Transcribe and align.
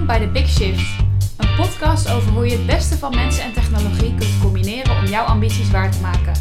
Welkom 0.00 0.18
bij 0.18 0.26
The 0.26 0.32
Big 0.32 0.48
Shift, 0.48 1.02
een 1.36 1.54
podcast 1.56 2.10
over 2.10 2.32
hoe 2.32 2.46
je 2.46 2.56
het 2.56 2.66
beste 2.66 2.98
van 2.98 3.14
mensen 3.14 3.44
en 3.44 3.52
technologie 3.52 4.14
kunt 4.14 4.38
combineren 4.40 4.96
om 4.96 5.04
jouw 5.04 5.24
ambities 5.24 5.70
waar 5.70 5.90
te 5.90 6.00
maken. 6.00 6.32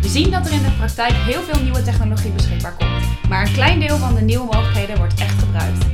We 0.00 0.08
zien 0.08 0.30
dat 0.30 0.46
er 0.46 0.52
in 0.52 0.62
de 0.62 0.70
praktijk 0.78 1.12
heel 1.12 1.42
veel 1.42 1.62
nieuwe 1.62 1.82
technologie 1.82 2.30
beschikbaar 2.30 2.76
komt, 2.76 3.28
maar 3.28 3.46
een 3.46 3.52
klein 3.52 3.80
deel 3.80 3.96
van 3.96 4.14
de 4.14 4.20
nieuwe 4.20 4.44
mogelijkheden 4.44 4.96
wordt 4.96 5.20
echt 5.20 5.38
gebruikt. 5.38 5.84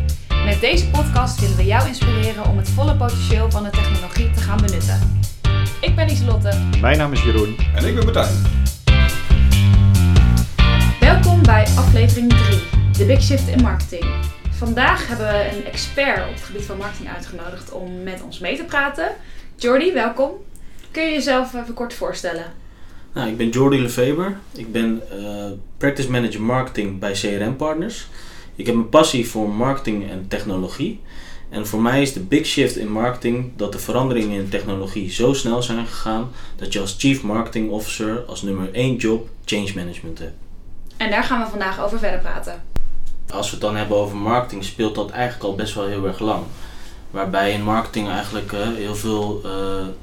Met 0.45 0.61
deze 0.61 0.89
podcast 0.89 1.41
willen 1.41 1.57
we 1.57 1.65
jou 1.65 1.89
inspireren 1.89 2.47
om 2.47 2.57
het 2.57 2.69
volle 2.69 2.97
potentieel 2.97 3.51
van 3.51 3.63
de 3.63 3.71
technologie 3.71 4.31
te 4.31 4.41
gaan 4.41 4.61
benutten. 4.61 5.21
Ik 5.81 5.97
ben 5.97 6.09
Islotte. 6.09 6.59
Mijn 6.81 6.99
naam 6.99 7.13
is 7.13 7.23
Jeroen. 7.23 7.57
En 7.75 7.85
ik 7.85 7.95
ben 7.95 8.05
Martijn. 8.05 8.35
Welkom 11.01 11.43
bij 11.43 11.67
aflevering 11.77 12.29
3, 12.29 12.63
The 12.93 13.05
Big 13.05 13.23
Shift 13.23 13.49
in 13.49 13.63
Marketing. 13.63 14.05
Vandaag 14.59 15.09
hebben 15.09 15.27
we 15.27 15.57
een 15.57 15.65
expert 15.65 16.29
op 16.29 16.35
het 16.35 16.43
gebied 16.43 16.63
van 16.63 16.77
marketing 16.77 17.09
uitgenodigd 17.09 17.73
om 17.73 18.03
met 18.03 18.23
ons 18.23 18.39
mee 18.39 18.57
te 18.57 18.65
praten. 18.65 19.11
Jordi, 19.57 19.93
welkom. 19.93 20.31
Kun 20.91 21.03
je 21.03 21.13
jezelf 21.13 21.55
even 21.55 21.75
kort 21.75 21.95
voorstellen? 21.95 22.45
Nou, 23.13 23.29
ik 23.29 23.37
ben 23.37 23.49
Jordi 23.49 23.81
Lefeber. 23.81 24.37
Ik 24.55 24.73
ben 24.73 25.03
eh, 25.11 25.51
Practice 25.77 26.11
Manager 26.11 26.43
Marketing 26.43 26.99
bij 26.99 27.13
CRM 27.13 27.57
Partners. 27.57 28.07
Ik 28.57 28.67
heb 28.67 28.75
een 28.75 28.89
passie 28.89 29.29
voor 29.29 29.49
marketing 29.49 30.11
en 30.11 30.29
technologie. 30.29 31.01
En 31.49 31.67
voor 31.67 31.81
mij 31.81 32.03
is 32.03 32.13
de 32.13 32.21
big 32.21 32.47
shift 32.47 32.77
in 32.77 32.93
marketing 32.93 33.53
dat 33.57 33.73
de 33.73 33.79
veranderingen 33.79 34.41
in 34.41 34.49
technologie 34.49 35.11
zo 35.11 35.33
snel 35.33 35.63
zijn 35.63 35.87
gegaan 35.87 36.31
dat 36.57 36.73
je 36.73 36.81
als 36.81 36.97
Chief 36.99 37.23
Marketing 37.23 37.71
Officer 37.71 38.25
als 38.27 38.43
nummer 38.43 38.73
1 38.73 38.97
job 38.97 39.29
change 39.45 39.73
management 39.75 40.19
hebt. 40.19 40.37
En 40.97 41.11
daar 41.11 41.25
gaan 41.25 41.45
we 41.45 41.51
vandaag 41.51 41.81
over 41.81 41.99
verder 41.99 42.21
praten. 42.21 42.63
Als 43.33 43.47
we 43.47 43.53
het 43.53 43.61
dan 43.61 43.77
hebben 43.77 43.97
over 43.97 44.17
marketing, 44.17 44.65
speelt 44.65 44.95
dat 44.95 45.11
eigenlijk 45.11 45.45
al 45.45 45.55
best 45.55 45.75
wel 45.75 45.87
heel 45.87 46.07
erg 46.07 46.19
lang. 46.19 46.43
Waarbij 47.11 47.53
in 47.53 47.63
marketing 47.63 48.09
eigenlijk 48.09 48.53
eh, 48.53 48.59
heel 48.77 48.95
veel 48.95 49.41
eh, 49.45 49.51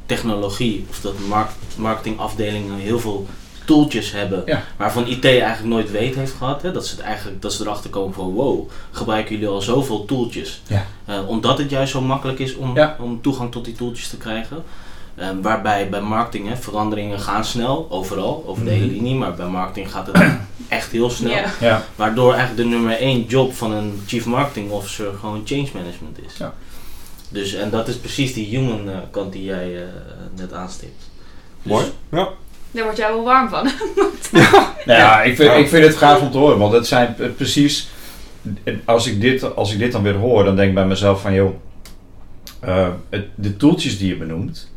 technologie, 0.06 0.86
of 0.90 1.00
dat 1.02 1.14
mark 1.28 1.50
marketingafdelingen 1.78 2.76
heel 2.78 3.00
veel 3.00 3.26
tooltjes 3.66 4.12
hebben. 4.12 4.44
Ja. 4.46 4.64
Waarvan 4.78 5.08
IT 5.08 5.26
eigenlijk 5.26 5.64
nooit 5.66 5.92
weet 5.92 6.16
heeft 6.16 6.34
gehad. 6.38 6.62
Hè? 6.62 6.72
Dat, 6.72 6.88
ze 6.88 6.96
het 6.96 7.04
eigenlijk, 7.04 7.42
dat 7.42 7.54
ze 7.54 7.64
erachter 7.64 7.90
komen 7.90 8.14
van 8.14 8.34
wow, 8.34 8.70
gebruiken 8.92 9.32
jullie 9.36 9.50
al 9.50 9.62
zoveel 9.62 10.06
tooltjes. 10.06 10.62
Ja. 10.68 10.86
Eh, 11.06 11.28
omdat 11.30 11.58
het 11.58 11.70
juist 11.70 11.92
zo 11.92 12.02
makkelijk 12.02 12.40
is 12.40 12.56
om, 12.56 12.76
Ja. 12.76 12.96
om 13.00 13.22
toegang 13.22 13.52
tot 13.52 13.66
die 13.66 13.74
tooltjes 13.76 14.08
te 14.08 14.18
krijgen. 14.18 14.64
Waarbij 15.42 15.90
bij 15.90 16.02
marketing 16.02 16.48
hè, 16.48 16.56
veranderingen 16.58 17.20
gaan 17.20 17.46
snel, 17.46 17.88
overal, 17.90 18.44
over 18.48 18.64
de 18.66 18.72
Mhm. 18.72 18.80
hele 18.80 18.92
linie. 18.92 19.16
Maar 19.16 19.34
bij 19.34 19.46
marketing 19.48 19.92
gaat 19.92 20.08
het 20.08 20.18
echt 20.68 20.92
heel 20.92 21.10
snel. 21.10 21.32
Ja. 21.32 21.46
Ja. 21.60 21.84
Waardoor 21.96 22.34
eigenlijk 22.34 22.64
de 22.70 22.76
nummer 22.76 22.98
één 22.98 23.24
job 23.28 23.54
van 23.54 23.72
een 23.72 24.02
chief 24.08 24.26
marketing 24.26 24.72
officer 24.72 25.06
gewoon 25.20 25.42
change 25.46 25.68
management 25.74 26.18
is. 26.28 26.38
Ja. 26.38 26.54
Dus, 27.30 27.54
en 27.54 27.70
dat 27.70 27.88
is 27.88 27.96
precies 27.98 28.34
die 28.34 28.46
human 28.46 28.90
eh, 28.90 28.98
kant 29.12 29.34
die 29.34 29.44
jij 29.44 29.76
eh, 29.76 29.82
net 30.36 30.54
aanstipt. 30.54 31.10
Dus- 31.62 31.72
Mooi. 31.72 31.86
Ja. 32.12 32.30
Daar 32.72 32.84
word 32.84 32.98
jij 32.98 33.08
wel 33.14 33.24
warm 33.24 33.50
van. 33.50 33.70
Nou 34.86 35.00
ja, 35.00 35.22
ik 35.24 35.36
vind, 35.36 35.50
Ja. 35.50 35.56
ik 35.56 35.68
vind 35.68 35.86
het 35.86 35.96
gaaf 35.96 36.22
om 36.22 36.32
te 36.32 36.38
horen, 36.38 36.58
want 36.58 36.74
het 36.74 36.88
zijn 36.88 37.14
p- 37.16 37.36
precies. 37.36 37.88
Als 38.86 39.08
ik, 39.08 39.22
dit, 39.22 39.56
als 39.56 39.74
ik 39.74 39.80
dit 39.80 39.92
dan 39.92 40.04
weer 40.04 40.14
hoor, 40.16 40.44
dan 40.44 40.56
denk 40.56 40.70
ik 40.70 40.76
bij 40.76 40.86
mezelf 40.86 41.22
van 41.22 41.34
joh, 41.34 41.56
eh, 42.60 42.88
het, 43.10 43.26
de 43.36 43.58
tooltjes 43.58 43.98
die 43.98 44.08
je 44.08 44.18
benoemt, 44.18 44.72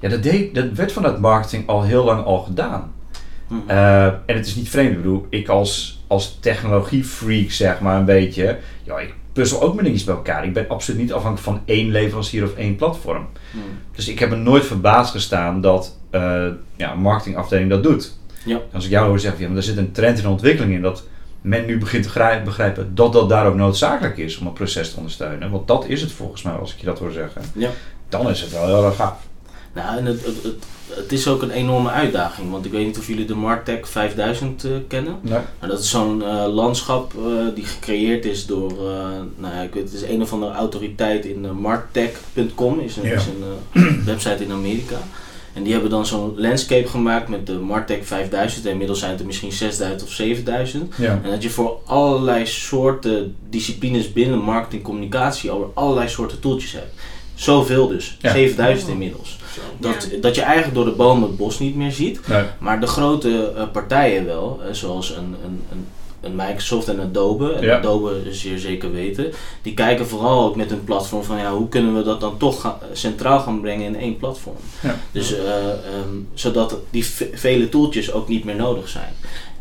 ja, 0.00 0.08
dat, 0.08 0.22
deed, 0.22 0.54
dat 0.54 0.64
werd 0.74 0.92
vanuit 0.92 1.18
marketing 1.20 1.68
al 1.68 1.82
heel 1.82 2.04
lang 2.04 2.24
al 2.24 2.38
gedaan. 2.38 2.92
Mhm. 3.48 3.60
Eh, 3.66 4.04
en 4.06 4.36
het 4.36 4.46
is 4.46 4.54
niet 4.54 4.68
vreemd, 4.68 4.90
ik 4.90 4.96
bedoel, 4.96 5.26
ik 5.30 5.48
als, 5.48 6.00
als 6.06 6.38
technologiefreak 6.40 7.50
zeg 7.50 7.80
maar 7.80 7.98
een 7.98 8.04
beetje, 8.04 8.58
ja, 8.82 8.98
ik 8.98 9.14
puzzel 9.32 9.62
ook 9.62 9.74
met 9.74 9.84
dingetjes 9.84 10.06
bij 10.06 10.16
elkaar. 10.16 10.44
Ik 10.44 10.52
ben 10.52 10.68
absoluut 10.68 11.00
niet 11.00 11.12
afhankelijk 11.12 11.56
van 11.56 11.60
één 11.74 11.90
leverancier 11.90 12.44
of 12.44 12.54
één 12.54 12.76
platform. 12.76 13.26
Mhm. 13.50 13.64
Dus 13.94 14.08
ik 14.08 14.18
heb 14.18 14.30
me 14.30 14.36
nooit 14.36 14.64
verbaasd 14.64 15.10
gestaan 15.10 15.60
dat 15.60 15.96
eh 16.10 16.46
ja, 16.76 16.92
een 16.92 17.00
marketingafdeling 17.00 17.70
dat 17.70 17.82
doet. 17.82 18.16
Ja. 18.44 18.60
Als 18.72 18.84
ik 18.84 18.90
jou 18.90 19.08
hoor 19.08 19.20
zeggen, 19.20 19.40
ja, 19.40 19.48
maar 19.48 19.56
er 19.56 19.62
zit 19.62 19.76
een 19.76 19.92
trend 19.92 20.18
in 20.18 20.26
ontwikkeling 20.26 20.74
in 20.74 20.82
dat 20.82 21.04
men 21.40 21.66
nu 21.66 21.78
begint 21.78 22.02
te 22.02 22.08
grijp- 22.08 22.44
begrijpen 22.44 22.94
dat 22.94 23.12
dat 23.12 23.28
daar 23.28 23.46
ook 23.46 23.54
noodzakelijk 23.54 24.16
is 24.16 24.38
om 24.38 24.46
een 24.46 24.52
proces 24.52 24.90
te 24.90 24.96
ondersteunen. 24.96 25.50
Want 25.50 25.68
dat 25.68 25.88
is 25.88 26.00
het 26.00 26.12
volgens 26.12 26.42
mij, 26.42 26.52
als 26.52 26.74
ik 26.74 26.80
je 26.80 26.86
dat 26.86 26.98
hoor 26.98 27.12
zeggen. 27.12 27.42
Ja. 27.54 27.70
Dan 28.08 28.28
is 28.30 28.40
het 28.40 28.52
wel 28.52 28.66
heel 28.66 28.84
erg 28.84 28.96
gaaf. 28.96 29.16
Nou, 29.76 29.98
en 29.98 30.04
het, 30.04 30.24
het, 30.24 30.42
het, 30.42 30.64
het 30.88 31.12
is 31.12 31.28
ook 31.28 31.42
een 31.42 31.50
enorme 31.50 31.90
uitdaging. 31.90 32.50
Want 32.50 32.64
ik 32.64 32.72
weet 32.72 32.86
niet 32.86 32.98
of 32.98 33.06
jullie 33.06 33.24
de 33.24 33.34
Martech 33.34 33.88
5000 33.88 34.64
eh, 34.64 34.70
kennen. 34.88 35.18
Nee. 35.20 35.38
Maar 35.60 35.68
dat 35.68 35.80
is 35.80 35.90
zo'n 35.90 36.22
eh, 36.22 36.46
landschap 36.54 37.12
eh, 37.14 37.54
die 37.54 37.64
gecreëerd 37.64 38.24
is 38.24 38.46
door, 38.46 38.72
nou 39.36 39.54
ja, 39.54 39.60
ik 39.60 39.74
weet, 39.74 39.82
het 39.82 39.92
is 39.92 40.08
een 40.08 40.22
of 40.22 40.32
andere 40.32 40.52
autoriteit 40.52 41.24
in 41.24 41.44
uh, 41.44 41.50
martech.com, 41.50 42.80
is 42.80 42.96
een, 42.96 43.04
Ja. 43.04 43.14
is 43.14 43.26
een 43.26 44.04
website 44.12 44.44
in 44.44 44.52
Amerika. 44.52 44.96
En 45.52 45.62
die 45.62 45.72
hebben 45.72 45.90
dan 45.90 46.06
zo'n 46.06 46.32
landscape 46.36 46.88
gemaakt 46.88 47.28
met 47.28 47.46
de 47.46 47.52
Martech 47.52 48.06
5000. 48.06 48.64
En 48.64 48.70
inmiddels 48.70 48.98
zijn 48.98 49.10
het 49.10 49.20
er 49.20 49.26
misschien 49.26 49.52
6000 49.52 50.02
of 50.02 50.10
7000. 50.10 50.94
Ja. 50.96 51.20
En 51.22 51.30
dat 51.30 51.42
je 51.42 51.50
voor 51.50 51.78
allerlei 51.84 52.46
soorten 52.46 53.36
disciplines 53.50 54.12
binnen 54.12 54.38
marketing 54.38 54.82
communicatie 54.82 55.50
over 55.50 55.68
allerlei 55.74 56.08
soorten 56.08 56.40
tooltjes 56.40 56.72
hebt. 56.72 56.94
Zoveel 57.36 57.88
dus, 57.88 58.16
Ja. 58.20 58.32
7000 58.32 58.90
inmiddels. 58.90 59.36
Dat, 59.78 60.08
dat 60.20 60.34
je 60.34 60.40
eigenlijk 60.42 60.74
door 60.74 60.84
de 60.84 60.90
bomen 60.90 61.28
het 61.28 61.36
bos 61.36 61.58
niet 61.58 61.76
meer 61.76 61.92
ziet. 61.92 62.28
Nee. 62.28 62.42
Maar 62.58 62.80
de 62.80 62.86
grote 62.86 63.52
eh, 63.56 63.62
partijen 63.72 64.24
wel, 64.26 64.60
eh, 64.66 64.72
zoals 64.72 65.10
een, 65.10 65.36
een, 65.44 65.62
een, 65.72 65.86
een 66.20 66.36
Microsoft 66.36 66.88
en 66.88 67.00
Adobe, 67.00 67.52
en 67.52 67.62
Ja. 67.64 67.76
Adobe 67.78 68.22
zeer 68.30 68.58
zeker 68.58 68.92
weten, 68.92 69.32
die 69.62 69.74
kijken 69.74 70.06
vooral 70.06 70.44
ook 70.44 70.56
met 70.56 70.70
hun 70.70 70.84
platform 70.84 71.22
van 71.24 71.38
ja, 71.38 71.52
hoe 71.52 71.68
kunnen 71.68 71.96
we 71.96 72.02
dat 72.02 72.20
dan 72.20 72.36
toch 72.36 72.60
ga- 72.60 72.78
centraal 72.92 73.40
gaan 73.40 73.60
brengen 73.60 73.86
in 73.86 73.96
één 73.96 74.16
platform. 74.16 74.56
Ja. 74.82 74.96
Dus 75.12 75.32
eh, 75.38 75.70
ehm, 75.70 76.16
zodat 76.34 76.76
die 76.90 77.04
ve- 77.06 77.30
vele 77.34 77.68
tooltjes 77.68 78.12
ook 78.12 78.28
niet 78.28 78.44
meer 78.44 78.56
nodig 78.56 78.88
zijn. 78.88 79.12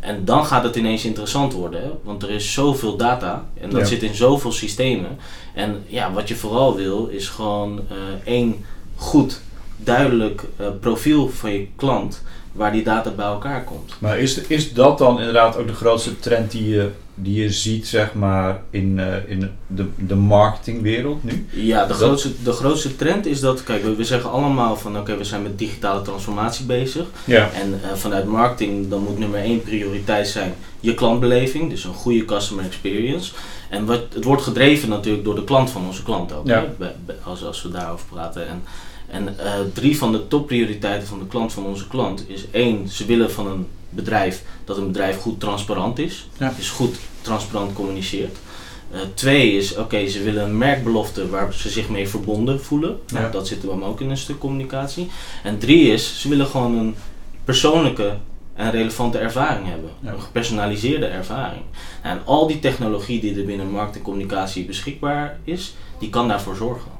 En 0.06 0.26
dan 0.26 0.46
gaat 0.46 0.64
het 0.64 0.76
ineens 0.76 1.06
interessant 1.06 1.54
worden, 1.54 1.82
hè? 1.82 1.90
want 2.04 2.24
er 2.24 2.30
is 2.30 2.54
zoveel 2.54 2.96
data 2.98 3.46
en 3.62 3.70
dat 3.70 3.80
Ja. 3.80 3.86
zit 3.86 4.04
in 4.04 4.16
zoveel 4.16 4.52
systemen. 4.52 5.18
En 5.54 5.84
ja, 5.88 6.12
wat 6.14 6.28
je 6.28 6.36
vooral 6.36 6.76
wil 6.76 7.06
is 7.08 7.28
gewoon 7.30 7.80
eh, 7.90 7.96
één 8.34 8.66
goed, 8.96 9.42
duidelijk 9.78 10.44
eh, 10.58 10.68
profiel 10.80 11.30
van 11.30 11.52
je 11.52 11.68
klant 11.76 12.24
waar 12.52 12.72
die 12.72 12.84
data 12.84 13.10
bij 13.10 13.26
elkaar 13.26 13.64
komt. 13.64 13.94
Maar 14.00 14.20
is, 14.20 14.38
is 14.38 14.74
dat 14.74 14.98
dan 14.98 15.18
inderdaad 15.20 15.58
ook 15.58 15.68
de 15.68 15.74
grootste 15.74 16.20
trend 16.20 16.52
die 16.52 16.70
je, 16.70 16.90
die 17.16 17.42
je 17.44 17.50
ziet, 17.52 17.88
zeg 17.88 18.14
maar, 18.14 18.62
in, 18.70 19.00
eh, 19.00 19.30
in 19.32 19.50
de, 19.68 19.86
de 19.96 20.16
marketingwereld 20.16 21.24
nu? 21.24 21.46
Ja, 21.52 21.82
de 21.82 21.88
Dat- 21.88 21.98
grootste, 21.98 22.30
de 22.44 22.52
grootste 22.52 22.96
trend 22.96 23.26
is 23.26 23.40
dat, 23.40 23.64
kijk, 23.64 23.84
we, 23.84 23.96
we 23.96 24.04
zeggen 24.04 24.32
allemaal 24.32 24.76
van 24.78 24.98
oké, 24.98 25.18
we 25.18 25.24
zijn 25.24 25.42
met 25.44 25.60
digitale 25.60 26.02
transformatie 26.02 26.66
bezig. 26.66 27.06
Ja. 27.26 27.50
En 27.52 27.80
eh, 27.84 27.94
vanuit 27.96 28.26
marketing, 28.26 28.90
dan 28.90 29.04
moet 29.04 29.20
nummer 29.20 29.40
één 29.40 29.62
prioriteit 29.62 30.28
zijn 30.28 30.54
je 30.80 30.94
klantbeleving, 30.94 31.70
dus 31.70 31.84
een 31.84 31.94
goede 31.94 32.26
customer 32.26 32.66
experience. 32.66 33.34
En 33.70 33.86
wat, 33.86 34.02
het 34.14 34.24
wordt 34.24 34.42
gedreven 34.44 34.90
natuurlijk 34.90 35.24
door 35.24 35.36
de 35.36 35.44
klant 35.44 35.70
van 35.70 35.86
onze 35.86 36.04
klant 36.04 36.34
ook, 36.34 36.48
Ja. 36.48 36.66
hè, 36.80 36.88
als, 37.24 37.44
als 37.44 37.62
we 37.62 37.70
daarover 37.70 38.06
praten. 38.12 38.48
En, 38.48 38.64
en 39.08 39.40
eh, 39.40 39.54
drie 39.74 39.98
van 39.98 40.12
de 40.12 40.28
topprioriteiten 40.28 41.08
van 41.08 41.20
de 41.20 41.28
klant 41.28 41.54
van 41.54 41.66
onze 41.66 41.88
klant 41.88 42.30
is 42.30 42.46
één, 42.52 42.88
ze 42.90 43.06
willen 43.06 43.32
van 43.32 43.48
een 43.48 43.68
bedrijf 43.90 44.44
dat 44.66 44.78
een 44.78 44.88
bedrijf 44.88 45.18
goed 45.20 45.40
transparant 45.40 46.00
is, 46.00 46.28
Ja. 46.38 46.54
dus 46.58 46.70
goed 46.70 46.96
transparant 47.22 47.74
communiceert. 47.74 48.38
Eh, 48.92 49.00
twee 49.14 49.52
is, 49.52 49.76
oké, 49.78 50.08
ze 50.08 50.24
willen 50.24 50.44
een 50.44 50.58
merkbelofte 50.58 51.30
waar 51.30 51.54
ze 51.54 51.70
zich 51.70 51.90
mee 51.90 52.08
verbonden 52.08 52.64
voelen. 52.64 53.00
Nou, 53.12 53.26
Ja. 53.26 53.32
dat 53.32 53.48
zit 53.48 53.62
er 53.62 53.68
dan 53.68 53.84
ook 53.84 54.02
in 54.02 54.10
een 54.10 54.18
stuk 54.18 54.40
communicatie. 54.40 55.08
En 55.44 55.58
drie 55.58 55.88
is, 55.92 56.22
ze 56.22 56.30
willen 56.30 56.48
gewoon 56.48 56.78
een 56.78 56.96
persoonlijke 57.44 58.18
en 58.54 58.72
relevante 58.72 59.18
ervaring 59.18 59.68
hebben. 59.68 59.90
Ja. 60.00 60.12
Een 60.12 60.22
gepersonaliseerde 60.22 61.06
ervaring. 61.06 61.62
Nou, 62.04 62.18
en 62.18 62.26
al 62.26 62.48
die 62.48 62.60
technologie 62.60 63.20
die 63.22 63.36
er 63.40 63.46
binnen 63.46 63.70
markt 63.72 63.96
en 63.96 64.02
communicatie 64.02 64.66
beschikbaar 64.66 65.38
is, 65.44 65.76
die 66.00 66.10
kan 66.10 66.28
daarvoor 66.28 66.56
zorgen. 66.56 66.92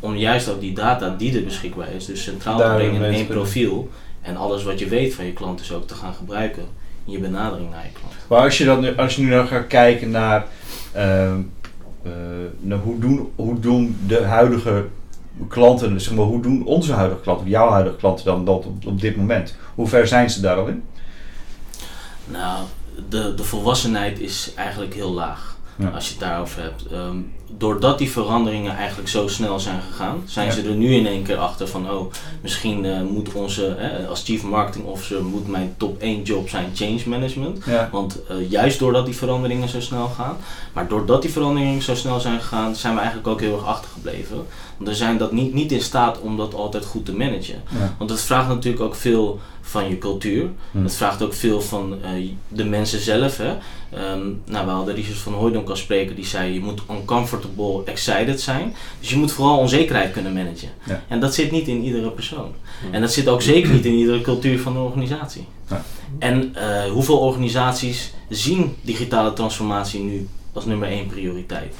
Om 0.00 0.16
juist 0.16 0.48
ook 0.48 0.60
die 0.60 0.74
data 0.74 1.14
die 1.18 1.36
er 1.36 1.44
beschikbaar 1.44 1.92
is, 1.92 2.06
dus 2.06 2.22
centraal 2.22 2.56
te 2.56 2.72
brengen 2.74 2.94
in 2.94 3.14
één 3.14 3.26
profiel. 3.26 3.88
En 4.22 4.36
alles 4.36 4.62
wat 4.62 4.78
je 4.78 4.88
weet 4.88 5.14
van 5.14 5.24
je 5.24 5.32
klant 5.32 5.58
dus 5.58 5.72
ook 5.72 5.86
te 5.86 5.94
gaan 5.94 6.14
gebruiken 6.14 6.62
in 7.04 7.12
je 7.12 7.18
benadering 7.18 7.70
naar 7.70 7.84
je 7.84 7.92
klant. 7.92 8.14
Maar 8.28 8.40
als 8.40 8.58
je, 8.58 8.64
dan 8.64 8.80
nu, 8.80 8.96
als 8.96 9.16
je 9.16 9.22
nu 9.22 9.30
dan 9.30 9.46
gaat 9.46 9.66
kijken 9.66 10.10
naar, 10.10 10.46
ehm, 10.92 11.40
eh, 12.02 12.12
naar 12.60 12.78
hoe, 12.78 12.98
doen, 12.98 13.32
hoe 13.34 13.60
doen 13.60 13.98
de 14.06 14.22
huidige 14.22 14.84
klanten, 15.48 16.00
zeg 16.00 16.14
maar, 16.14 16.24
hoe 16.24 16.42
doen 16.42 16.64
onze 16.64 16.92
huidige 16.92 17.20
klanten, 17.20 17.48
jouw 17.48 17.70
huidige 17.70 17.96
klanten 17.96 18.24
dan 18.24 18.44
dat 18.44 18.66
op, 18.66 18.86
op 18.86 19.00
dit 19.00 19.16
moment? 19.16 19.56
Hoe 19.74 19.88
ver 19.88 20.06
zijn 20.06 20.30
ze 20.30 20.40
daar 20.40 20.56
al 20.56 20.66
in? 20.66 20.82
Nou, 22.26 22.64
de, 23.08 23.34
de 23.34 23.44
volwassenheid 23.44 24.20
is 24.20 24.52
eigenlijk 24.56 24.94
heel 24.94 25.10
laag. 25.10 25.58
Ja. 25.76 25.88
als 25.88 26.04
je 26.06 26.10
het 26.10 26.20
daarover 26.20 26.62
hebt. 26.62 26.86
Ehm, 26.92 27.16
doordat 27.58 27.98
die 27.98 28.10
veranderingen 28.10 28.76
eigenlijk 28.76 29.08
zo 29.08 29.28
snel 29.28 29.60
zijn 29.60 29.80
gegaan, 29.90 30.22
zijn 30.26 30.46
Ja. 30.46 30.52
ze 30.52 30.62
er 30.62 30.74
nu 30.74 30.94
in 30.94 31.06
één 31.06 31.22
keer 31.22 31.36
achter 31.36 31.68
van, 31.68 31.90
oh, 31.90 32.12
misschien 32.42 32.84
eh, 32.84 33.00
moet 33.02 33.32
onze, 33.32 33.76
als 34.08 34.22
chief 34.24 34.42
marketing 34.42 34.84
officer, 34.84 35.24
moet 35.24 35.48
mijn 35.48 35.74
top 35.76 36.00
1 36.02 36.22
job 36.22 36.48
zijn 36.48 36.70
change 36.74 37.00
management. 37.06 37.64
Ja. 37.66 37.88
Want 37.92 38.26
eh, 38.28 38.50
juist 38.50 38.78
doordat 38.78 39.04
die 39.06 39.16
veranderingen 39.16 39.68
zo 39.68 39.80
snel 39.80 40.08
gaan, 40.08 40.36
maar 40.72 40.88
doordat 40.88 41.22
die 41.22 41.30
veranderingen 41.30 41.82
zo 41.82 41.94
snel 41.94 42.20
zijn 42.20 42.40
gegaan, 42.40 42.76
zijn 42.76 42.92
we 42.94 42.98
eigenlijk 42.98 43.28
ook 43.28 43.40
heel 43.40 43.54
erg 43.54 43.66
achtergebleven. 43.66 44.46
Want 44.80 44.92
we 44.92 44.98
zijn 44.98 45.18
dat 45.18 45.32
niet, 45.32 45.54
niet 45.54 45.72
in 45.72 45.80
staat 45.80 46.20
om 46.20 46.36
dat 46.36 46.54
altijd 46.54 46.84
goed 46.84 47.04
te 47.04 47.14
managen. 47.14 47.62
Ja. 47.78 47.94
Want 47.98 48.10
het 48.10 48.20
vraagt 48.20 48.48
natuurlijk 48.48 48.82
ook 48.82 48.94
veel 48.94 49.40
van 49.60 49.88
je 49.88 49.98
cultuur. 49.98 50.48
Hm. 50.70 50.82
Het 50.82 50.94
vraagt 50.94 51.22
ook 51.22 51.34
veel 51.34 51.60
van 51.60 51.96
eh, 52.02 52.10
de 52.48 52.64
mensen 52.64 53.00
zelf. 53.00 53.36
Hè. 53.36 53.56
Ehm, 53.90 54.20
nou, 54.46 54.66
we 54.66 54.72
hadden 54.72 54.94
Richard 54.94 55.18
van 55.18 55.32
Hooydonk 55.32 55.68
als 55.68 55.80
spreker 55.80 56.14
die 56.14 56.26
zei 56.26 56.52
je 56.52 56.60
moet 56.60 56.82
uncomfortable 56.90 57.82
excited 57.84 58.40
zijn. 58.40 58.74
Dus 59.00 59.10
je 59.10 59.16
moet 59.16 59.32
vooral 59.32 59.58
onzekerheid 59.58 60.12
kunnen 60.12 60.32
managen. 60.32 60.68
Ja. 60.86 61.02
En 61.08 61.20
dat 61.20 61.34
zit 61.34 61.50
niet 61.50 61.68
in 61.68 61.82
iedere 61.82 62.10
persoon. 62.10 62.52
En 62.90 63.00
dat 63.00 63.12
zit 63.12 63.28
ook 63.28 63.42
zeker 63.42 63.72
niet 63.72 63.84
in 63.84 63.94
iedere 63.94 64.20
cultuur 64.20 64.60
van 64.60 64.76
een 64.76 64.82
organisatie. 64.82 65.46
Ja. 65.68 65.84
En 66.18 66.54
eh, 66.54 66.90
hoeveel 66.90 67.18
organisaties 67.18 68.12
zien 68.28 68.76
digitale 68.80 69.32
transformatie 69.32 70.00
nu 70.00 70.28
als 70.52 70.64
nummer 70.64 70.88
één 70.88 71.06
prioriteit? 71.06 71.74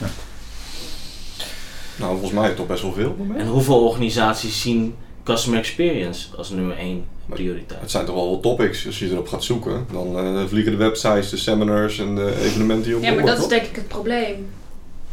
Nou, 2.01 2.13
volgens 2.13 2.41
mij 2.41 2.55
toch 2.55 2.67
best 2.67 2.83
wel 2.83 2.93
veel. 2.93 3.17
En 3.37 3.47
hoeveel 3.47 3.87
organisaties 3.87 4.61
zien 4.61 4.95
customer 5.25 5.59
experience 5.59 6.37
als 6.37 6.51
nummer 6.51 6.77
één 6.77 7.05
prioriteit? 7.27 7.81
Het 7.81 7.91
zijn 7.91 8.05
toch 8.05 8.15
wel 8.15 8.31
wat 8.31 8.43
topics. 8.43 8.87
Als 8.87 8.99
je 8.99 9.11
erop 9.11 9.29
gaat 9.29 9.45
zoeken, 9.45 9.87
dan 9.93 10.19
eh, 10.19 10.47
vliegen 10.47 10.73
de 10.73 10.79
websites, 10.79 11.31
de 11.31 11.37
seminars 11.37 11.99
en 11.99 12.15
de 12.15 12.41
evenementen 12.41 12.85
die 12.85 12.97
op 12.97 13.03
Ja, 13.03 13.13
maar 13.13 13.27
dat 13.27 13.39
is 13.39 13.47
denk 13.47 13.63
ik 13.63 13.77
het 13.77 13.89
probleem. 13.89 14.51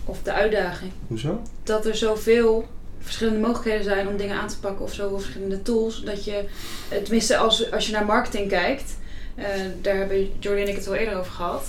Of 0.05 0.17
de 0.23 0.33
uitdaging. 0.33 0.91
Hoezo? 1.07 1.41
Dat 1.63 1.85
er 1.85 1.95
zoveel 1.95 2.65
verschillende 2.99 3.39
mogelijkheden 3.39 3.83
zijn 3.83 4.07
om 4.07 4.17
dingen 4.17 4.37
aan 4.39 4.47
te 4.47 4.59
pakken 4.59 4.85
of 4.85 4.93
zoveel 4.93 5.19
verschillende 5.19 5.61
tools. 5.61 6.03
Dat 6.03 6.25
je, 6.25 6.43
eh, 6.89 6.97
tenminste 6.97 7.37
als, 7.37 7.71
als 7.71 7.85
je 7.85 7.91
naar 7.91 8.05
marketing 8.05 8.49
kijkt, 8.49 8.97
eh, 9.35 9.45
daar 9.81 9.95
hebben 9.95 10.29
Jordi 10.39 10.61
en 10.61 10.67
ik 10.67 10.75
het 10.75 10.87
al 10.87 10.95
eerder 10.95 11.17
over 11.17 11.31
gehad. 11.31 11.63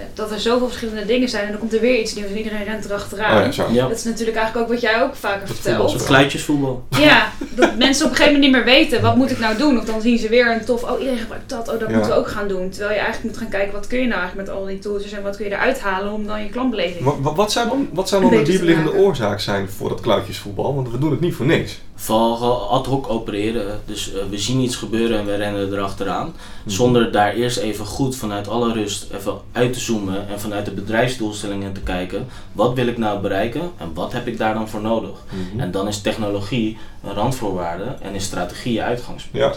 Eh, 0.00 0.06
dat 0.14 0.30
er 0.30 0.40
zoveel 0.40 0.66
verschillende 0.66 1.04
dingen 1.06 1.28
zijn 1.28 1.44
en 1.44 1.50
dan 1.50 1.60
komt 1.60 1.74
er 1.74 1.80
weer 1.80 2.00
iets 2.00 2.14
nieuws 2.14 2.28
en 2.30 2.36
iedereen 2.36 2.64
rent 2.64 2.84
erachteraan. 2.84 3.46
Oh 3.48 3.72
ja, 3.72 3.88
Dat 3.88 3.96
is 3.98 4.04
natuurlijk 4.04 4.36
eigenlijk 4.36 4.66
ook 4.66 4.72
wat 4.72 4.82
jij 4.82 5.02
ook 5.02 5.14
vaker 5.14 5.46
Dat 5.46 5.56
vertelt. 5.56 5.92
het 5.92 6.04
kluitjesvoetbal. 6.04 6.84
Ja, 6.98 7.32
dat 7.50 7.76
mensen 7.76 8.04
op 8.04 8.10
een 8.10 8.16
gegeven 8.16 8.40
moment 8.40 8.42
niet 8.42 8.64
meer 8.64 8.74
weten, 8.74 9.02
wat 9.02 9.16
moet 9.16 9.30
ik 9.30 9.38
nou 9.38 9.56
doen? 9.56 9.78
Of 9.78 9.84
dan 9.84 10.00
zien 10.00 10.18
ze 10.18 10.28
weer 10.28 10.50
een 10.52 10.64
tof, 10.64 10.82
oh 10.82 10.98
iedereen 10.98 11.18
gebruikt 11.20 11.48
dat, 11.48 11.68
oh 11.68 11.78
dat 11.80 11.88
Ja. 11.88 11.94
moeten 11.94 12.12
we 12.12 12.18
ook 12.18 12.28
gaan 12.28 12.48
doen. 12.48 12.70
Terwijl 12.70 12.92
je 12.94 12.98
eigenlijk 13.00 13.24
moet 13.34 13.42
gaan 13.42 13.50
kijken, 13.50 13.72
wat 13.72 13.86
kun 13.86 13.98
je 14.00 14.06
nou 14.06 14.20
eigenlijk 14.20 14.48
met 14.48 14.58
al 14.58 14.64
die 14.66 14.78
tools 14.78 15.12
en 15.12 15.22
wat 15.22 15.36
kun 15.36 15.44
je 15.44 15.50
eruit 15.50 15.80
halen 15.80 16.12
om 16.12 16.26
dan 16.26 16.42
je 16.42 16.48
klantbeleving. 16.48 17.04
Wat, 17.04 17.16
wat- 17.20 17.36
wat, 17.36 17.52
zijn 17.52 17.68
dan, 17.68 17.88
wat 17.92 18.08
zijn 18.08 18.20
dan 18.22 18.30
de 18.36 18.42
diepliggende 18.42 18.92
oorzaak 18.94 19.40
zijn 19.40 19.68
voor 19.68 19.88
dat 19.88 20.00
kluitjesvoetbal? 20.00 20.74
Want 20.74 20.90
we 20.90 20.98
doen 20.98 21.10
het 21.10 21.20
niet 21.20 21.34
voor 21.34 21.46
niks. 21.46 21.80
Vooral 22.02 22.70
ad 22.70 22.86
hoc 22.86 23.08
opereren. 23.08 23.80
Dus 23.86 24.12
eh, 24.12 24.22
we 24.30 24.38
zien 24.38 24.60
iets 24.60 24.76
gebeuren 24.76 25.18
en 25.18 25.26
we 25.26 25.34
rennen 25.34 25.72
erachteraan. 25.72 26.26
Mhm. 26.26 26.74
Zonder 26.74 27.12
daar 27.12 27.34
eerst 27.34 27.56
even 27.56 27.86
goed 27.86 28.16
vanuit 28.16 28.48
alle 28.48 28.72
rust 28.72 29.06
even 29.12 29.34
uit 29.52 29.72
te 29.72 29.80
zoomen 29.80 30.28
en 30.28 30.40
vanuit 30.40 30.64
de 30.64 30.70
bedrijfsdoelstellingen 30.70 31.72
te 31.72 31.80
kijken. 31.80 32.26
Wat 32.52 32.74
wil 32.74 32.86
ik 32.86 32.98
nou 32.98 33.20
bereiken 33.20 33.70
en 33.76 33.94
wat 33.94 34.12
heb 34.12 34.26
ik 34.26 34.38
daar 34.38 34.54
dan 34.54 34.68
voor 34.68 34.80
nodig? 34.80 35.24
Mhm. 35.30 35.60
En 35.60 35.70
dan 35.70 35.88
is 35.88 36.00
technologie 36.00 36.78
een 37.04 37.14
randvoorwaarde 37.14 37.96
en 38.02 38.14
is 38.14 38.24
strategie 38.24 38.72
je 38.72 38.82
uitgangspunt. 38.82 39.44
Ja. 39.44 39.52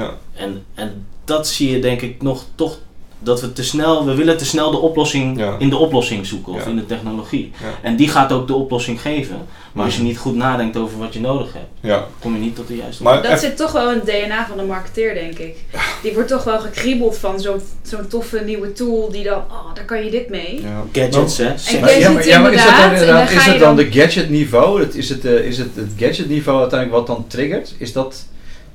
Ja. 0.00 0.14
En, 0.34 0.64
en 0.74 1.06
dat 1.24 1.48
zie 1.48 1.70
je 1.70 1.80
denk 1.80 2.00
ik 2.00 2.22
nog 2.22 2.44
toch 2.54 2.78
dat 3.22 3.40
we 3.40 3.52
te 3.52 3.64
snel, 3.64 4.04
we 4.06 4.14
willen 4.14 4.36
te 4.36 4.44
snel 4.44 4.70
de 4.70 4.76
oplossing 4.78 5.38
Ja. 5.38 5.54
in 5.58 5.70
de 5.70 5.76
oplossing 5.76 6.26
zoeken 6.26 6.52
of 6.52 6.64
Ja. 6.64 6.70
in 6.70 6.76
de 6.76 6.86
technologie. 6.86 7.52
Ja. 7.60 7.66
En 7.82 7.96
die 7.96 8.08
gaat 8.08 8.32
ook 8.32 8.46
de 8.46 8.54
oplossing 8.54 9.00
geven. 9.00 9.36
Maar 9.72 9.84
als 9.84 9.96
je 9.96 10.02
niet 10.02 10.18
goed 10.18 10.34
nadenkt 10.34 10.76
over 10.76 10.98
wat 10.98 11.12
je 11.14 11.20
nodig 11.20 11.52
hebt, 11.52 11.66
ja. 11.80 12.06
kom 12.20 12.34
je 12.34 12.40
niet 12.40 12.56
tot 12.56 12.68
de 12.68 12.76
juiste 12.76 13.02
Maar 13.02 13.22
Dat 13.22 13.40
zit 13.40 13.56
toch 13.56 13.72
wel 13.72 13.90
in 13.90 13.94
het 14.04 14.06
DNA 14.06 14.46
van 14.48 14.56
de 14.56 14.62
marketeer, 14.62 15.14
denk 15.14 15.38
ik. 15.38 15.56
Die 16.02 16.12
wordt 16.14 16.28
toch 16.28 16.44
wel 16.44 16.58
gekriebeld 16.58 17.18
van 17.18 17.40
zo'n 17.40 17.60
zo'n 17.82 18.06
toffe 18.08 18.42
nieuwe 18.46 18.72
tool 18.72 19.10
die 19.10 19.24
dan, 19.24 19.38
oh, 19.38 19.74
daar 19.74 19.84
kan 19.84 20.04
je 20.04 20.10
dit 20.10 20.28
mee. 20.28 20.60
ja. 20.62 20.84
gadgets, 20.92 21.36
hè? 21.38 21.44
En. 21.44 21.80
Maar, 21.80 21.98
ja, 21.98 22.10
maar, 22.10 22.26
ja, 22.26 22.38
maar 22.40 22.52
is 22.52 22.64
dat 22.64 22.76
dan 22.76 22.90
inderdaad, 22.92 23.30
is 23.30 23.44
het 23.44 23.58
dan 23.58 23.76
dan- 23.76 23.84
de 23.84 23.92
gadget 23.92 24.30
niveau? 24.30 24.80
Het, 24.80 24.94
is, 24.94 25.08
het, 25.08 25.24
eh, 25.24 25.32
is 25.46 25.58
het 25.58 25.70
het 25.74 25.90
gadget 25.96 26.28
niveau 26.28 26.60
uiteindelijk 26.60 26.98
wat 27.06 27.16
dan 27.16 27.26
triggert? 27.28 27.74
Is 27.78 27.92
dat, 27.92 28.26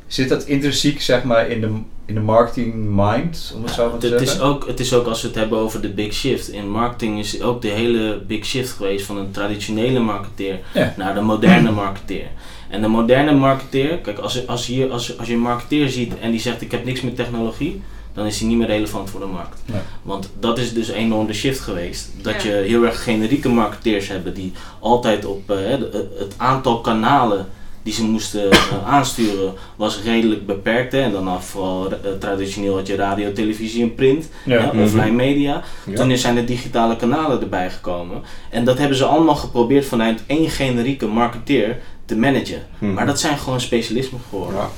zit 0.08 0.30
dat 0.30 0.44
intrinsiek 0.44 1.02
zeg 1.02 1.24
maar 1.24 1.50
in 1.50 1.62
de, 1.62 1.70
in 2.08 2.14
de 2.16 2.20
marketing 2.22 2.74
mind, 2.90 3.52
om 3.56 3.64
het 3.64 3.72
zo 3.72 3.90
maar 3.90 4.00
te 4.00 4.08
Het 4.08 4.20
zeggen? 4.20 4.38
is, 4.38 4.44
ook, 4.44 4.68
het 4.68 4.80
is 4.80 4.94
ook 4.94 5.08
als 5.08 5.22
we 5.22 5.28
het 5.28 5.36
hebben 5.38 5.58
over 5.60 5.82
de 5.82 5.90
big 5.90 6.14
shift. 6.14 6.50
In 6.50 6.70
marketing 6.70 7.20
is 7.20 7.42
ook 7.42 7.62
de 7.62 7.68
hele 7.68 8.22
big 8.28 8.46
shift 8.46 8.70
geweest 8.72 9.06
van 9.06 9.18
een 9.18 9.32
traditionele 9.32 10.00
marketeer 10.00 10.60
Ja. 10.74 10.94
naar 10.98 11.14
de 11.14 11.22
moderne 11.22 11.72
marketeer. 11.72 12.28
En 12.70 12.82
de 12.82 12.88
moderne 12.88 13.32
marketeer, 13.34 13.98
kijk, 13.98 14.20
als, 14.20 14.34
je- 14.34 14.44
als, 14.48 14.68
je, 14.68 14.90
als, 14.90 15.18
als 15.18 15.28
je 15.28 15.34
een 15.34 15.40
marketeer 15.40 15.90
ziet 15.90 16.20
en 16.20 16.32
die 16.32 16.40
zegt 16.40 16.62
ik 16.62 16.72
heb 16.72 16.86
niks 16.86 17.02
met 17.02 17.16
technologie, 17.16 17.82
dan 18.14 18.26
is 18.26 18.40
hij 18.40 18.48
niet 18.48 18.58
meer 18.58 18.68
relevant 18.68 19.10
voor 19.10 19.20
de 19.20 19.26
markt. 19.26 19.62
Want 20.02 20.30
dat 20.40 20.58
is 20.58 20.74
dus 20.74 20.88
enorm 20.90 21.28
de 21.28 21.34
shift 21.34 21.60
geweest. 21.60 22.10
Dat 22.22 22.44
Ja. 22.44 22.50
je 22.50 22.56
heel 22.56 22.84
erg 22.84 23.04
generieke 23.04 23.50
marketeers 23.50 24.08
hebben 24.08 24.34
die 24.34 24.52
altijd 24.80 25.26
op 25.26 25.52
eh, 25.52 25.58
het 26.20 26.34
aantal 26.38 26.82
kanalen 26.82 27.48
die 27.88 27.96
ze 27.96 28.04
moesten 28.04 28.52
eh, 28.52 28.60
aansturen 28.86 29.54
was 29.76 30.02
redelijk 30.04 30.46
beperkt. 30.46 30.92
Hè. 30.92 31.02
En 31.02 31.12
dan 31.12 31.28
af, 31.28 31.46
vooral 31.46 31.92
eh, 31.92 31.98
traditioneel 32.20 32.76
had 32.76 32.88
je 32.88 32.96
radio, 32.96 33.32
televisie 33.32 33.82
en 33.84 33.96
print, 33.96 34.30
Ja. 34.46 34.60
hè, 34.62 34.66
Mhm. 34.74 34.84
offline 34.84 35.12
media. 35.12 35.64
Ja. 35.86 35.96
Toen 35.96 36.18
zijn 36.18 36.36
de 36.36 36.44
digitale 36.44 36.96
kanalen 36.96 37.42
erbij 37.42 37.70
gekomen. 37.70 38.22
En 38.50 38.66
dat 38.66 38.78
hebben 38.78 38.98
ze 38.98 39.06
allemaal 39.06 39.36
geprobeerd 39.36 39.86
vanuit 39.86 40.24
één 40.26 40.50
generieke 40.50 41.06
marketeer 41.08 41.78
te 42.06 42.16
managen. 42.18 42.62
Mhm. 42.80 42.94
Maar 42.94 43.06
dat 43.06 43.20
zijn 43.20 43.38
gewoon 43.38 43.62
specialismen 43.62 44.22
geworden. 44.30 44.56
Ja. 44.60 44.70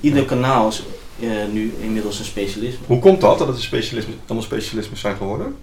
Ieder 0.00 0.24
kanaal 0.24 0.68
is 0.68 0.82
eh, 1.20 1.28
nu 1.52 1.74
inmiddels 1.80 2.18
een 2.18 2.24
specialisme. 2.24 2.86
Hoe 2.86 2.98
komt 2.98 3.20
dat, 3.20 3.38
dat 3.38 3.46
het 3.46 3.56
een 3.56 3.62
specialisme, 3.62 4.12
allemaal 4.26 4.42
specialismen 4.44 4.98
zijn 4.98 5.16
geworden? 5.16 5.56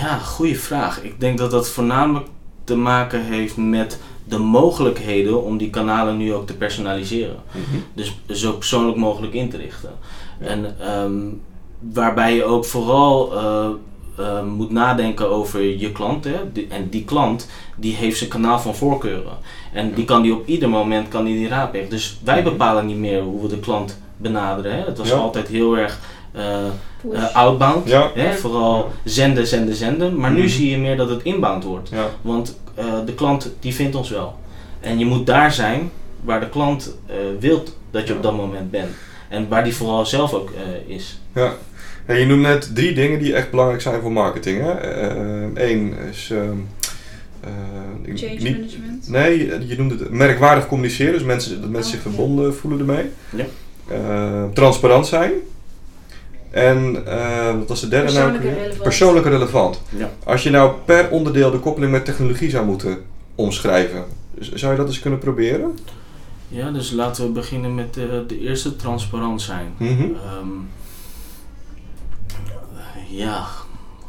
Ja, 0.00 0.18
goede 0.18 0.54
vraag. 0.54 1.02
Ik 1.02 1.20
denk 1.20 1.38
dat 1.38 1.50
dat 1.50 1.68
voornamelijk 1.68 2.26
te 2.64 2.76
maken 2.76 3.24
heeft 3.24 3.56
met 3.56 3.98
de 4.28 4.38
mogelijkheden 4.38 5.44
om 5.44 5.56
die 5.58 5.70
kanalen 5.70 6.16
nu 6.16 6.34
ook 6.34 6.46
te 6.46 6.54
personaliseren. 6.56 7.36
Mhm. 7.50 7.76
Dus 7.94 8.14
zo 8.30 8.52
persoonlijk 8.52 8.96
mogelijk 8.96 9.32
in 9.32 9.48
te 9.48 9.56
richten. 9.56 9.90
En 10.38 10.76
ehm, 10.80 11.12
waarbij 11.92 12.34
je 12.34 12.44
ook 12.44 12.64
vooral 12.64 13.36
eh, 13.36 13.66
eh, 14.18 14.42
moet 14.44 14.70
nadenken 14.70 15.30
over 15.30 15.62
je 15.78 15.92
klant. 15.92 16.24
Hè? 16.24 16.52
Die- 16.52 16.66
en 16.70 16.88
die 16.88 17.04
klant 17.04 17.48
die 17.76 17.94
heeft 17.94 18.18
zijn 18.18 18.30
kanaal 18.30 18.58
van 18.58 18.74
voorkeuren. 18.74 19.36
En 19.72 19.94
die 19.94 20.04
kan 20.04 20.22
die 20.22 20.32
op 20.34 20.46
ieder 20.46 20.68
moment 20.68 21.08
kan 21.08 21.24
die, 21.24 21.36
die 21.38 21.48
raadplegen. 21.48 21.90
Dus 21.90 22.18
wij 22.24 22.40
Mhm. 22.40 22.50
bepalen 22.50 22.86
niet 22.86 22.96
meer 22.96 23.22
hoe 23.22 23.42
we 23.42 23.48
de 23.48 23.58
klant 23.60 23.98
benaderen. 24.16 24.72
Hè? 24.76 24.84
Het 24.84 24.98
was 24.98 25.08
Ja. 25.08 25.14
altijd 25.16 25.48
heel 25.48 25.76
erg 25.78 26.00
outbound. 27.32 27.88
Ja. 27.88 28.10
Hè? 28.14 28.32
Vooral 28.34 28.92
zenden, 29.04 29.46
zenden, 29.46 29.74
zenden. 29.74 30.16
Maar 30.20 30.30
nu 30.32 30.38
Mhm. 30.38 30.48
zie 30.48 30.70
je 30.70 30.78
meer 30.78 30.96
dat 30.96 31.08
het 31.10 31.22
inbound 31.22 31.64
wordt. 31.64 31.88
Ja. 31.88 32.10
Want 32.22 32.58
eh, 32.74 32.84
de 33.06 33.14
klant 33.14 33.52
die 33.60 33.74
vindt 33.74 33.94
ons 33.96 34.10
wel. 34.10 34.34
En 34.80 34.98
je 34.98 35.04
moet 35.04 35.26
daar 35.26 35.52
zijn 35.52 35.90
waar 36.24 36.40
de 36.40 36.48
klant 36.48 36.96
eh 37.06 37.14
wilt 37.40 37.76
dat 37.90 38.02
je 38.06 38.10
Ja. 38.12 38.16
op 38.16 38.22
dat 38.22 38.36
moment 38.36 38.70
bent. 38.70 38.90
En 39.28 39.48
waar 39.48 39.64
die 39.64 39.74
vooral 39.74 40.06
zelf 40.06 40.32
ook 40.34 40.50
eh, 40.50 40.94
is. 40.94 41.20
Ja. 41.34 41.52
En 42.06 42.18
je 42.18 42.26
noemt 42.26 42.42
net 42.42 42.70
drie 42.74 42.94
dingen 42.94 43.18
die 43.18 43.34
echt 43.34 43.50
belangrijk 43.50 43.80
zijn 43.82 44.00
voor 44.00 44.12
marketing. 44.12 44.62
Eén 45.54 45.94
is. 46.10 46.30
ehm, 46.32 46.42
eh, 47.40 47.50
ik- 48.02 48.18
Change 48.18 48.32
niet- 48.32 48.56
management. 48.58 49.08
Nee, 49.08 49.38
je 49.68 49.74
noemde 49.76 49.94
het 49.98 50.10
merkwaardig 50.10 50.66
communiceren, 50.66 51.12
dus 51.12 51.22
mensen, 51.22 51.60
dat 51.60 51.70
mensen 51.70 51.94
Oh, 51.94 52.00
zich 52.02 52.04
ja. 52.04 52.16
verbonden 52.16 52.54
voelen 52.54 52.78
ermee. 52.80 53.04
Ja. 53.36 53.44
Eh, 53.94 54.44
transparant 54.54 55.06
zijn. 55.06 55.30
En 56.56 57.06
eh, 57.06 57.58
wat 57.58 57.68
was 57.68 57.80
de 57.80 57.88
derde 57.88 58.12
nou? 58.12 58.30
Persoonlijke 58.30 58.48
weer? 58.48 58.56
relevant. 58.56 58.82
Persoonlijke 58.82 59.28
relevant. 59.28 59.82
Ja. 59.96 60.10
Als 60.24 60.42
je 60.42 60.50
nou 60.50 60.72
per 60.84 61.10
onderdeel 61.10 61.50
de 61.50 61.58
koppeling 61.58 61.92
met 61.92 62.04
technologie 62.04 62.50
zou 62.50 62.66
moeten 62.66 62.98
omschrijven, 63.34 64.04
zou 64.38 64.72
je 64.72 64.78
dat 64.78 64.86
eens 64.86 65.00
kunnen 65.00 65.18
proberen? 65.18 65.78
Ja, 66.48 66.70
dus 66.70 66.90
laten 66.90 67.24
we 67.24 67.30
beginnen 67.30 67.74
met 67.74 67.96
eh, 67.96 68.04
de 68.26 68.40
eerste 68.40 68.76
transparant 68.76 69.42
zijn. 69.42 69.74
Mhm. 69.76 70.02
Ehm, 70.02 70.48
ja, 73.08 73.46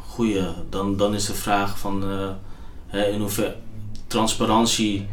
goeie. 0.06 0.42
Dan, 0.70 0.96
dan 0.96 1.14
is 1.14 1.26
de 1.26 1.34
vraag 1.34 1.78
van 1.78 2.02
eh, 2.02 2.28
hè, 2.86 3.04
in 3.04 3.20
hoeverre 3.20 3.56
transparantie 4.06 5.06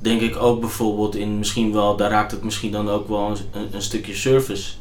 denk 0.00 0.20
ik 0.20 0.36
ook 0.36 0.60
bijvoorbeeld 0.60 1.16
in 1.16 1.38
misschien 1.38 1.72
wel, 1.72 1.96
daar 1.96 2.10
raakt 2.10 2.30
het 2.30 2.44
misschien 2.44 2.72
dan 2.72 2.88
ook 2.88 3.08
wel 3.08 3.30
een, 3.52 3.68
een 3.72 3.82
stukje 3.82 4.14
service. 4.14 4.72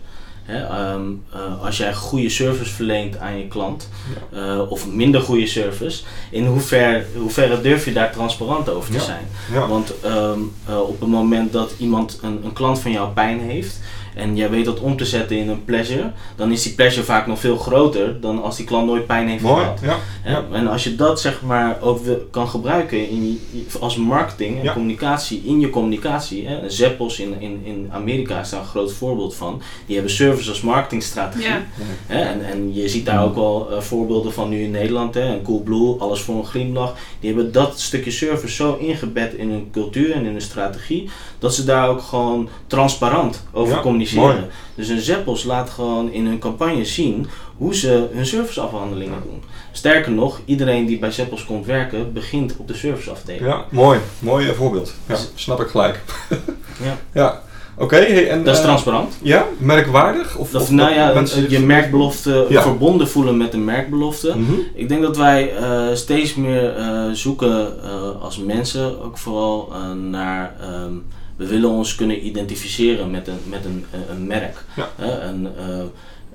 Hè, 0.43 0.63
ehm, 0.65 1.01
eh, 1.33 1.63
als 1.65 1.77
jij 1.77 1.93
goede 1.93 2.29
service 2.29 2.71
verleent 2.73 3.17
aan 3.17 3.37
je 3.37 3.47
klant, 3.47 3.89
eh, 4.33 4.61
of 4.71 4.87
minder 4.87 5.21
goede 5.21 5.47
service, 5.47 6.03
in 6.31 6.45
hoeverre, 6.45 7.05
hoeverre 7.17 7.61
durf 7.61 7.85
je 7.85 7.93
daar 7.93 8.11
transparant 8.11 8.69
over 8.69 8.89
te 8.91 8.97
Ja. 8.97 9.03
zijn? 9.03 9.27
Ja. 9.53 9.67
Want 9.67 9.93
ehm, 10.01 10.39
eh, 10.67 10.79
op 10.79 10.99
het 10.99 11.09
moment 11.09 11.51
dat 11.53 11.73
iemand, 11.77 12.19
een, 12.21 12.41
een 12.43 12.53
klant 12.53 12.79
van 12.79 12.91
jou 12.91 13.09
pijn 13.09 13.39
heeft 13.39 13.79
en 14.15 14.35
jij 14.35 14.49
weet 14.49 14.65
dat 14.65 14.79
om 14.79 14.97
te 14.97 15.05
zetten 15.05 15.37
in 15.37 15.49
een 15.49 15.65
pleasure, 15.65 16.11
dan 16.35 16.51
is 16.51 16.63
die 16.63 16.73
pleasure 16.73 17.05
vaak 17.05 17.27
nog 17.27 17.39
veel 17.39 17.57
groter 17.57 18.21
dan 18.21 18.43
als 18.43 18.57
die 18.57 18.65
klant 18.65 18.85
nooit 18.85 19.05
pijn 19.07 19.27
heeft 19.27 19.43
Mooi, 19.43 19.63
gehad. 19.63 19.79
ja. 19.83 19.97
Ja, 20.25 20.43
En 20.51 20.67
als 20.67 20.83
je 20.83 20.95
dat 20.95 21.21
zeg 21.21 21.41
maar 21.41 21.77
ook 21.81 21.99
kan 22.31 22.47
gebruiken 22.47 23.09
in 23.09 23.39
als 23.79 23.95
marketing 23.95 24.57
en 24.57 24.63
Ja. 24.63 24.73
communicatie 24.73 25.41
in 25.45 25.59
je 25.59 25.69
communicatie. 25.69 26.47
Hè. 26.47 26.69
Zappos 26.69 27.19
in, 27.19 27.35
in, 27.39 27.61
in 27.63 27.89
Amerika 27.91 28.39
is 28.39 28.49
daar 28.49 28.59
een 28.59 28.65
groot 28.65 28.93
voorbeeld 28.93 29.35
van. 29.35 29.61
Die 29.85 29.95
hebben 29.95 30.13
service 30.13 30.49
als 30.49 30.61
marketingstrategie. 30.61 31.47
Ja. 31.47 31.61
Hè? 32.07 32.21
En, 32.21 32.45
en 32.45 32.73
je 32.73 32.87
ziet 32.89 33.05
daar 33.05 33.23
ook 33.23 33.35
wel 33.35 33.71
eh, 33.71 33.81
voorbeelden 33.81 34.33
van 34.33 34.49
nu 34.49 34.63
in 34.63 34.71
Nederland. 34.71 35.13
Hè? 35.13 35.21
En 35.21 35.41
Coolblue, 35.41 35.95
alles 35.99 36.21
voor 36.21 36.35
een 36.35 36.45
glimlach. 36.45 36.95
Die 37.19 37.33
hebben 37.33 37.51
dat 37.51 37.79
stukje 37.79 38.11
service 38.11 38.55
zo 38.55 38.75
ingebed 38.79 39.33
in 39.33 39.49
hun 39.49 39.69
cultuur 39.71 40.11
en 40.11 40.25
in 40.25 40.31
hun 40.31 40.41
strategie. 40.41 41.09
Dat 41.39 41.55
ze 41.55 41.65
daar 41.65 41.89
ook 41.89 42.01
gewoon 42.01 42.49
transparant 42.67 43.43
over 43.51 43.75
Ja, 43.75 43.81
communiceren. 44.09 44.35
mooi. 44.39 44.51
Dus 44.75 44.87
een 44.87 44.99
Zappos 45.01 45.43
laat 45.43 45.69
gewoon 45.69 46.11
in 46.11 46.25
hun 46.25 46.39
campagne 46.39 46.85
zien 46.85 47.27
hoe 47.57 47.75
ze 47.75 48.07
hun 48.13 48.25
serviceafhandelingen 48.25 49.19
doen. 49.23 49.43
Sterker 49.71 50.11
nog, 50.11 50.39
iedereen 50.45 50.85
die 50.85 50.99
bij 50.99 51.11
Zappos 51.11 51.45
komt 51.45 51.65
werken, 51.65 52.13
begint 52.13 52.55
op 52.57 52.67
de 52.67 52.73
serviceafdeling. 52.73 53.45
Ja, 53.45 53.65
mooi. 53.69 53.99
Mooi 54.19 54.47
eh, 54.47 54.53
voorbeeld. 54.53 54.93
Ja, 55.07 55.15
snap 55.35 55.59
ik 55.61 55.67
gelijk. 55.67 55.99
Ja. 56.83 56.97
ja. 57.13 57.41
Oké, 57.77 57.95
hey, 57.95 58.29
en... 58.29 58.43
Dat 58.43 58.53
is 58.53 58.59
eh, 58.59 58.65
transparant. 58.65 59.13
Ja, 59.21 59.45
merkwaardig? 59.57 60.37
Of, 60.37 60.53
Of, 60.55 60.61
of 60.61 60.71
nou 60.71 60.93
ja, 60.93 61.13
mensen- 61.13 61.49
je 61.49 61.59
merkbelofte 61.59 62.45
Ja. 62.49 62.61
verbonden 62.61 63.07
voelen 63.07 63.37
met 63.37 63.51
de 63.51 63.57
merkbelofte. 63.57 64.33
Mhm. 64.37 64.53
Ik 64.73 64.89
denk 64.89 65.01
dat 65.01 65.17
wij 65.17 65.55
eh, 65.55 65.87
steeds 65.93 66.35
meer 66.35 66.73
zoeken 67.13 67.73
als 68.21 68.37
mensen, 68.37 69.03
ook 69.03 69.17
vooral 69.17 69.71
naar. 70.09 70.55
ehm, 70.61 70.93
we 71.41 71.47
willen 71.47 71.69
ons 71.69 71.95
kunnen 71.95 72.25
identificeren 72.25 73.11
met 73.11 73.27
een, 73.27 73.39
met 73.45 73.65
een, 73.65 73.85
eh, 73.91 73.99
een 74.09 74.27
merk. 74.27 74.63
Ja. 74.75 74.89
Eh, 74.97 75.29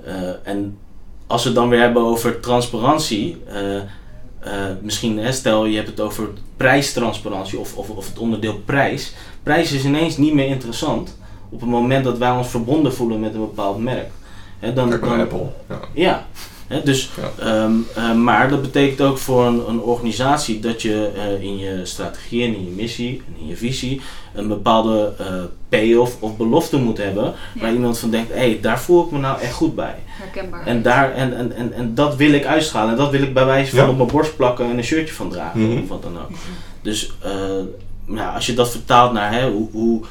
eh, 0.04 0.30
en 0.42 0.78
als 1.26 1.42
we 1.42 1.48
het 1.48 1.58
dan 1.58 1.68
weer 1.68 1.80
hebben 1.80 2.02
over 2.02 2.40
transparantie. 2.40 3.36
misschien, 4.80 5.18
hè, 5.18 5.32
stel 5.32 5.64
je 5.64 5.76
hebt 5.76 5.88
het 5.88 6.00
over 6.00 6.28
prijstransparantie 6.56 7.58
of, 7.58 7.76
of, 7.76 7.90
of 7.90 8.08
het 8.08 8.18
onderdeel 8.18 8.58
prijs. 8.64 9.14
Prijs 9.42 9.72
is 9.72 9.84
ineens 9.84 10.16
niet 10.16 10.34
meer 10.34 10.46
interessant 10.46 11.18
op 11.48 11.60
het 11.60 11.70
moment 11.70 12.04
dat 12.04 12.18
wij 12.18 12.30
ons 12.30 12.48
verbonden 12.48 12.94
voelen 12.94 13.20
met 13.20 13.34
een 13.34 13.40
bepaald 13.40 13.78
merk. 13.78 14.10
Hè, 14.58 14.72
dan, 14.72 14.88
Kijk 14.88 15.02
Apple. 15.02 15.46
Ja. 15.68 15.80
ja, 15.92 16.26
hè, 16.66 16.82
dus, 16.82 17.10
ehm, 17.38 17.72
eh, 17.94 18.14
maar 18.14 18.48
dat 18.48 18.62
betekent 18.62 19.00
ook 19.00 19.18
voor 19.18 19.46
een, 19.46 19.68
een 19.68 19.80
organisatie 19.80 20.60
dat 20.60 20.82
je 20.82 21.10
eh, 21.16 21.42
in 21.42 21.58
je 21.58 21.80
strategie 21.84 22.44
en 22.44 22.54
in 22.54 22.64
je 22.64 22.70
missie 22.70 23.22
en 23.26 23.40
in 23.40 23.46
je 23.46 23.56
visie 23.56 24.00
een 24.34 24.48
bepaalde 24.48 25.12
eh 25.18 25.26
payoff 25.68 26.16
of 26.20 26.36
belofte 26.36 26.76
moet 26.76 26.98
hebben. 26.98 27.34
Waar 27.60 27.72
iemand 27.72 27.98
van 27.98 28.10
denkt, 28.10 28.32
hé, 28.32 28.38
hey, 28.38 28.58
daar 28.60 28.80
voel 28.80 29.04
ik 29.04 29.10
me 29.10 29.18
nou 29.18 29.40
echt 29.40 29.52
goed 29.52 29.74
bij. 29.74 29.94
Herkenbaar. 30.06 30.66
En, 30.66 30.82
daar, 30.82 31.12
en, 31.12 31.36
en, 31.36 31.56
en, 31.56 31.72
en 31.72 31.94
dat 31.94 32.16
wil 32.16 32.32
ik 32.32 32.44
uitstralen. 32.44 32.90
En 32.90 32.96
dat 32.96 33.10
wil 33.10 33.22
ik 33.22 33.34
bij 33.34 33.44
wijze 33.44 33.76
van 33.76 33.84
Ja. 33.84 33.90
op 33.90 33.96
mijn 33.96 34.08
borst 34.08 34.36
plakken 34.36 34.70
en 34.70 34.76
een 34.76 34.84
shirtje 34.84 35.14
van 35.14 35.30
dragen. 35.30 35.60
Mhm. 35.60 35.82
Of 35.82 35.88
wat 35.88 36.02
dan 36.02 36.18
ook. 36.18 36.30
Dus 36.82 37.12
eh, 37.22 37.32
nou, 38.04 38.34
als 38.34 38.46
je 38.46 38.54
dat 38.54 38.70
vertaalt 38.70 39.12
naar 39.12 39.32
hè, 39.32 39.50
hoe, 39.50 39.68
hoe, 39.72 40.04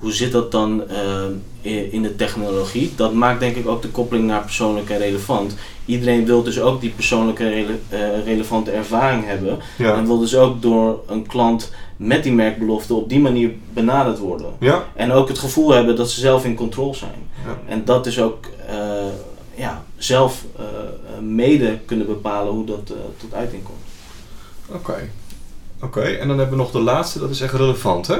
hoe 0.00 0.12
zit 0.12 0.32
dat 0.32 0.52
dan 0.52 0.88
eh, 0.88 1.92
in, 1.92 2.02
de 2.02 2.16
technologie, 2.16 2.92
dat 2.96 3.12
maakt 3.12 3.40
denk 3.40 3.56
ik 3.56 3.68
ook 3.68 3.82
de 3.82 3.88
koppeling 3.88 4.26
naar 4.26 4.40
persoonlijk 4.40 4.90
en 4.90 4.98
relevant. 4.98 5.54
Iedereen 5.84 6.24
wil 6.24 6.42
dus 6.42 6.60
ook 6.60 6.80
die 6.80 6.90
persoonlijke 6.90 7.48
rele- 7.48 7.78
eh, 7.88 8.24
relevante 8.24 8.70
ervaring 8.70 9.24
hebben. 9.24 9.58
Ja. 9.78 9.94
En 9.94 10.06
wil 10.06 10.18
dus 10.18 10.36
ook 10.36 10.62
door 10.62 11.00
een 11.06 11.26
klant 11.26 11.72
met 11.96 12.22
die 12.22 12.32
merkbelofte 12.32 12.94
op 12.94 13.08
die 13.08 13.20
manier 13.20 13.52
benaderd 13.72 14.18
worden. 14.18 14.52
Ja. 14.58 14.84
En 14.94 15.12
ook 15.12 15.28
het 15.28 15.38
gevoel 15.38 15.70
hebben 15.70 15.96
dat 15.96 16.10
ze 16.10 16.20
zelf 16.20 16.44
in 16.44 16.54
controle 16.54 16.94
zijn. 16.94 17.28
Ja. 17.46 17.58
En 17.66 17.84
dat 17.84 18.06
is 18.06 18.20
ook 18.20 18.44
eh, 18.68 18.76
ja, 19.54 19.84
zelf 19.96 20.44
mede 21.20 21.78
kunnen 21.84 22.06
bepalen 22.06 22.52
hoe 22.52 22.64
dat 22.64 22.92
tot 23.16 23.34
uiting 23.34 23.62
komt. 23.62 23.78
Oké. 24.68 25.10
Oké, 25.82 26.00
en 26.00 26.28
dan 26.28 26.38
hebben 26.38 26.56
we 26.56 26.62
nog 26.62 26.72
de 26.72 26.80
laatste, 26.80 27.18
dat 27.18 27.30
is 27.30 27.40
echt 27.40 27.54
relevant, 27.54 28.06
hè? 28.06 28.18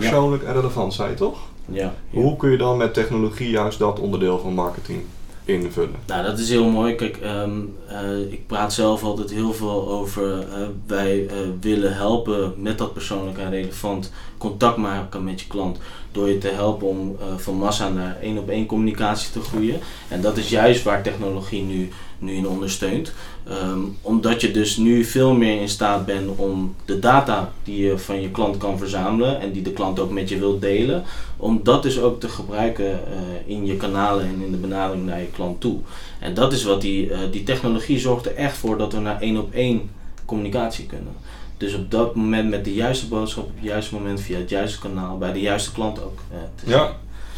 Persoonlijk 0.00 0.42
en 0.42 0.52
relevant, 0.52 0.94
zei 0.94 1.10
je 1.10 1.16
toch? 1.16 1.38
Ja. 1.66 1.94
Hoe 2.10 2.36
kun 2.36 2.50
je 2.50 2.56
dan 2.56 2.76
met 2.76 2.94
technologie 2.94 3.50
juist 3.50 3.78
dat 3.78 4.00
onderdeel 4.00 4.38
van 4.38 4.54
marketing 4.54 5.02
invullen? 5.44 5.94
Nou, 6.06 6.24
dat 6.24 6.38
is 6.38 6.48
heel 6.48 6.68
mooi. 6.68 6.94
Kijk, 6.94 7.16
ehm, 7.16 7.50
eh, 7.88 8.18
ik 8.32 8.46
praat 8.46 8.72
zelf 8.72 9.02
altijd 9.02 9.30
heel 9.30 9.52
veel 9.52 9.90
over. 9.90 10.38
eh, 10.38 10.66
wij 10.86 11.26
eh, 11.26 11.36
willen 11.60 11.94
helpen 11.96 12.54
met 12.56 12.78
dat 12.78 12.92
persoonlijk 12.92 13.38
en 13.38 13.50
relevant 13.50 14.12
contact 14.38 14.76
maken 14.76 15.24
met 15.24 15.40
je 15.40 15.46
klant. 15.46 15.78
Door 16.12 16.28
je 16.28 16.38
te 16.38 16.48
helpen 16.48 16.88
om 16.88 17.16
van 17.36 17.54
massa 17.54 17.88
naar 17.88 18.16
één 18.22 18.38
op 18.38 18.48
één 18.48 18.66
communicatie 18.66 19.32
te 19.32 19.40
groeien. 19.40 19.80
En 20.08 20.20
dat 20.20 20.36
is 20.36 20.48
juist 20.48 20.82
waar 20.82 21.02
technologie 21.02 21.62
nu, 21.62 21.88
nu 22.24 22.32
in 22.34 22.48
ondersteunt. 22.48 23.12
Ehm, 23.48 23.78
omdat 24.00 24.40
je 24.40 24.50
dus 24.50 24.76
nu 24.76 25.04
veel 25.04 25.34
meer 25.34 25.60
in 25.60 25.68
staat 25.68 26.06
bent 26.06 26.28
om 26.36 26.74
de 26.84 26.98
data 26.98 27.52
die 27.64 27.84
je 27.86 27.98
van 27.98 28.20
je 28.20 28.30
klant 28.30 28.56
kan 28.56 28.78
verzamelen 28.78 29.40
en 29.40 29.52
die 29.52 29.62
de 29.62 29.72
klant 29.72 30.00
ook 30.00 30.10
met 30.10 30.28
je 30.28 30.38
wilt 30.38 30.60
delen, 30.60 31.02
om 31.36 31.60
dat 31.62 31.82
dus 31.82 32.00
ook 32.00 32.20
te 32.20 32.28
gebruiken 32.28 32.90
eh, 32.92 33.18
in 33.46 33.66
je 33.66 33.76
kanalen 33.76 34.24
en 34.24 34.42
in 34.44 34.50
de 34.50 34.56
benadering 34.56 35.06
naar 35.06 35.20
je 35.20 35.30
klant 35.34 35.60
toe. 35.60 35.78
En 36.18 36.34
dat 36.34 36.52
is 36.52 36.64
wat 36.64 36.80
die, 36.80 37.10
eh, 37.10 37.18
die 37.30 37.42
technologie 37.42 37.98
zorgt 37.98 38.26
er 38.26 38.34
echt 38.34 38.56
voor 38.56 38.78
dat 38.78 38.92
we 38.92 38.98
naar 38.98 39.20
één 39.20 39.36
op 39.38 39.52
één 39.52 39.90
communicatie 40.24 40.86
kunnen. 40.86 41.12
Dus 41.56 41.74
op 41.74 41.90
dat 41.90 42.14
moment 42.14 42.50
met 42.50 42.64
de 42.64 42.74
juiste 42.74 43.06
boodschap, 43.08 43.44
op 43.44 43.50
het 43.54 43.64
juiste 43.64 43.94
moment 43.94 44.20
via 44.20 44.38
het 44.38 44.50
juiste 44.50 44.78
kanaal, 44.80 45.18
bij 45.18 45.32
de 45.32 45.40
juiste 45.40 45.72
klant 45.72 46.02
ook. 46.02 46.18
eh, 46.30 46.38
te 46.54 46.70
Ja, 46.70 46.90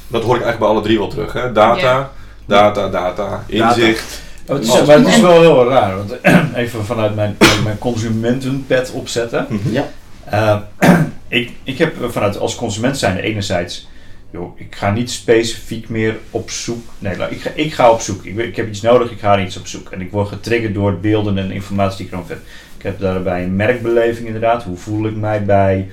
dat 0.07 0.23
hoor 0.23 0.37
ik 0.37 0.43
eigenlijk 0.43 0.59
bij 0.59 0.69
alle 0.69 0.81
drie 0.81 0.99
wel 0.99 1.09
terug, 1.09 1.33
hè? 1.33 1.52
Data, 1.52 1.81
Ja. 1.81 2.12
data, 2.47 2.88
data, 2.88 3.45
inzicht. 3.47 4.23
Oh, 4.49 4.55
het 4.55 4.65
is, 4.65 4.71
Alles. 4.71 4.87
maar 4.87 4.99
het 4.99 5.07
is 5.07 5.21
wel 5.21 5.41
heel 5.41 5.69
raar, 5.69 5.97
want 5.97 6.17
even 6.55 6.85
vanuit 6.85 7.15
mijn, 7.15 7.37
mijn 7.65 7.79
consumentenpad 7.79 8.91
opzetten. 8.91 9.47
Mhm. 9.49 9.73
Ja. 9.73 9.88
Eh, 10.25 10.59
ik, 11.29 11.53
ik 11.62 11.79
heb 11.79 11.95
vanuit 12.11 12.38
als 12.38 12.55
consument 12.55 12.99
zijn 12.99 13.17
enerzijds, 13.17 13.88
joh, 14.31 14.61
ik 14.61 14.75
ga 14.75 14.91
niet 14.91 15.11
specifiek 15.11 15.88
meer 15.88 16.17
op 16.31 16.50
zoek. 16.50 16.85
Nee, 16.99 17.15
ik 17.29 17.41
ga, 17.41 17.50
ik 17.55 17.75
ga 17.75 17.91
op 17.91 18.00
zoek. 18.00 18.25
Ik, 18.25 18.37
ik 18.37 18.57
heb 18.57 18.69
iets 18.69 18.81
nodig, 18.81 19.11
ik 19.11 19.19
ga 19.19 19.37
naar 19.37 19.45
iets 19.45 19.57
op 19.57 19.67
zoek. 19.67 19.91
En 19.91 20.00
ik 20.00 20.11
word 20.11 20.29
getriggerd 20.29 20.75
door 20.75 20.99
beelden 20.99 21.38
en 21.38 21.50
informatie 21.50 21.97
die 21.97 22.07
ik 22.07 22.12
erom 22.12 22.26
vind. 22.26 22.41
Ik 22.76 22.83
heb 22.83 23.00
daarbij 23.00 23.43
een 23.43 23.57
merkbeleving 23.57 24.26
inderdaad. 24.26 24.62
Hoe 24.62 24.76
voel 24.76 25.07
ik 25.07 25.17
mij 25.17 25.45
bij 25.45 25.88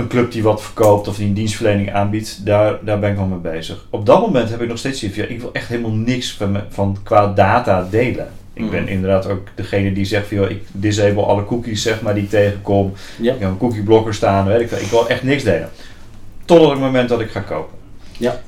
een 0.00 0.08
club 0.08 0.32
die 0.32 0.42
wat 0.42 0.62
verkoopt 0.62 1.08
of 1.08 1.16
die 1.16 1.26
een 1.26 1.34
dienstverlening 1.34 1.92
aanbiedt? 1.92 2.46
Daar, 2.46 2.78
daar 2.84 2.98
ben 2.98 3.10
ik 3.10 3.16
wel 3.16 3.26
mee 3.26 3.38
bezig. 3.38 3.86
Op 3.90 4.06
dat 4.06 4.20
moment 4.20 4.50
heb 4.50 4.60
ik 4.62 4.68
nog 4.68 4.78
steeds 4.78 4.98
zoiets 4.98 5.18
van, 5.18 5.26
ja, 5.28 5.34
ik 5.34 5.40
wil 5.40 5.50
echt 5.52 5.68
helemaal 5.68 5.90
niks 5.90 6.32
van, 6.32 6.52
me- 6.52 6.64
van 6.68 6.96
qua 7.02 7.26
data 7.32 7.86
delen. 7.90 8.28
Ik 8.52 8.62
Mhm. 8.62 8.70
ben 8.70 8.88
inderdaad 8.88 9.26
ook 9.28 9.48
degene 9.54 9.92
die 9.92 10.04
zegt 10.04 10.26
van, 10.28 10.36
joh, 10.36 10.50
ik 10.50 10.62
disable 10.72 11.22
alle 11.22 11.44
cookies 11.44 11.82
zeg 11.82 12.00
maar 12.02 12.14
die 12.14 12.22
ik 12.22 12.28
tegenkom. 12.30 12.92
Ja. 13.20 13.34
Ik 13.34 13.40
heb 13.40 13.48
een 13.50 13.56
cookieblokker 13.58 14.14
staan, 14.14 14.46
weet 14.46 14.60
ik. 14.60 14.70
Ik 14.70 14.90
wil 14.90 15.08
echt 15.08 15.22
niks 15.22 15.42
delen. 15.42 15.68
Totdat 16.44 16.70
het 16.70 16.78
moment 16.80 17.08
dat 17.08 17.20
ik 17.20 17.30
ga 17.30 17.40
kopen. 17.40 17.78
Ja. 18.18 18.40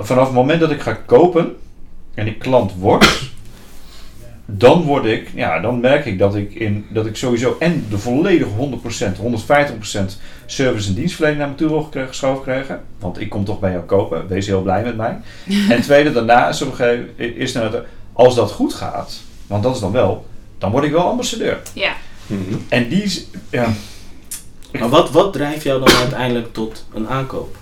Vanaf 0.00 0.24
het 0.24 0.34
moment 0.34 0.60
dat 0.60 0.70
ik 0.70 0.80
ga 0.80 0.92
kopen 1.06 1.56
en 2.14 2.26
ik 2.26 2.38
klant 2.38 2.72
word, 2.78 3.30
dan 4.58 4.82
word 4.82 5.04
ik, 5.04 5.30
ja, 5.34 5.60
dan 5.60 5.80
merk 5.80 6.06
ik 6.06 6.18
dat 6.18 6.34
ik, 6.34 6.54
in, 6.54 6.86
dat 6.90 7.06
ik 7.06 7.16
sowieso 7.16 7.56
en 7.58 7.86
de 7.90 7.98
volledige 7.98 8.50
100%, 8.58 9.16
150% 9.16 10.00
service 10.46 10.88
en 10.88 10.94
dienstverlening 10.94 11.40
naar 11.40 11.48
me 11.48 11.54
toe 11.54 11.68
wil 11.68 11.90
geschoven 12.08 12.42
krijgen. 12.42 12.80
Want 12.98 13.20
ik 13.20 13.28
kom 13.28 13.44
toch 13.44 13.60
bij 13.60 13.70
jou 13.72 13.82
kopen, 13.84 14.28
wees 14.28 14.46
heel 14.46 14.62
blij 14.62 14.82
met 14.82 14.96
mij. 14.96 15.18
en 15.70 15.82
tweede, 15.82 16.12
daarna 16.12 16.48
is, 16.48 16.62
op 16.62 16.68
een 16.68 16.74
gegeven, 16.74 17.36
is 17.36 17.52
dan 17.52 17.62
het, 17.62 17.82
als 18.12 18.34
dat 18.34 18.50
goed 18.50 18.74
gaat, 18.74 19.20
want 19.46 19.62
dat 19.62 19.74
is 19.74 19.80
dan 19.80 19.92
wel, 19.92 20.26
dan 20.58 20.70
word 20.70 20.84
ik 20.84 20.92
wel 20.92 21.08
ambassadeur. 21.08 21.58
Ja. 21.72 21.92
Mhm. 22.26 22.54
En 22.68 22.88
die, 22.88 23.02
is- 23.02 23.26
ja, 23.50 23.68
Maar 24.78 24.88
wat, 24.88 25.10
wat 25.10 25.32
drijft 25.32 25.62
jou 25.62 25.84
dan 25.84 25.94
uiteindelijk 25.96 26.52
tot 26.52 26.86
een 26.94 27.08
aankoop? 27.08 27.56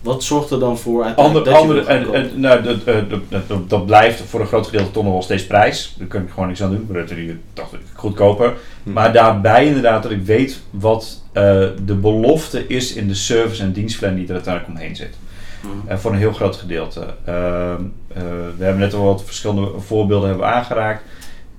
Wat 0.00 0.22
zorgt 0.22 0.50
er 0.50 0.58
dan 0.58 0.78
voor 0.78 1.04
dat 1.32 1.48
andere, 1.48 1.84
en, 1.84 2.40
nou, 2.40 2.62
dat, 2.62 2.84
eh, 2.84 2.96
dat, 3.08 3.48
dat, 3.48 3.70
dat 3.70 3.86
blijft 3.86 4.20
voor 4.20 4.40
een 4.40 4.46
groot 4.46 4.66
gedeelte 4.66 4.90
toch 4.90 5.04
nog 5.04 5.12
wel 5.12 5.22
steeds 5.22 5.46
prijs. 5.46 5.94
Daar 5.98 6.06
kun 6.06 6.22
ik 6.22 6.30
gewoon 6.30 6.48
niks 6.48 6.62
aan 6.62 6.70
doen. 6.70 6.88
Rutte 6.92 7.14
die 7.14 7.38
dacht 7.54 7.72
ik 7.72 7.80
goedkoper. 7.94 8.54
Mhm. 8.82 8.94
Maar 8.94 9.12
daarbij 9.12 9.66
inderdaad 9.66 10.02
dat 10.02 10.12
ik 10.12 10.22
weet 10.22 10.60
wat 10.70 11.22
eh, 11.32 11.42
de 11.84 11.94
belofte 11.94 12.66
is 12.66 12.92
in 12.92 13.08
de 13.08 13.14
service 13.14 13.62
en 13.62 13.72
dienstverlening 13.72 14.26
die 14.26 14.36
er 14.36 14.42
uiteindelijk 14.42 14.78
omheen 14.78 14.96
zit. 14.96 15.16
Mhm. 15.60 15.88
En 15.88 16.00
voor 16.00 16.12
een 16.12 16.18
heel 16.18 16.32
groot 16.32 16.56
gedeelte. 16.56 17.06
Ehm, 17.24 17.82
eh, 18.08 18.22
we 18.56 18.64
hebben 18.64 18.78
net 18.80 18.94
al 18.94 19.04
wat 19.04 19.24
verschillende 19.24 19.70
voorbeelden 19.78 20.28
hebben 20.28 20.46
aangeraakt. 20.46 21.02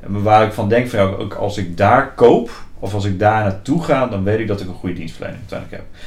Waar 0.05 0.45
ik 0.45 0.53
van 0.53 0.69
denk, 0.69 0.89
van, 0.89 0.99
ja, 0.99 1.05
ook 1.05 1.33
als 1.33 1.57
ik 1.57 1.77
daar 1.77 2.13
koop, 2.13 2.51
of 2.79 2.93
als 2.93 3.05
ik 3.05 3.19
daar 3.19 3.43
naartoe 3.43 3.83
ga, 3.83 4.07
dan 4.07 4.23
weet 4.23 4.39
ik 4.39 4.47
dat 4.47 4.61
ik 4.61 4.67
een 4.67 4.73
goede 4.73 4.95
dienstverlening 4.95 5.41
uiteindelijk 5.41 5.81
heb. 5.81 5.99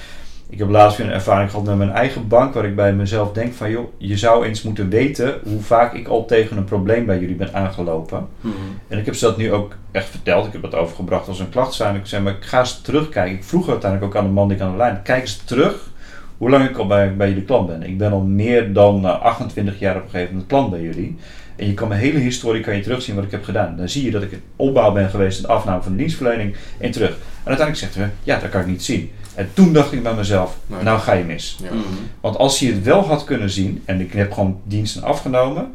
Ik 0.48 0.58
heb 0.58 0.68
laatst 0.68 0.98
weer 0.98 1.06
een 1.06 1.12
ervaring 1.12 1.50
gehad 1.50 1.66
met 1.66 1.76
mijn 1.76 1.90
eigen 1.90 2.28
bank, 2.28 2.54
waar 2.54 2.64
ik 2.64 2.76
bij 2.76 2.92
mezelf 2.92 3.32
denk 3.32 3.54
van, 3.54 3.70
joh, 3.70 3.92
je 3.98 4.16
zou 4.16 4.46
eens 4.46 4.62
moeten 4.62 4.88
weten 4.88 5.34
hoe 5.42 5.60
vaak 5.60 5.94
ik 5.94 6.08
al 6.08 6.24
tegen 6.24 6.56
een 6.56 6.64
probleem 6.64 7.06
bij 7.06 7.18
jullie 7.18 7.34
ben 7.34 7.54
aangelopen. 7.54 8.26
Mhm. 8.40 8.54
En 8.88 8.98
ik 8.98 9.04
heb 9.04 9.14
ze 9.14 9.24
dat 9.24 9.36
nu 9.36 9.52
ook 9.52 9.76
echt 9.90 10.08
verteld. 10.08 10.46
Ik 10.46 10.52
heb 10.52 10.62
dat 10.62 10.74
overgebracht 10.74 11.28
als 11.28 11.40
een 11.40 11.48
klacht 11.48 11.72
zijn. 11.72 11.94
Ik 11.94 12.06
zei, 12.06 12.22
maar 12.22 12.32
ik 12.32 12.44
ga 12.44 12.58
eens 12.58 12.80
terugkijken. 12.80 13.36
Ik 13.36 13.44
vroeg 13.44 13.68
uiteindelijk 13.68 14.12
ook 14.12 14.20
aan 14.20 14.26
de 14.26 14.34
man 14.34 14.48
die 14.48 14.56
ik 14.56 14.62
aan 14.62 14.70
de 14.70 14.76
lijn. 14.76 15.02
Kijk 15.02 15.20
eens 15.20 15.36
terug 15.36 15.92
hoe 16.38 16.50
lang 16.50 16.68
ik 16.68 16.76
al 16.76 16.86
bij, 16.86 17.16
bij 17.16 17.28
jullie 17.28 17.44
klant 17.44 17.66
ben. 17.66 17.82
Ik 17.82 17.98
ben 17.98 18.12
al 18.12 18.20
meer 18.20 18.72
dan 18.72 19.04
eh, 19.04 19.22
28 19.22 19.78
jaar 19.78 19.96
op 19.96 20.02
een 20.02 20.10
gegeven 20.10 20.32
moment 20.32 20.48
klant 20.48 20.70
bij 20.70 20.80
jullie. 20.80 21.16
En 21.56 21.66
je 21.66 21.74
kan 21.74 21.88
mijn 21.88 22.00
hele 22.00 22.18
historie 22.18 22.62
kan 22.62 22.76
je 22.76 22.82
terugzien 22.82 23.14
wat 23.14 23.24
ik 23.24 23.30
heb 23.30 23.44
gedaan. 23.44 23.76
Dan 23.76 23.88
zie 23.88 24.04
je 24.04 24.10
dat 24.10 24.22
ik 24.22 24.32
in 24.32 24.42
opbouw 24.56 24.92
ben 24.92 25.10
geweest 25.10 25.36
in 25.36 25.42
de 25.42 25.48
afname 25.52 25.82
van 25.82 25.92
de 25.92 25.98
dienstverlening 25.98 26.56
en 26.78 26.90
terug. 26.90 27.10
En 27.10 27.50
uiteindelijk 27.50 27.76
zegt 27.76 27.94
hij, 27.94 28.10
ja, 28.22 28.38
dat 28.38 28.50
kan 28.50 28.60
ik 28.60 28.66
niet 28.66 28.82
zien. 28.82 29.10
En 29.34 29.50
toen 29.54 29.72
dacht 29.72 29.92
ik 29.92 30.02
bij 30.02 30.14
mezelf, 30.14 30.56
Nee. 30.66 30.82
nou 30.82 31.00
ga 31.00 31.12
je 31.12 31.24
mis. 31.24 31.58
Ja. 31.62 31.68
Mhm. 31.74 31.82
Want 32.20 32.36
als 32.36 32.58
je 32.58 32.72
het 32.72 32.82
wel 32.82 33.06
had 33.06 33.24
kunnen 33.24 33.50
zien, 33.50 33.82
en 33.84 34.00
ik 34.00 34.12
heb 34.12 34.32
gewoon 34.32 34.60
diensten 34.64 35.02
afgenomen, 35.02 35.72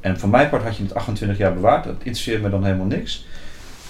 en 0.00 0.18
voor 0.20 0.28
mijn 0.28 0.48
part 0.48 0.62
had 0.62 0.76
je 0.76 0.82
het 0.82 0.94
28 0.94 1.38
jaar 1.38 1.54
bewaard, 1.54 1.84
dat 1.84 1.94
interesseert 1.98 2.42
me 2.42 2.50
dan 2.50 2.64
helemaal 2.64 2.86
niks. 2.86 3.26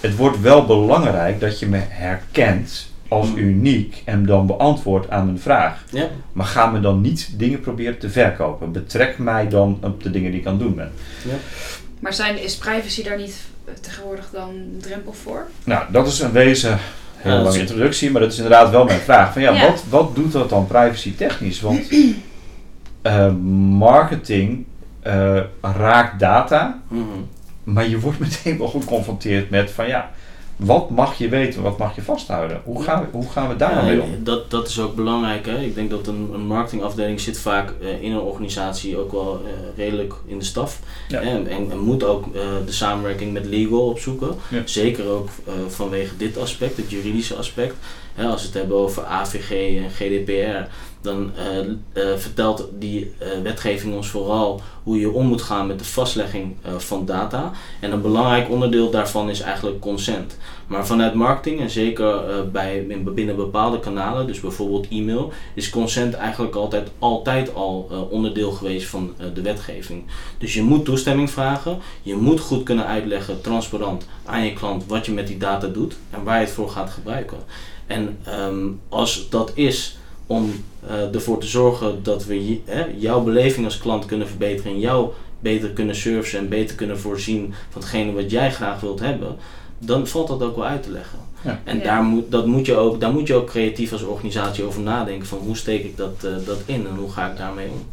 Het 0.00 0.16
wordt 0.16 0.40
wel 0.40 0.66
belangrijk 0.66 1.40
dat 1.40 1.58
je 1.58 1.66
me 1.66 1.80
herkent 1.88 2.86
als 3.08 3.28
Mm. 3.28 3.36
uniek 3.36 4.02
en 4.04 4.26
dan 4.26 4.46
beantwoordt 4.46 5.10
aan 5.10 5.24
mijn 5.24 5.38
vraag. 5.38 5.84
Ja. 5.90 6.08
Maar 6.32 6.46
ga 6.46 6.66
me 6.66 6.80
dan 6.80 7.00
niet 7.00 7.28
dingen 7.38 7.60
proberen 7.60 7.98
te 7.98 8.10
verkopen. 8.10 8.72
Betrek 8.72 9.18
mij 9.18 9.48
dan 9.48 9.78
op 9.82 10.02
de 10.02 10.10
dingen 10.10 10.30
die 10.30 10.40
ik 10.40 10.46
aan 10.46 10.52
het 10.52 10.62
doen 10.62 10.74
ben. 10.74 10.92
Maar 12.00 12.14
zijn, 12.14 12.42
is 12.42 12.56
privacy 12.56 13.02
daar 13.02 13.16
niet 13.18 13.36
tegenwoordig 13.80 14.30
dan 14.32 14.48
een 14.48 14.78
drempel 14.80 15.12
voor? 15.12 15.46
Nou, 15.64 15.84
dat 15.92 16.06
is 16.06 16.20
een 16.20 16.32
wezen, 16.32 16.78
heel 17.24 17.32
Ja, 17.32 17.38
dat 17.38 17.46
lange 17.46 17.62
is- 17.62 17.68
introductie, 17.70 18.10
maar 18.10 18.20
dat 18.20 18.30
is 18.32 18.36
inderdaad 18.36 18.70
wel 18.70 18.84
mijn 18.84 19.00
vraag. 19.00 19.32
Van 19.32 19.42
ja, 19.42 19.52
Ja. 19.52 19.66
Wat, 19.66 19.84
wat 19.88 20.14
doet 20.14 20.32
dat 20.32 20.48
dan 20.48 20.66
privacy 20.66 21.14
technisch? 21.16 21.60
Want 21.60 21.88
eh, 23.02 23.30
marketing 23.78 24.64
eh, 25.02 25.40
raakt 25.60 26.18
data, 26.20 26.80
Mhm. 26.88 27.02
maar 27.64 27.88
je 27.88 28.00
wordt 28.00 28.18
meteen 28.26 28.58
wel 28.58 28.68
geconfronteerd 28.68 29.50
met 29.50 29.70
van 29.70 29.86
ja, 29.86 30.10
wat 30.56 30.90
mag 30.90 31.18
je 31.18 31.28
weten, 31.28 31.62
wat 31.62 31.78
mag 31.78 31.94
je 31.94 32.02
vasthouden? 32.02 32.60
Hoe 32.64 32.82
gaan 32.82 33.00
we, 33.00 33.06
hoe 33.12 33.30
gaan 33.30 33.48
we 33.48 33.56
daar 33.56 33.74
nou 33.74 33.86
Ja, 33.86 33.92
mee 33.92 34.02
om? 34.02 34.24
dat, 34.24 34.50
dat 34.50 34.68
is 34.68 34.80
ook 34.80 34.94
belangrijk. 34.94 35.46
Hè? 35.46 35.58
Ik 35.60 35.74
denk 35.74 35.90
dat 35.90 36.06
een, 36.06 36.30
een 36.34 36.46
marketingafdeling 36.46 37.20
zit 37.20 37.38
vaak 37.38 37.72
eh, 37.80 38.02
in 38.02 38.12
een 38.12 38.20
organisatie 38.20 38.98
ook 38.98 39.12
wel 39.12 39.42
eh, 39.44 39.52
redelijk 39.84 40.14
in 40.26 40.38
de 40.38 40.44
staf. 40.44 40.80
Ja. 41.08 41.20
En, 41.20 41.46
en, 41.46 41.70
en 41.70 41.78
moet 41.78 42.04
ook 42.04 42.24
eh, 42.34 42.40
de 42.66 42.72
samenwerking 42.72 43.32
met 43.32 43.46
legal 43.46 43.88
opzoeken. 43.88 44.34
Ja. 44.48 44.62
Zeker 44.64 45.08
ook 45.08 45.28
eh, 45.46 45.52
vanwege 45.68 46.16
dit 46.16 46.38
aspect, 46.38 46.76
het 46.76 46.90
juridische 46.90 47.34
aspect. 47.34 47.74
Hè, 48.14 48.26
als 48.26 48.40
we 48.40 48.46
het 48.46 48.56
hebben 48.56 48.76
over 48.76 49.04
AVG 49.04 49.76
en 49.82 49.90
GDPR, 49.90 50.68
dan 51.04 51.30
eh, 51.36 51.58
eh, 51.58 52.18
vertelt 52.18 52.68
die 52.78 53.12
eh, 53.18 53.28
wetgeving 53.42 53.94
ons 53.94 54.08
vooral 54.08 54.60
hoe 54.82 55.00
je 55.00 55.10
om 55.10 55.26
moet 55.26 55.42
gaan 55.42 55.66
met 55.66 55.78
de 55.78 55.84
vastlegging 55.84 56.56
van 56.76 57.06
data. 57.06 57.52
En 57.80 57.92
een 57.92 58.02
belangrijk 58.02 58.50
onderdeel 58.50 58.90
daarvan 58.90 59.30
is 59.30 59.40
eigenlijk 59.40 59.80
consent. 59.80 60.36
Maar 60.66 60.86
vanuit 60.86 61.14
marketing 61.14 61.60
en 61.60 61.70
zeker 61.70 62.22
bij, 62.52 62.84
in, 62.88 63.14
binnen 63.14 63.36
bepaalde 63.36 63.80
kanalen, 63.80 64.26
dus 64.26 64.40
bijvoorbeeld 64.40 64.88
e-mail, 64.88 65.32
is 65.54 65.70
consent 65.70 66.14
eigenlijk 66.14 66.54
altijd, 66.54 66.90
altijd 66.98 67.54
al 67.54 68.08
onderdeel 68.10 68.50
geweest 68.50 68.86
van 68.86 69.14
de 69.34 69.42
wetgeving. 69.42 70.04
Dus 70.38 70.54
je 70.54 70.62
moet 70.62 70.84
toestemming 70.84 71.30
vragen, 71.30 71.78
je 72.02 72.16
moet 72.16 72.40
goed 72.40 72.62
kunnen 72.62 72.86
uitleggen, 72.86 73.40
transparant 73.40 74.06
aan 74.24 74.44
je 74.44 74.52
klant, 74.52 74.86
wat 74.86 75.06
je 75.06 75.12
met 75.12 75.26
die 75.26 75.38
data 75.38 75.66
doet 75.66 75.96
en 76.10 76.24
waar 76.24 76.38
je 76.38 76.44
het 76.44 76.54
voor 76.54 76.70
gaat 76.70 76.90
gebruiken. 76.90 77.38
En 77.86 78.18
ehm, 78.24 78.68
als 78.88 79.28
dat 79.30 79.52
is 79.54 79.98
om 80.26 80.52
eh, 80.86 81.14
ervoor 81.14 81.40
te 81.40 81.46
zorgen 81.46 82.02
dat 82.02 82.24
we 82.24 82.60
hè, 82.64 82.84
jouw 82.96 83.20
beleving 83.22 83.64
als 83.64 83.78
klant 83.78 84.06
kunnen 84.06 84.28
verbeteren 84.28 84.72
en 84.72 84.78
jou 84.78 85.10
beter 85.40 85.68
kunnen 85.70 85.96
servicen 85.96 86.38
en 86.38 86.48
beter 86.48 86.76
kunnen 86.76 86.98
voorzien 86.98 87.54
van 87.70 87.80
hetgene 87.80 88.12
wat 88.12 88.30
jij 88.30 88.52
graag 88.52 88.80
wilt 88.80 89.00
hebben, 89.00 89.36
dan 89.78 90.06
valt 90.06 90.28
dat 90.28 90.42
ook 90.42 90.56
wel 90.56 90.66
uit 90.66 90.82
te 90.82 90.90
leggen. 90.90 91.18
Ja. 91.44 91.60
En 91.64 91.76
Ja. 91.78 91.84
daar, 91.84 92.02
moet, 92.02 92.30
dat 92.30 92.46
moet 92.46 92.66
je 92.66 92.76
ook, 92.76 93.00
daar 93.00 93.12
moet 93.12 93.26
je 93.26 93.34
ook 93.34 93.46
creatief 93.46 93.92
als 93.92 94.02
organisatie 94.02 94.64
over 94.64 94.80
nadenken 94.82 95.26
van 95.26 95.38
hoe 95.38 95.56
steek 95.56 95.84
ik 95.84 95.96
dat, 95.96 96.24
eh, 96.24 96.30
dat 96.46 96.58
in 96.66 96.86
en 96.86 96.96
hoe 96.96 97.10
ga 97.10 97.30
ik 97.30 97.36
daarmee 97.36 97.68
om. 97.68 97.86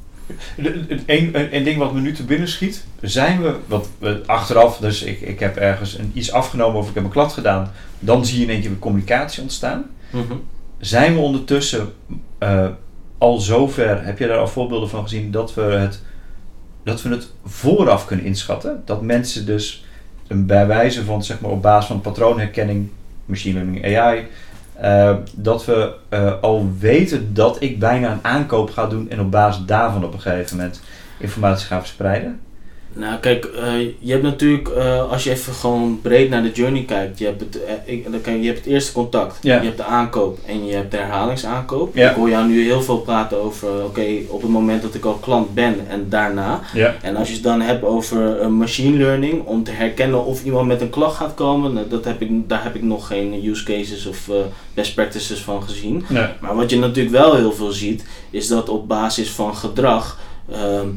Eén 1.05 1.55
een 1.55 1.63
ding 1.63 1.77
wat 1.77 1.93
me 1.93 1.99
nu 2.01 2.13
te 2.13 2.23
binnen 2.23 2.47
schiet, 2.47 2.85
zijn 3.01 3.41
we, 3.41 3.55
wat 3.67 3.87
we 3.97 4.21
achteraf, 4.25 4.77
dus 4.77 5.03
ik, 5.03 5.21
ik 5.21 5.39
heb 5.39 5.55
ergens 5.55 5.97
een, 5.97 6.11
iets 6.13 6.31
afgenomen 6.31 6.79
of 6.79 6.89
ik 6.89 6.95
heb 6.95 7.03
een 7.03 7.09
klad 7.09 7.33
gedaan, 7.33 7.71
dan 7.99 8.25
zie 8.25 8.37
je 8.37 8.43
in 8.43 8.49
één 8.49 8.61
keer 8.61 8.69
weer 8.69 8.79
communicatie 8.79 9.41
ontstaan. 9.41 9.85
Mhm. 10.09 10.33
Zijn 10.81 11.13
we 11.13 11.19
ondertussen 11.19 11.93
eh, 12.37 12.67
al 13.17 13.39
zover, 13.39 14.05
heb 14.05 14.17
je 14.17 14.27
daar 14.27 14.37
al 14.37 14.47
voorbeelden 14.47 14.89
van 14.89 15.03
gezien, 15.03 15.31
dat 15.31 15.53
we 15.53 15.61
het, 15.61 16.01
dat 16.83 17.01
we 17.01 17.09
het 17.09 17.31
vooraf 17.45 18.05
kunnen 18.05 18.25
inschatten? 18.25 18.81
Dat 18.85 19.01
mensen 19.01 19.45
dus 19.45 19.85
een 20.27 20.45
bij 20.45 20.67
wijze 20.67 21.03
van, 21.03 21.23
zeg 21.23 21.39
maar 21.39 21.51
op 21.51 21.61
basis 21.61 21.87
van 21.87 22.01
patroonherkenning, 22.01 22.89
machine 23.25 23.53
learning 23.53 23.97
AI, 23.97 24.27
eh, 24.73 25.15
dat 25.35 25.65
we 25.65 25.93
eh, 26.09 26.41
al 26.41 26.71
weten 26.79 27.33
dat 27.33 27.61
ik 27.61 27.79
bijna 27.79 28.11
een 28.11 28.25
aankoop 28.25 28.69
ga 28.69 28.85
doen 28.87 29.09
en 29.09 29.19
op 29.19 29.31
basis 29.31 29.65
daarvan 29.65 30.05
op 30.05 30.13
een 30.13 30.21
gegeven 30.21 30.57
moment 30.57 30.81
informatie 31.17 31.67
ga 31.67 31.79
verspreiden? 31.79 32.39
Nou, 32.93 33.19
kijk, 33.19 33.45
eh, 33.45 33.79
je 33.99 34.11
hebt 34.11 34.23
natuurlijk, 34.23 34.67
eh, 34.67 35.11
als 35.11 35.23
je 35.23 35.29
even 35.29 35.53
gewoon 35.53 35.99
breed 36.01 36.29
naar 36.29 36.43
de 36.43 36.51
journey 36.51 36.83
kijkt, 36.83 37.19
je 37.19 37.25
hebt 37.25 37.41
het, 37.41 37.63
eh, 37.63 37.73
ik, 37.85 38.11
dan 38.11 38.21
kan, 38.21 38.41
je 38.41 38.47
hebt 38.47 38.57
het 38.57 38.67
eerste 38.67 38.91
contact, 38.91 39.37
je 39.41 39.51
hebt 39.51 39.77
de 39.77 39.83
aankoop 39.83 40.39
en 40.45 40.65
je 40.65 40.73
hebt 40.73 40.91
de 40.91 40.97
herhalingsaankoop. 40.97 41.95
Ik 41.95 42.09
hoor 42.09 42.29
jou 42.29 42.47
nu 42.47 42.63
heel 42.63 42.81
veel 42.81 42.97
praten 42.97 43.43
over, 43.43 43.83
oké, 43.83 44.05
op 44.27 44.41
het 44.41 44.51
moment 44.51 44.81
dat 44.81 44.93
ik 44.93 45.05
al 45.05 45.13
klant 45.13 45.53
ben 45.53 45.75
en 45.89 46.05
daarna. 46.09 46.59
En 47.01 47.15
als 47.15 47.27
je 47.27 47.33
het 47.33 47.43
dan 47.43 47.61
hebt 47.61 47.83
over 47.83 48.51
machine 48.51 48.97
learning, 48.97 49.45
om 49.45 49.63
te 49.63 49.71
herkennen 49.71 50.25
of 50.25 50.43
iemand 50.43 50.67
met 50.67 50.81
een 50.81 50.89
klacht 50.89 51.15
gaat 51.15 51.33
komen, 51.33 51.89
dat 51.89 52.05
heb 52.05 52.21
ik, 52.21 52.49
daar 52.49 52.63
heb 52.63 52.75
ik 52.75 52.83
nog 52.83 53.07
geen 53.07 53.45
use 53.45 53.63
cases 53.63 54.05
of 54.05 54.29
best 54.73 54.93
practices 54.95 55.39
van 55.39 55.63
gezien. 55.63 56.05
Nee. 56.07 56.25
Maar 56.39 56.55
wat 56.55 56.69
je 56.69 56.77
natuurlijk 56.77 57.15
wel 57.15 57.35
heel 57.35 57.53
veel 57.53 57.71
ziet, 57.71 58.05
is 58.29 58.47
dat 58.47 58.69
op 58.69 58.87
basis 58.87 59.29
van 59.29 59.55
gedrag 59.55 60.19
ehm, 60.51 60.87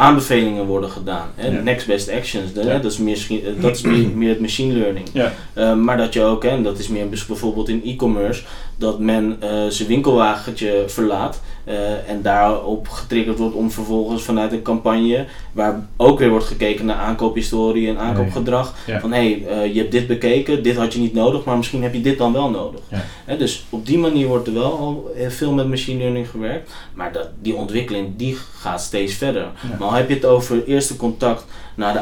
aanbevelingen 0.00 0.66
worden 0.66 0.90
gedaan. 0.90 1.28
Hè? 1.34 1.48
Ja. 1.48 1.60
Next 1.62 1.86
best 1.86 2.10
actions, 2.10 2.52
de- 2.52 2.60
Ja. 2.64 2.66
hè, 2.70 2.80
dat 2.80 2.92
is, 2.92 2.98
meer, 2.98 3.16
schi- 3.16 3.42
eh, 3.44 3.62
dat 3.62 3.76
is 3.76 3.82
meer, 4.14 4.28
het 4.28 4.40
machine 4.40 4.72
learning. 4.74 5.06
Ja. 5.12 5.32
Ehm, 5.54 5.84
maar 5.84 5.96
dat 5.96 6.12
je 6.12 6.22
ook, 6.22 6.42
hè, 6.42 6.48
en 6.48 6.62
dat 6.62 6.78
is 6.78 6.88
meer 6.88 7.08
bijvoorbeeld 7.08 7.68
in 7.68 7.82
e-commerce, 7.84 8.42
dat 8.76 8.98
men 8.98 9.36
eh, 9.40 9.66
zijn 9.68 9.88
winkelwagentje 9.88 10.84
verlaat 10.86 11.40
eh, 11.64 12.08
en 12.10 12.22
daarop 12.22 12.88
getriggerd 12.88 13.38
wordt 13.38 13.54
om 13.54 13.70
vervolgens 13.70 14.22
vanuit 14.22 14.52
een 14.52 14.62
campagne, 14.62 15.24
waar 15.52 15.86
ook 15.96 16.18
weer 16.18 16.30
wordt 16.30 16.44
gekeken 16.46 16.84
naar 16.86 16.96
aankoophistorie 16.96 17.88
en 17.88 17.98
aankoopgedrag, 17.98 18.74
van 19.00 19.12
hé, 19.12 19.18
hey, 19.46 19.46
eh, 19.62 19.74
je 19.74 19.78
hebt 19.80 19.92
dit 19.92 20.06
bekeken, 20.06 20.62
dit 20.62 20.76
had 20.76 20.92
je 20.92 20.98
niet 21.00 21.14
nodig, 21.14 21.44
maar 21.44 21.56
misschien 21.56 21.82
heb 21.82 21.94
je 21.94 22.00
dit 22.00 22.18
dan 22.18 22.32
wel 22.32 22.50
nodig. 22.50 22.80
Hè, 23.24 23.36
dus 23.36 23.64
op 23.70 23.86
die 23.86 23.98
manier 23.98 24.26
wordt 24.26 24.46
er 24.46 24.54
wel 24.54 24.72
al 24.78 25.10
veel 25.28 25.52
met 25.52 25.68
machine 25.68 25.98
learning 25.98 26.28
gewerkt, 26.30 26.70
maar 26.94 27.12
dat, 27.12 27.28
die 27.42 27.54
ontwikkeling 27.54 28.08
die 28.16 28.36
gaat 28.58 28.80
steeds 28.80 29.14
verder. 29.14 29.46
Maar 29.78 29.88
al 29.90 29.96
heb 29.96 30.08
je 30.08 30.14
het 30.14 30.24
over 30.24 30.64
eerste 30.64 30.96
contact 30.96 31.44
naar 31.74 31.92
de, 31.92 32.00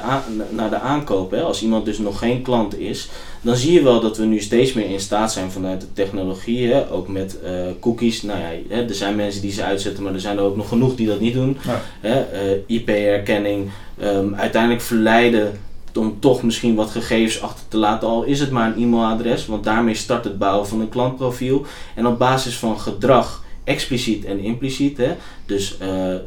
naar 0.50 0.70
de 0.70 0.78
aankoop, 0.78 1.30
hè, 1.30 1.42
als 1.42 1.62
iemand 1.62 1.84
dus 1.84 1.98
nog 1.98 2.18
geen 2.18 2.42
klant 2.42 2.78
is, 2.78 3.08
dan 3.40 3.56
zie 3.56 3.72
je 3.72 3.82
wel 3.82 4.00
dat 4.00 4.16
we 4.16 4.24
nu 4.24 4.40
steeds 4.40 4.72
meer 4.72 4.90
in 4.90 5.00
staat 5.00 5.32
zijn 5.32 5.50
vanuit 5.50 5.80
de 5.80 5.92
technologie, 5.92 6.72
hè, 6.72 6.90
ook 6.92 7.08
met 7.08 7.40
eh, 7.40 7.52
cookies. 7.80 8.22
Nou 8.22 8.38
ja, 8.38 8.48
hè, 8.68 8.88
er 8.88 8.94
zijn 8.94 9.16
mensen 9.16 9.40
die 9.40 9.52
ze 9.52 9.62
uitzetten, 9.62 10.02
maar 10.02 10.14
er 10.14 10.20
zijn 10.20 10.36
er 10.36 10.42
ook 10.42 10.56
nog 10.56 10.68
genoeg 10.68 10.94
die 10.94 11.06
dat 11.06 11.20
niet 11.20 11.34
doen. 11.34 11.56
Ja. 11.64 11.82
Hè, 12.00 12.20
eh, 12.20 12.58
IP-herkenning, 12.66 13.70
ehm, 13.98 14.34
uiteindelijk 14.34 14.82
verleiden 14.82 15.58
om 15.94 16.20
toch 16.20 16.42
misschien 16.42 16.74
wat 16.74 16.90
gegevens 16.90 17.42
achter 17.42 17.64
te 17.68 17.76
laten, 17.76 18.08
al 18.08 18.22
is 18.22 18.40
het 18.40 18.50
maar 18.50 18.66
een 18.66 18.82
e-mailadres, 18.82 19.46
want 19.46 19.64
daarmee 19.64 19.94
start 19.94 20.24
het 20.24 20.38
bouwen 20.38 20.68
van 20.68 20.80
een 20.80 20.88
klantprofiel. 20.88 21.66
En 21.94 22.06
op 22.06 22.18
basis 22.18 22.56
van 22.56 22.80
gedrag, 22.80 23.42
expliciet 23.68 24.24
en 24.24 24.38
impliciet, 24.38 24.96
hè, 24.96 25.14
dus 25.46 25.78
eh, 25.78 26.14
eh, 26.14 26.20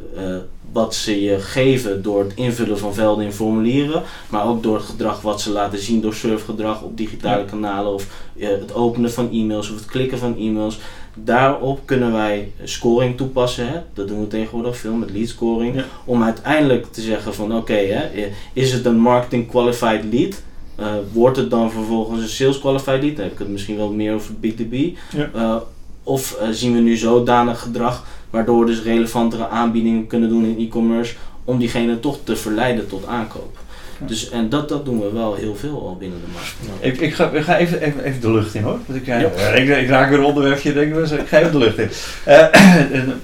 wat 0.72 0.94
ze 0.94 1.22
je 1.22 1.40
geven 1.40 2.02
door 2.02 2.24
het 2.24 2.34
invullen 2.34 2.78
van 2.78 2.94
velden 2.94 3.24
in 3.24 3.32
formulieren, 3.32 4.02
maar 4.28 4.46
ook 4.46 4.62
door 4.62 4.76
het 4.76 4.84
gedrag 4.84 5.20
wat 5.20 5.40
ze 5.40 5.50
laten 5.50 5.78
zien 5.78 6.00
door 6.00 6.14
surfgedrag 6.14 6.82
op 6.82 6.96
digitale 6.96 7.44
kanalen 7.44 7.92
of 7.92 8.06
eh, 8.38 8.48
het 8.48 8.74
openen 8.74 9.12
van 9.12 9.30
e-mails 9.32 9.70
of 9.70 9.76
het 9.76 9.86
klikken 9.86 10.18
van 10.18 10.36
e-mails. 10.38 10.78
Daarop 11.14 11.80
kunnen 11.84 12.12
wij 12.12 12.52
scoring 12.64 13.16
toepassen. 13.16 13.68
Hè? 13.68 13.80
Dat 13.94 14.08
doen 14.08 14.20
we 14.20 14.26
tegenwoordig 14.26 14.76
veel 14.76 14.94
met 14.94 15.10
lead 15.10 15.28
scoring. 15.28 15.74
Ja. 15.74 15.84
Om 16.04 16.22
uiteindelijk 16.22 16.92
te 16.92 17.00
zeggen 17.00 17.34
van 17.34 17.56
oké, 17.56 17.74
hè, 17.74 18.30
is 18.52 18.72
het 18.72 18.84
een 18.84 18.98
marketing 18.98 19.48
qualified 19.48 20.04
lead? 20.12 20.42
Eh, 20.74 20.92
wordt 21.12 21.36
het 21.36 21.50
dan 21.50 21.70
vervolgens 21.70 22.22
een 22.22 22.28
sales 22.28 22.58
qualified 22.58 23.02
lead? 23.02 23.16
Dan 23.16 23.24
heb 23.24 23.32
ik 23.32 23.38
het 23.38 23.48
misschien 23.48 23.76
wel 23.76 23.92
meer 23.92 24.14
over 24.14 24.34
B2B. 24.34 24.76
Ja. 25.16 25.62
Of 26.02 26.36
eh, 26.40 26.48
zien 26.50 26.74
we 26.74 26.80
nu 26.80 26.96
zodanig 26.96 27.60
gedrag 27.60 28.04
waardoor 28.30 28.60
we 28.60 28.66
dus 28.66 28.82
relevantere 28.82 29.48
aanbiedingen 29.48 30.06
kunnen 30.06 30.28
doen 30.28 30.44
in 30.44 30.66
e-commerce 30.66 31.14
om 31.44 31.58
diegene 31.58 32.00
toch 32.00 32.18
te 32.24 32.36
verleiden 32.36 32.88
tot 32.88 33.06
aankoop. 33.06 33.58
Ja. 34.00 34.06
Dus, 34.06 34.30
en 34.30 34.48
dat, 34.48 34.68
dat 34.68 34.84
doen 34.84 35.00
we 35.00 35.12
wel 35.12 35.34
heel 35.34 35.56
veel 35.56 35.86
al 35.88 35.96
binnen 35.96 36.20
de 36.20 36.32
markt. 36.32 36.54
Ik, 36.80 37.00
ik 37.00 37.14
ga, 37.14 37.30
ik 37.30 37.42
ga 37.42 37.58
even, 37.58 37.80
even, 37.80 38.04
even 38.04 38.20
de 38.20 38.32
lucht 38.32 38.54
in 38.54 38.62
hoor. 38.62 38.78
Want 38.86 39.00
ik, 39.00 39.08
eh, 39.08 39.20
Ja. 39.20 39.28
ik, 39.28 39.68
ik 39.68 39.88
raak 39.88 40.08
weer 40.08 40.18
een 40.18 40.24
onderwerpje, 40.24 40.72
denk 40.72 40.88
ik, 40.88 40.94
dus 40.94 41.10
ik 41.10 41.28
ga 41.28 41.38
even 41.38 41.52
de 41.52 41.58
lucht 41.58 41.78
in. 41.78 41.90
Eh, 42.24 42.38
en, 42.98 43.20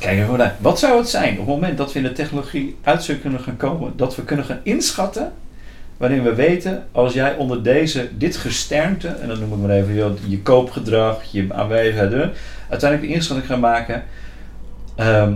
kijk 0.00 0.18
even 0.18 0.38
naar. 0.38 0.56
Wat 0.60 0.78
zou 0.78 0.98
het 0.98 1.08
zijn 1.08 1.32
op 1.32 1.38
het 1.38 1.46
moment 1.46 1.78
dat 1.78 1.92
we 1.92 1.98
in 1.98 2.04
de 2.04 2.12
technologie 2.12 2.76
uit 2.82 3.16
kunnen 3.22 3.40
gaan 3.40 3.56
komen, 3.56 3.92
dat 3.96 4.16
we 4.16 4.22
kunnen 4.22 4.44
gaan 4.44 4.60
inschatten, 4.62 5.32
waarin 5.98 6.22
we 6.22 6.34
weten, 6.34 6.86
als 6.92 7.12
jij 7.12 7.34
onder 7.34 7.62
deze, 7.62 8.08
dit 8.18 8.36
gesternte, 8.36 9.08
en 9.08 9.28
dan 9.28 9.38
noem 9.38 9.52
ik 9.52 9.58
maar 9.58 9.76
even 9.76 10.18
je, 10.26 10.42
koopgedrag, 10.42 11.22
je 11.22 11.46
aanwezigheid, 11.48 12.30
uiteindelijk 12.68 13.10
de 13.10 13.14
inschatting 13.14 13.46
gaan 13.46 13.60
maken, 13.60 14.02
Ehm, 14.98 15.32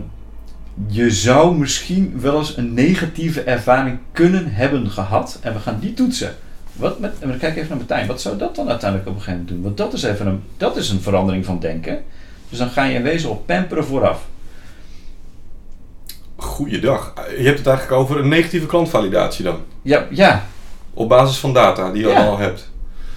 je 0.86 1.10
zou 1.10 1.56
misschien 1.56 2.20
wel 2.20 2.38
eens 2.38 2.56
een 2.56 2.74
negatieve 2.74 3.42
ervaring 3.42 3.98
kunnen 4.12 4.52
hebben 4.52 4.90
gehad. 4.90 5.38
En 5.42 5.52
we 5.52 5.58
gaan 5.58 5.78
die 5.80 5.94
toetsen. 5.94 6.34
Wat 6.72 6.98
met, 6.98 7.14
en 7.20 7.30
we 7.30 7.36
kijken 7.36 7.56
even 7.56 7.68
naar 7.68 7.78
Martijn. 7.78 8.06
Wat 8.06 8.20
zou 8.20 8.36
dat 8.36 8.56
dan 8.56 8.68
uiteindelijk 8.68 9.08
op 9.10 9.14
een 9.14 9.22
gegeven 9.22 9.44
moment 9.44 9.56
doen? 9.56 9.62
Want 9.62 9.76
dat 9.76 9.92
is 9.92 10.02
even 10.02 10.26
een, 10.26 10.42
dat 10.56 10.76
is 10.76 10.90
een 10.90 11.00
verandering 11.00 11.44
van 11.44 11.60
denken. 11.60 12.02
Dus 12.48 12.58
dan 12.58 12.68
ga 12.68 12.84
je 12.84 12.94
in 12.94 13.02
wezen 13.02 13.30
op 13.30 13.46
pamperen 13.46 13.84
vooraf. 13.84 14.26
Goeiedag. 16.42 17.12
Je 17.38 17.44
hebt 17.44 17.58
het 17.58 17.66
eigenlijk 17.66 18.00
over 18.00 18.18
een 18.18 18.28
negatieve 18.28 18.66
klantvalidatie 18.66 19.44
dan. 19.44 19.58
Ja, 19.82 20.06
ja. 20.10 20.46
Op 20.94 21.08
basis 21.08 21.36
van 21.36 21.52
data 21.52 21.90
die 21.90 22.02
je 22.02 22.08
Ja. 22.08 22.24
al 22.26 22.38
hebt. 22.38 22.70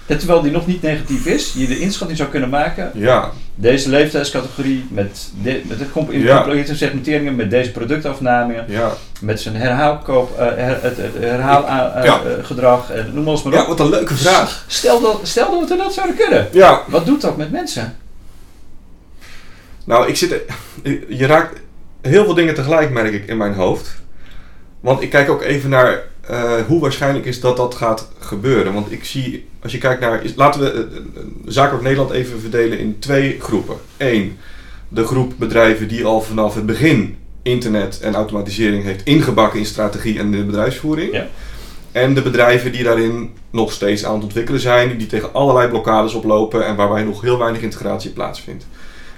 Ja, 0.07 0.15
terwijl 0.15 0.41
die 0.41 0.51
nog 0.51 0.67
niet 0.67 0.81
negatief 0.81 1.25
is, 1.25 1.53
je 1.57 1.67
de 1.67 1.79
inschatting 1.79 2.17
zou 2.17 2.29
kunnen 2.29 2.49
maken. 2.49 2.91
Ja, 2.93 3.29
Deze 3.55 3.89
leeftijdscategorie 3.89 4.85
met, 4.89 5.29
de, 5.43 5.61
met 5.67 5.91
comp- 5.91 6.11
Ja. 6.11 6.45
segmenteringen, 6.73 7.35
met 7.35 7.49
deze 7.49 7.71
productafname, 7.71 8.63
ja. 8.67 8.91
met 9.21 9.41
zijn 9.41 9.55
herhaalkoop, 9.55 10.37
eh, 10.39 10.45
her, 10.45 10.77
het, 10.81 10.97
het 10.97 11.13
herhaalgedrag, 11.19 12.87
Ja. 12.87 12.93
en 12.93 13.11
noem 13.13 13.27
alles 13.27 13.43
maar 13.43 13.53
Ja, 13.53 13.61
op. 13.61 13.67
wat 13.67 13.79
een 13.79 13.89
leuke 13.89 14.15
vraag. 14.15 14.63
Stel 14.67 15.01
dat, 15.01 15.19
stel 15.23 15.59
dat 15.59 15.69
we 15.69 15.75
dat 15.75 15.93
zouden 15.93 16.15
kunnen. 16.15 16.47
Ja, 16.51 16.81
Wat 16.87 17.05
doet 17.05 17.21
dat 17.21 17.37
met 17.37 17.51
mensen? 17.51 17.95
nou, 19.85 20.07
ik 20.07 20.15
zit. 20.17 20.41
Je 21.09 21.25
raakt 21.25 21.59
heel 22.07 22.25
veel 22.25 22.33
dingen 22.33 22.53
tegelijk, 22.53 22.89
merk 22.91 23.13
ik, 23.13 23.27
in 23.27 23.37
mijn 23.37 23.53
hoofd. 23.53 23.95
Want 24.79 25.01
ik 25.01 25.09
kijk 25.09 25.29
ook 25.29 25.41
even 25.41 25.69
naar 25.69 26.03
eh, 26.21 26.53
hoe 26.67 26.81
waarschijnlijk 26.81 27.25
is 27.25 27.39
dat 27.39 27.57
dat 27.57 27.75
gaat 27.75 28.09
gebeuren. 28.19 28.73
Want 28.73 28.91
ik 28.91 29.05
zie, 29.05 29.47
als 29.61 29.71
je 29.71 29.77
kijkt 29.77 30.01
naar. 30.01 30.23
is- 30.23 30.35
laten 30.35 30.61
we 30.61 30.71
eh, 30.71 30.79
eh, 30.79 31.23
Zakelijk 31.45 31.83
Nederland 31.83 32.11
even 32.11 32.39
verdelen 32.39 32.79
in 32.79 32.99
twee 32.99 33.37
groepen. 33.39 33.75
Eén, 33.97 34.37
de 34.87 35.05
groep 35.05 35.33
bedrijven 35.37 35.87
die 35.87 36.05
al 36.05 36.21
vanaf 36.21 36.55
het 36.55 36.65
begin 36.65 37.17
internet 37.41 37.99
en 37.99 38.15
automatisering 38.15 38.83
heeft 38.83 39.03
ingebakken 39.03 39.59
in 39.59 39.65
strategie 39.65 40.19
en 40.19 40.25
in 40.25 40.31
de 40.31 40.43
bedrijfsvoering. 40.43 41.11
Ja. 41.13 41.27
En 41.91 42.13
de 42.13 42.21
bedrijven 42.21 42.71
die 42.71 42.83
daarin 42.83 43.33
nog 43.49 43.71
steeds 43.71 44.05
aan 44.05 44.13
het 44.13 44.23
ontwikkelen 44.23 44.59
zijn, 44.59 44.97
die 44.97 45.07
tegen 45.07 45.33
allerlei 45.33 45.67
blokkades 45.69 46.13
oplopen 46.13 46.65
en 46.65 46.75
waarbij 46.75 47.03
nog 47.03 47.21
heel 47.21 47.37
weinig 47.37 47.61
integratie 47.61 48.11
plaatsvindt. 48.11 48.65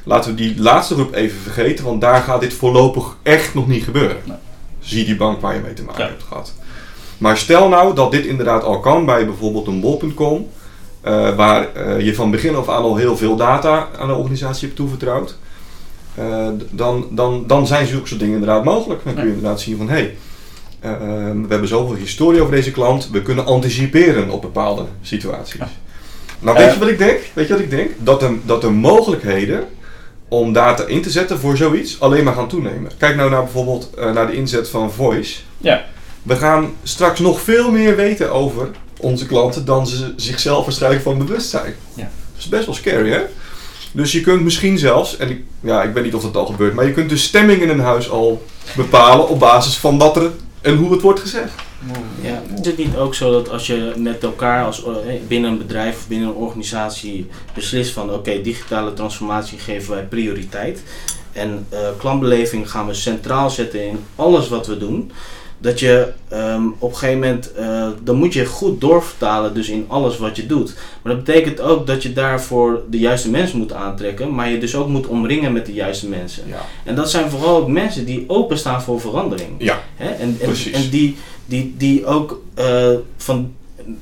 Laten 0.07 0.29
we 0.31 0.35
die 0.37 0.61
laatste 0.61 0.93
groep 0.93 1.13
even 1.13 1.39
vergeten, 1.41 1.85
want 1.85 2.01
daar 2.01 2.21
gaat 2.21 2.41
dit 2.41 2.53
voorlopig 2.53 3.17
echt 3.23 3.53
nog 3.53 3.67
niet 3.67 3.83
gebeuren. 3.83 4.17
Nee. 4.25 4.37
Zie 4.79 5.05
die 5.05 5.15
bank 5.15 5.41
waar 5.41 5.53
je 5.55 5.61
mee 5.61 5.73
te 5.73 5.83
maken 5.83 6.03
Ja. 6.03 6.09
hebt 6.09 6.23
gehad. 6.23 6.53
Maar 7.17 7.37
stel 7.37 7.69
nou 7.69 7.95
dat 7.95 8.11
dit 8.11 8.25
inderdaad 8.25 8.63
al 8.63 8.79
kan 8.79 9.05
bij 9.05 9.25
bijvoorbeeld 9.25 9.67
een 9.67 9.79
bol.com, 9.79 10.47
eh, 11.01 11.35
waar 11.35 11.73
eh, 11.73 11.99
je 12.05 12.15
van 12.15 12.31
begin 12.31 12.55
af 12.55 12.69
aan 12.69 12.81
al 12.83 12.95
heel 12.95 13.17
veel 13.17 13.35
data 13.35 13.87
aan 13.99 14.07
de 14.07 14.13
organisatie 14.13 14.65
hebt 14.65 14.75
toevertrouwd. 14.79 15.37
eh, 16.15 16.47
dan, 16.71 17.07
dan, 17.11 17.43
dan 17.47 17.67
zijn 17.67 17.87
zulke 17.87 18.07
soort 18.07 18.19
dingen 18.19 18.35
inderdaad 18.39 18.63
mogelijk. 18.63 19.01
Dan 19.03 19.13
kun 19.13 19.23
je 19.23 19.29
inderdaad 19.33 19.61
zien 19.61 19.77
van 19.77 19.89
hé, 19.89 19.95
hey, 19.95 20.15
we 21.41 21.45
hebben 21.47 21.67
zoveel 21.67 21.95
historie 21.95 22.41
over 22.41 22.53
deze 22.53 22.71
klant, 22.71 23.09
we 23.11 23.21
kunnen 23.21 23.45
anticiperen 23.45 24.29
op 24.29 24.41
bepaalde 24.41 24.85
situaties. 25.01 25.59
Ja. 25.59 25.69
Nou, 26.39 26.57
weet 26.57 26.73
je 26.73 26.79
wat 26.79 26.87
ik 26.87 26.97
denk? 26.97 27.19
Weet 27.33 27.47
je 27.47 27.53
wat 27.53 27.61
ik 27.61 27.69
denk? 27.69 27.91
Dat 27.97 28.19
de, 28.19 28.37
dat 28.45 28.61
de 28.61 28.69
mogelijkheden 28.69 29.67
om 30.27 30.53
data 30.53 30.85
in 30.85 31.01
te 31.01 31.09
zetten 31.09 31.39
voor 31.39 31.57
zoiets 31.57 31.99
alleen 31.99 32.23
maar 32.23 32.33
gaan 32.33 32.47
toenemen. 32.47 32.91
Kijk 32.97 33.15
nou 33.15 33.29
naar 33.29 33.43
bijvoorbeeld 33.43 33.89
eh, 33.97 34.11
naar 34.11 34.27
de 34.27 34.33
inzet 34.33 34.69
van 34.69 34.91
voice. 34.91 35.39
Ja. 35.57 35.85
We 36.23 36.35
gaan 36.35 36.73
straks 36.83 37.19
nog 37.19 37.41
veel 37.41 37.71
meer 37.71 37.95
weten 37.95 38.31
over 38.31 38.69
onze 38.99 39.25
klanten 39.25 39.65
dan 39.65 39.87
ze 39.87 40.13
zichzelf 40.15 40.65
waarschijnlijk 40.65 41.03
van 41.03 41.17
bewust 41.17 41.49
zijn. 41.49 41.75
Ja. 41.93 42.03
Dat 42.03 42.37
is 42.37 42.47
best 42.47 42.65
wel 42.65 42.75
scary, 42.75 43.09
hè? 43.09 43.21
Dus 43.91 44.11
je 44.11 44.21
kunt 44.21 44.43
misschien 44.43 44.77
zelfs, 44.77 45.17
en 45.17 45.29
ik, 45.29 45.41
ja, 45.59 45.83
ik 45.83 45.93
weet 45.93 46.03
niet 46.03 46.13
of 46.13 46.21
dat 46.21 46.35
al 46.35 46.45
gebeurt, 46.45 46.73
maar 46.73 46.85
je 46.85 46.93
kunt 46.93 47.09
de 47.09 47.17
stemming 47.17 47.61
in 47.61 47.69
een 47.69 47.79
huis 47.79 48.09
al 48.09 48.45
bepalen 48.75 49.29
op 49.29 49.39
basis 49.39 49.77
van 49.77 49.97
wat 49.97 50.15
er 50.15 50.31
en 50.61 50.75
hoe 50.75 50.91
het 50.91 51.01
wordt 51.01 51.19
gezegd. 51.19 51.51
Ja, 52.21 52.41
is 52.59 52.65
het 52.65 52.77
niet 52.77 52.95
ook 52.95 53.15
zo 53.15 53.31
dat 53.31 53.49
als 53.49 53.67
je 53.67 53.93
met 53.97 54.23
elkaar 54.23 54.65
als, 54.65 54.83
eh, 54.85 54.91
binnen 55.27 55.51
een 55.51 55.57
bedrijf 55.57 55.95
of 55.95 56.07
binnen 56.07 56.27
een 56.27 56.35
organisatie 56.35 57.27
beslist 57.53 57.91
van 57.91 58.13
oké, 58.13 58.41
digitale 58.41 58.93
transformatie 58.93 59.59
geven 59.59 59.93
wij 59.93 60.03
prioriteit 60.03 60.83
en 61.37 61.65
eh, 61.69 61.79
klantbeleving 61.97 62.71
gaan 62.71 62.87
we 62.87 62.93
centraal 62.93 63.49
zetten 63.49 63.87
in 63.87 63.99
alles 64.15 64.49
wat 64.49 64.67
we 64.67 64.77
doen, 64.77 65.11
dat 65.59 65.79
je 65.79 66.11
ehm, 66.27 66.67
op 66.79 66.89
een 66.89 66.97
gegeven 66.97 67.19
moment, 67.19 67.51
eh, 67.51 67.87
dan 68.03 68.15
moet 68.15 68.33
je 68.33 68.45
goed 68.45 68.81
doorvertalen 68.81 69.53
dus 69.53 69.69
in 69.69 69.85
alles 69.87 70.17
wat 70.17 70.35
je 70.35 70.45
doet. 70.45 70.75
Maar 71.01 71.15
dat 71.15 71.23
betekent 71.23 71.61
ook 71.61 71.87
dat 71.87 72.03
je 72.03 72.13
daarvoor 72.13 72.83
de 72.89 72.99
juiste 72.99 73.29
mensen 73.29 73.57
moet 73.57 73.73
aantrekken, 73.73 74.35
maar 74.35 74.49
je 74.49 74.57
dus 74.57 74.75
ook 74.75 74.87
moet 74.87 75.07
omringen 75.07 75.53
met 75.53 75.65
de 75.65 75.73
juiste 75.73 76.07
mensen. 76.07 76.43
Ja. 76.47 76.65
En 76.83 76.95
dat 76.95 77.11
zijn 77.11 77.29
vooral 77.29 77.57
ook 77.57 77.67
mensen 77.67 78.05
die 78.05 78.23
openstaan 78.27 78.81
voor 78.81 79.01
verandering. 79.01 79.49
Ja, 79.57 79.83
Hè? 79.95 80.09
En, 80.09 80.19
en, 80.19 80.37
Precies. 80.37 80.73
en 80.73 80.89
die, 80.89 81.17
die, 81.47 81.73
die 81.77 82.05
ook 82.05 82.41
eh, 82.53 82.91
van 83.17 83.53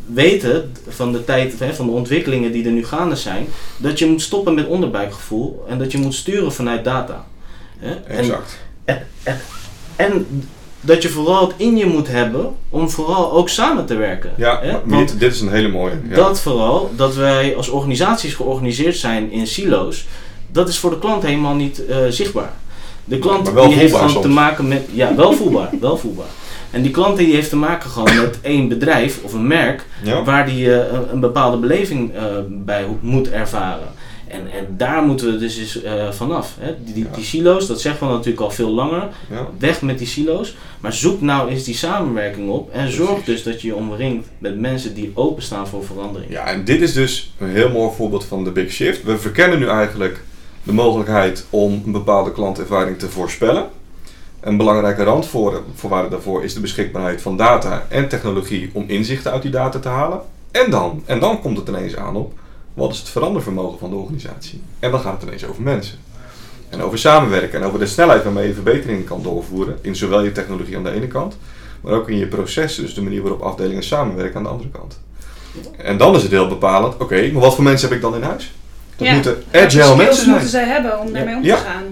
weten 0.06 0.72
van 0.88 1.12
de 1.12 1.26
tijd, 1.26 1.54
van 1.74 1.86
de 1.86 1.92
ontwikkelingen 1.92 2.52
die 2.52 2.66
er 2.66 2.72
nu 2.72 2.86
gaande 2.86 3.16
zijn, 3.16 3.48
dat 3.78 4.00
je 4.00 4.06
moet 4.06 4.22
stoppen 4.22 4.54
met 4.54 4.68
onderbuikgevoel 4.68 5.66
en 5.68 5.78
dat 5.78 5.92
je 5.92 5.98
moet 5.98 6.14
sturen 6.14 6.54
vanuit 6.54 6.84
data. 6.84 7.26
Hè? 7.78 7.96
En, 7.96 8.18
exact. 8.18 8.58
en 9.96 10.26
dat 10.82 11.02
je 11.02 11.10
vooral 11.10 11.48
het 11.48 11.56
in 11.58 11.78
je 11.78 11.86
moet 11.86 12.08
hebben 12.08 12.56
om 12.70 12.90
vooral 12.90 13.32
ook 13.32 13.50
samen 13.50 13.86
te 13.86 13.96
werken. 13.96 14.32
Ja, 14.38 14.82
dit, 14.86 15.20
dit 15.20 15.34
is 15.34 15.42
een 15.42 15.52
hele 15.52 15.68
mooie. 15.68 16.00
Ja. 16.10 16.16
dat 16.16 16.40
vooral, 16.40 16.92
dat 16.96 17.16
wij 17.16 17.56
als 17.56 17.70
organisaties 17.70 18.34
georganiseerd 18.34 18.96
zijn 18.96 19.32
in 19.32 19.48
silo's, 19.48 20.08
dat 20.52 20.70
is 20.70 20.78
voor 20.78 20.90
de 20.90 21.00
klant 21.00 21.24
helemaal 21.24 21.56
niet 21.56 21.86
eh, 21.86 21.98
zichtbaar. 22.10 22.54
De 23.04 23.20
klant 23.20 23.46
die 23.46 23.74
heeft 23.74 23.96
gewoon 23.96 24.22
te 24.22 24.28
maken 24.28 24.68
met, 24.68 24.82
ja, 24.92 25.16
wel 25.16 25.34
voelbaar, 25.34 25.70
wel 25.80 25.98
voelbaar. 25.98 26.26
En 26.76 26.82
die 26.82 26.92
klant 26.92 27.18
die 27.18 27.34
heeft 27.34 27.50
te 27.50 27.56
maken 27.56 27.90
gewoon 27.90 28.16
met 28.16 28.42
één 28.54 28.68
bedrijf 28.68 29.24
of 29.24 29.34
een 29.34 29.48
merk 29.48 29.86
ja? 30.04 30.24
waar 30.24 30.46
die 30.46 30.74
eh, 30.74 31.00
een, 31.12 31.20
bepaalde 31.20 31.58
beleving 31.58 32.16
eh, 32.16 32.24
bij 32.50 32.86
moet 33.00 33.30
ervaren. 33.30 33.88
En, 34.28 34.52
en 34.52 34.66
daar 34.78 35.04
moeten 35.04 35.32
we 35.32 35.38
dus 35.38 35.58
eens 35.58 35.82
eh, 35.82 36.12
vanaf. 36.12 36.56
Hè? 36.60 36.76
Die, 36.84 36.94
die, 36.94 37.04
Ja. 37.04 37.16
die 37.16 37.24
silo's, 37.24 37.68
dat 37.68 37.82
zeggen 37.82 38.08
we 38.08 38.14
natuurlijk 38.14 38.42
al 38.42 38.52
veel 38.52 38.70
langer. 38.70 39.08
ja. 39.30 39.48
Weg 39.60 39.82
met 39.82 39.98
die 39.98 40.08
silo's. 40.08 40.56
Maar 40.80 40.94
zoek 40.94 41.22
nou 41.22 41.50
eens 41.50 41.64
die 41.64 41.76
samenwerking 41.76 42.50
op. 42.50 42.72
En 42.72 42.92
zorg 42.92 43.24
dus 43.24 43.44
dat 43.44 43.62
je 43.62 43.68
je 43.68 43.76
omringt 43.76 44.28
met 44.38 44.60
mensen 44.60 44.94
die 44.94 45.12
openstaan 45.14 45.68
voor 45.68 45.86
verandering. 45.86 46.32
Ja, 46.32 46.46
en 46.46 46.66
dit 46.66 46.82
is 46.82 46.94
dus 46.94 47.34
een 47.38 47.50
heel 47.50 47.70
mooi 47.70 47.96
voorbeeld 47.96 48.26
van 48.26 48.44
de 48.44 48.52
big 48.52 48.72
shift. 48.72 49.04
We 49.04 49.18
verkennen 49.18 49.60
nu 49.60 49.68
eigenlijk 49.68 50.24
de 50.64 50.74
mogelijkheid 50.74 51.46
om 51.50 51.82
een 51.86 51.92
bepaalde 51.92 52.32
klantervaring 52.32 53.00
te 53.00 53.10
voorspellen. 53.10 53.66
Een 54.46 54.58
belangrijke 54.58 55.04
randvoorwaarde 55.04 56.10
daarvoor 56.10 56.44
is 56.44 56.54
de 56.54 56.60
beschikbaarheid 56.60 57.22
van 57.22 57.38
data 57.38 57.86
en 57.90 58.08
technologie 58.08 58.70
om 58.74 58.84
inzichten 58.88 59.32
uit 59.32 59.42
die 59.42 59.52
data 59.52 59.80
te 59.80 59.88
halen. 59.90 60.20
En 60.52 60.72
dan, 60.72 61.04
en 61.06 61.20
dan 61.20 61.42
komt 61.42 61.58
het 61.58 61.68
ineens 61.68 61.96
aan 61.96 62.16
op 62.16 62.34
wat 62.74 62.92
is 62.92 62.98
het 63.00 63.10
verandervermogen 63.10 63.80
van 63.80 63.90
de 63.90 63.96
organisatie. 63.96 64.62
En 64.80 64.92
dan 64.92 65.00
gaat 65.00 65.14
het 65.14 65.24
ineens 65.24 65.46
over 65.46 65.62
mensen. 65.62 65.98
En 66.70 66.82
over 66.82 66.98
samenwerken 66.98 67.62
en 67.62 67.68
over 67.68 67.80
de 67.80 67.86
snelheid 67.86 68.24
waarmee 68.24 68.48
je 68.48 68.54
verbeteringen 68.54 69.04
kan 69.04 69.24
doorvoeren 69.24 69.78
in 69.82 69.96
zowel 69.96 70.24
je 70.24 70.32
technologie 70.32 70.78
aan 70.78 70.84
de 70.84 70.92
ene 70.92 71.08
kant, 71.08 71.38
maar 71.82 71.94
ook 71.94 72.10
in 72.10 72.18
je 72.18 72.28
processen, 72.28 72.84
dus 72.84 72.94
de 72.94 73.02
manier 73.02 73.22
waarop 73.22 73.42
afdelingen 73.42 73.84
samenwerken 73.84 74.38
aan 74.38 74.44
de 74.44 74.50
andere 74.50 74.70
kant. 74.70 75.00
En 75.78 75.98
dan 75.98 76.16
is 76.16 76.22
het 76.22 76.32
heel 76.32 76.48
bepalend, 76.48 76.98
oké, 76.98 77.32
maar 77.32 77.42
wat 77.42 77.56
voor 77.56 77.64
mensen 77.64 77.88
heb 77.88 77.98
ik 77.98 78.04
dan 78.04 78.16
in 78.16 78.22
huis? 78.24 78.54
Dat 78.96 79.08
Ja. 79.08 79.14
moeten 79.14 79.44
agile 79.52 79.96
mensen 79.96 80.16
zijn. 80.16 80.30
moeten 80.30 80.50
zij 80.50 80.66
hebben 80.66 81.00
om 81.00 81.14
daarmee 81.14 81.36
om 81.36 81.42
te 81.42 81.48
Ja. 81.48 81.56
gaan? 81.58 81.84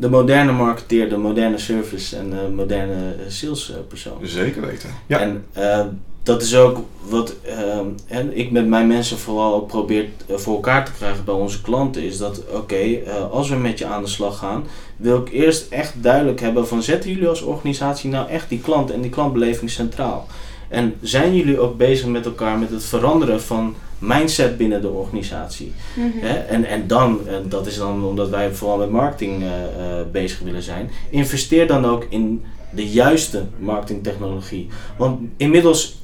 De 0.00 0.08
moderne 0.08 0.52
marketeer, 0.52 1.08
de 1.08 1.16
moderne 1.16 1.58
service 1.58 2.16
en 2.16 2.30
de 2.30 2.48
moderne 2.54 2.94
eh, 2.94 3.28
salespersoon. 3.28 4.18
Zeker 4.22 4.66
weten. 4.66 4.90
Ja, 5.06 5.18
En 5.18 5.44
eh, 5.52 5.84
dat 6.22 6.42
is 6.42 6.56
ook 6.56 6.78
wat 7.08 7.34
ehm, 7.44 7.86
en 8.06 8.38
ik 8.38 8.50
met 8.50 8.66
mijn 8.66 8.86
mensen 8.86 9.18
vooral 9.18 9.54
ook 9.54 9.66
probeer 9.66 10.08
eh, 10.26 10.36
voor 10.36 10.54
elkaar 10.54 10.84
te 10.84 10.92
krijgen 10.92 11.24
bij 11.24 11.34
onze 11.34 11.62
klanten. 11.62 12.02
Is 12.02 12.18
dat 12.18 12.42
oké, 12.52 12.98
als 13.30 13.48
we 13.48 13.56
met 13.56 13.78
je 13.78 13.86
aan 13.86 14.02
de 14.02 14.08
slag 14.08 14.38
gaan, 14.38 14.64
wil 14.96 15.18
ik 15.18 15.32
eerst 15.32 15.72
echt 15.72 16.02
duidelijk 16.02 16.40
hebben 16.40 16.68
van 16.68 16.82
zetten 16.82 17.10
jullie 17.10 17.28
als 17.28 17.42
organisatie 17.42 18.10
nou 18.10 18.28
echt 18.28 18.48
die 18.48 18.60
klant 18.60 18.90
en 18.90 19.00
die 19.00 19.10
klantbeleving 19.10 19.70
centraal. 19.70 20.26
En 20.68 20.94
zijn 21.02 21.36
jullie 21.36 21.60
ook 21.60 21.76
bezig 21.76 22.06
met 22.06 22.24
elkaar 22.24 22.58
met 22.58 22.70
het 22.70 22.84
veranderen 22.84 23.40
van 23.40 23.74
mindset 24.00 24.56
binnen 24.56 24.80
de 24.80 24.88
organisatie? 24.88 25.72
Mhm. 25.94 26.18
Hè? 26.20 26.34
En, 26.34 26.64
en 26.64 26.86
dan, 26.86 27.28
en 27.28 27.48
dat 27.48 27.66
is 27.66 27.76
dan 27.76 28.04
omdat 28.04 28.28
wij 28.28 28.52
vooral 28.52 28.78
met 28.78 28.90
marketing 28.90 29.42
eh, 29.42 29.48
eh, 29.48 30.06
bezig 30.12 30.38
willen 30.38 30.62
zijn, 30.62 30.90
investeer 31.10 31.66
dan 31.66 31.84
ook 31.84 32.06
in 32.08 32.44
de 32.70 32.88
juiste 32.88 33.44
marketingtechnologie. 33.58 34.68
Want 34.96 35.20
inmiddels 35.36 35.98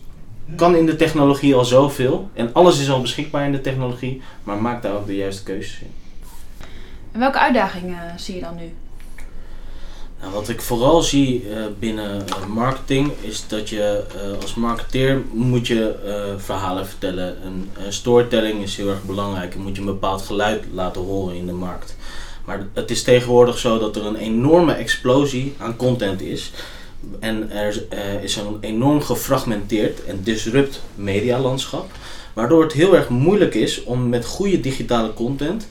kan 0.57 0.77
in 0.77 0.87
de 0.87 0.97
technologie 0.97 1.55
al 1.55 1.65
zoveel 1.65 2.31
en 2.35 2.53
alles 2.53 2.81
is 2.81 2.91
al 2.91 3.01
beschikbaar 3.01 3.47
in 3.47 3.53
de 3.53 3.61
technologie, 3.61 4.23
maar 4.43 4.57
maak 4.57 4.83
daar 4.83 4.95
ook 4.95 5.07
de 5.07 5.17
juiste 5.17 5.43
keuzes 5.43 5.81
in. 5.81 5.91
En 7.13 7.21
welke 7.21 7.39
uitdagingen 7.39 8.09
eh, 8.09 8.17
zie 8.17 8.35
je 8.35 8.41
dan 8.41 8.57
nu? 8.57 8.73
Nou, 10.21 10.33
wat 10.33 10.49
ik 10.49 10.61
vooral 10.61 11.03
zie 11.03 11.49
eh, 11.51 11.65
binnen 11.79 12.25
marketing 12.49 13.13
is 13.21 13.45
dat 13.49 13.69
je 13.69 14.05
eh, 14.15 14.41
als 14.41 14.55
marketeer 14.55 15.23
moet 15.33 15.67
je 15.67 15.95
eh, 15.95 16.43
verhalen 16.45 16.87
vertellen. 16.87 17.37
Een 17.45 17.93
storytelling 17.93 18.63
is 18.63 18.77
heel 18.77 18.89
erg 18.89 19.05
belangrijk. 19.05 19.53
Je 19.53 19.59
moet 19.59 19.75
je 19.75 19.81
een 19.81 19.87
bepaald 19.87 20.23
geluid 20.23 20.65
laten 20.73 21.03
horen 21.03 21.37
in 21.37 21.47
de 21.47 21.53
markt. 21.53 21.97
Maar 22.45 22.67
het 22.73 22.91
is 22.91 23.03
tegenwoordig 23.03 23.59
zo 23.59 23.79
dat 23.79 23.97
er 23.97 24.07
een 24.07 24.17
enorme 24.17 24.73
explosie 24.73 25.55
aan 25.59 25.77
content 25.77 26.21
is. 26.21 26.53
En 27.21 27.51
er 27.51 27.87
is 28.23 28.37
een 28.37 28.57
enorm 28.61 29.03
gefragmenteerd 29.03 30.05
en 30.05 30.21
disrupt 30.23 30.81
medialandschap. 30.95 31.91
Waardoor 32.33 32.63
het 32.63 32.73
heel 32.73 32.97
erg 32.97 33.09
moeilijk 33.09 33.55
is 33.55 33.85
om 33.85 34.09
met 34.09 34.27
goede 34.27 34.61
digitale 34.61 35.15
content 35.15 35.67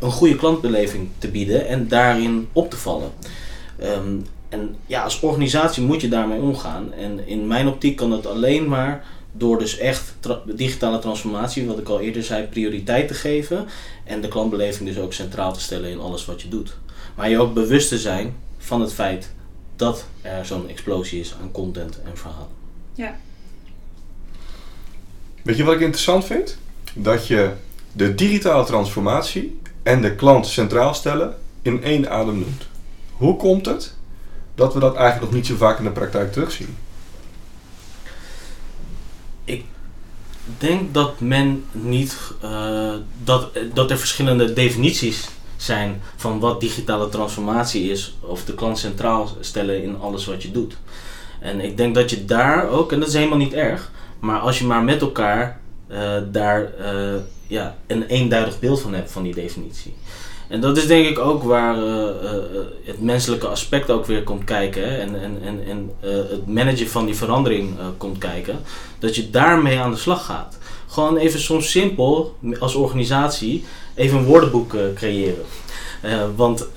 een 0.00 0.10
goede 0.10 0.36
klantbeleving 0.36 1.08
te 1.18 1.28
bieden 1.28 1.66
en 1.66 1.88
daarin 1.88 2.48
op 2.52 2.70
te 2.70 2.76
vallen. 2.76 3.12
Um, 3.82 4.26
en 4.48 4.76
ja, 4.86 5.02
als 5.02 5.20
organisatie 5.20 5.82
moet 5.82 6.00
je 6.00 6.08
daarmee 6.08 6.40
omgaan. 6.40 6.92
En 6.92 7.26
in 7.26 7.46
mijn 7.46 7.68
optiek 7.68 7.96
kan 7.96 8.10
dat 8.10 8.26
alleen 8.26 8.68
maar 8.68 9.04
door 9.32 9.58
dus 9.58 9.78
echt 9.78 10.14
tra 10.20 10.42
digitale 10.46 10.98
transformatie, 10.98 11.66
wat 11.66 11.78
ik 11.78 11.88
al 11.88 12.00
eerder 12.00 12.22
zei, 12.22 12.44
prioriteit 12.44 13.08
te 13.08 13.14
geven. 13.14 13.66
En 14.04 14.20
de 14.20 14.28
klantbeleving 14.28 14.88
dus 14.88 14.98
ook 14.98 15.12
centraal 15.12 15.52
te 15.52 15.60
stellen 15.60 15.90
in 15.90 16.00
alles 16.00 16.24
wat 16.24 16.42
je 16.42 16.48
doet. 16.48 16.76
Maar 17.14 17.30
je 17.30 17.38
ook 17.38 17.54
bewust 17.54 17.88
te 17.88 17.98
zijn 17.98 18.36
van 18.58 18.80
het 18.80 18.92
feit 18.92 19.30
dat 19.76 20.04
er 20.22 20.46
zo'n 20.46 20.68
explosie 20.68 21.20
is 21.20 21.34
aan 21.42 21.52
content 21.52 22.00
en 22.04 22.16
verhalen. 22.16 22.48
Ja. 22.94 23.16
Weet 25.42 25.56
je 25.56 25.64
wat 25.64 25.74
ik 25.74 25.80
interessant 25.80 26.24
vind? 26.24 26.56
Dat 26.94 27.26
je 27.26 27.50
de 27.92 28.14
digitale 28.14 28.64
transformatie 28.64 29.60
en 29.82 30.02
de 30.02 30.14
klant 30.14 30.46
centraal 30.46 30.94
stellen 30.94 31.36
in 31.62 31.82
één 31.82 32.10
adem 32.10 32.38
noemt. 32.38 32.70
Hoe 33.22 33.36
komt 33.36 33.66
het 33.66 33.94
dat 34.54 34.74
we 34.74 34.80
dat 34.80 34.94
eigenlijk 34.94 35.24
nog 35.24 35.34
niet 35.34 35.46
zo 35.46 35.56
vaak 35.56 35.78
in 35.78 35.84
de 35.84 35.90
praktijk 35.90 36.32
terugzien? 36.32 36.76
Ik 39.44 39.64
denk 40.58 40.94
dat 40.94 41.20
men 41.20 41.64
niet. 41.72 42.16
Uh, 42.44 42.94
dat, 43.24 43.48
dat 43.74 43.90
er 43.90 43.98
verschillende 43.98 44.52
definities 44.52 45.28
zijn 45.56 46.02
van 46.16 46.40
wat 46.40 46.60
digitale 46.60 47.08
transformatie 47.08 47.90
is, 47.90 48.16
of 48.20 48.44
de 48.44 48.54
klant 48.54 48.78
centraal 48.78 49.28
stellen 49.40 49.82
in 49.82 50.00
alles 50.00 50.24
wat 50.24 50.42
je 50.42 50.50
doet. 50.50 50.76
En 51.40 51.60
ik 51.60 51.76
denk 51.76 51.94
dat 51.94 52.10
je 52.10 52.24
daar 52.24 52.68
ook, 52.68 52.92
en 52.92 52.98
dat 52.98 53.08
is 53.08 53.14
helemaal 53.14 53.38
niet 53.38 53.52
erg, 53.52 53.90
maar 54.20 54.40
als 54.40 54.58
je 54.58 54.64
maar 54.64 54.84
met 54.84 55.00
elkaar 55.00 55.60
uh, 55.88 56.12
daar 56.30 56.72
uh, 56.80 57.14
ja, 57.46 57.76
een 57.86 58.02
eenduidig 58.02 58.58
beeld 58.58 58.80
van 58.80 58.94
hebt 58.94 59.12
van 59.12 59.22
die 59.22 59.34
definitie. 59.34 59.94
En 60.52 60.60
dat 60.60 60.76
is 60.76 60.86
denk 60.86 61.06
ik 61.06 61.18
ook 61.18 61.42
waar 61.42 61.78
uh, 61.78 62.04
het 62.84 63.00
menselijke 63.00 63.46
aspect 63.46 63.90
ook 63.90 64.06
weer 64.06 64.22
komt 64.22 64.44
kijken. 64.44 64.88
Hè? 64.88 64.96
En, 64.96 65.22
en, 65.22 65.38
en, 65.44 65.60
en 65.68 65.90
het 66.02 66.46
managen 66.46 66.88
van 66.88 67.06
die 67.06 67.14
verandering 67.14 67.74
komt 67.96 68.18
kijken. 68.18 68.60
Dat 68.98 69.16
je 69.16 69.30
daarmee 69.30 69.78
aan 69.78 69.90
de 69.90 69.96
slag 69.96 70.24
gaat. 70.24 70.58
Gewoon 70.88 71.16
even 71.16 71.40
soms 71.40 71.70
simpel 71.70 72.36
als 72.58 72.74
organisatie 72.74 73.64
even 73.94 74.18
een 74.18 74.24
woordenboek 74.24 74.76
creëren. 74.94 75.44
want 76.36 76.68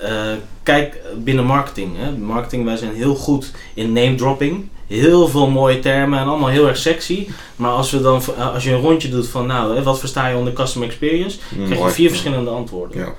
kijk 0.62 1.00
binnen 1.16 1.44
marketing. 1.44 1.96
Hè? 1.96 2.12
Marketing, 2.12 2.64
wij 2.64 2.76
zijn 2.76 2.94
heel 2.94 3.14
goed 3.14 3.52
in 3.74 3.92
name 3.92 4.14
dropping 4.14 4.68
heel 4.86 5.28
veel 5.28 5.50
mooie 5.50 5.78
termen 5.78 6.18
en 6.18 6.26
allemaal 6.26 6.48
heel 6.48 6.68
erg 6.68 6.76
sexy. 6.76 7.28
Maar 7.56 7.70
als, 7.70 7.90
we 7.90 8.00
dan, 8.00 8.22
als 8.52 8.64
je 8.64 8.70
een 8.70 8.80
rondje 8.80 9.08
doet 9.08 9.28
van, 9.28 9.46
nou, 9.46 9.82
wat 9.82 9.98
versta 9.98 10.28
je 10.28 10.36
onder 10.36 10.52
customer 10.52 10.88
experience, 10.88 11.38
krijg 11.64 11.82
je 11.82 11.90
vier 11.90 12.08
verschillende 12.08 12.50
antwoorden. 12.50 12.98
Ja. 12.98 13.14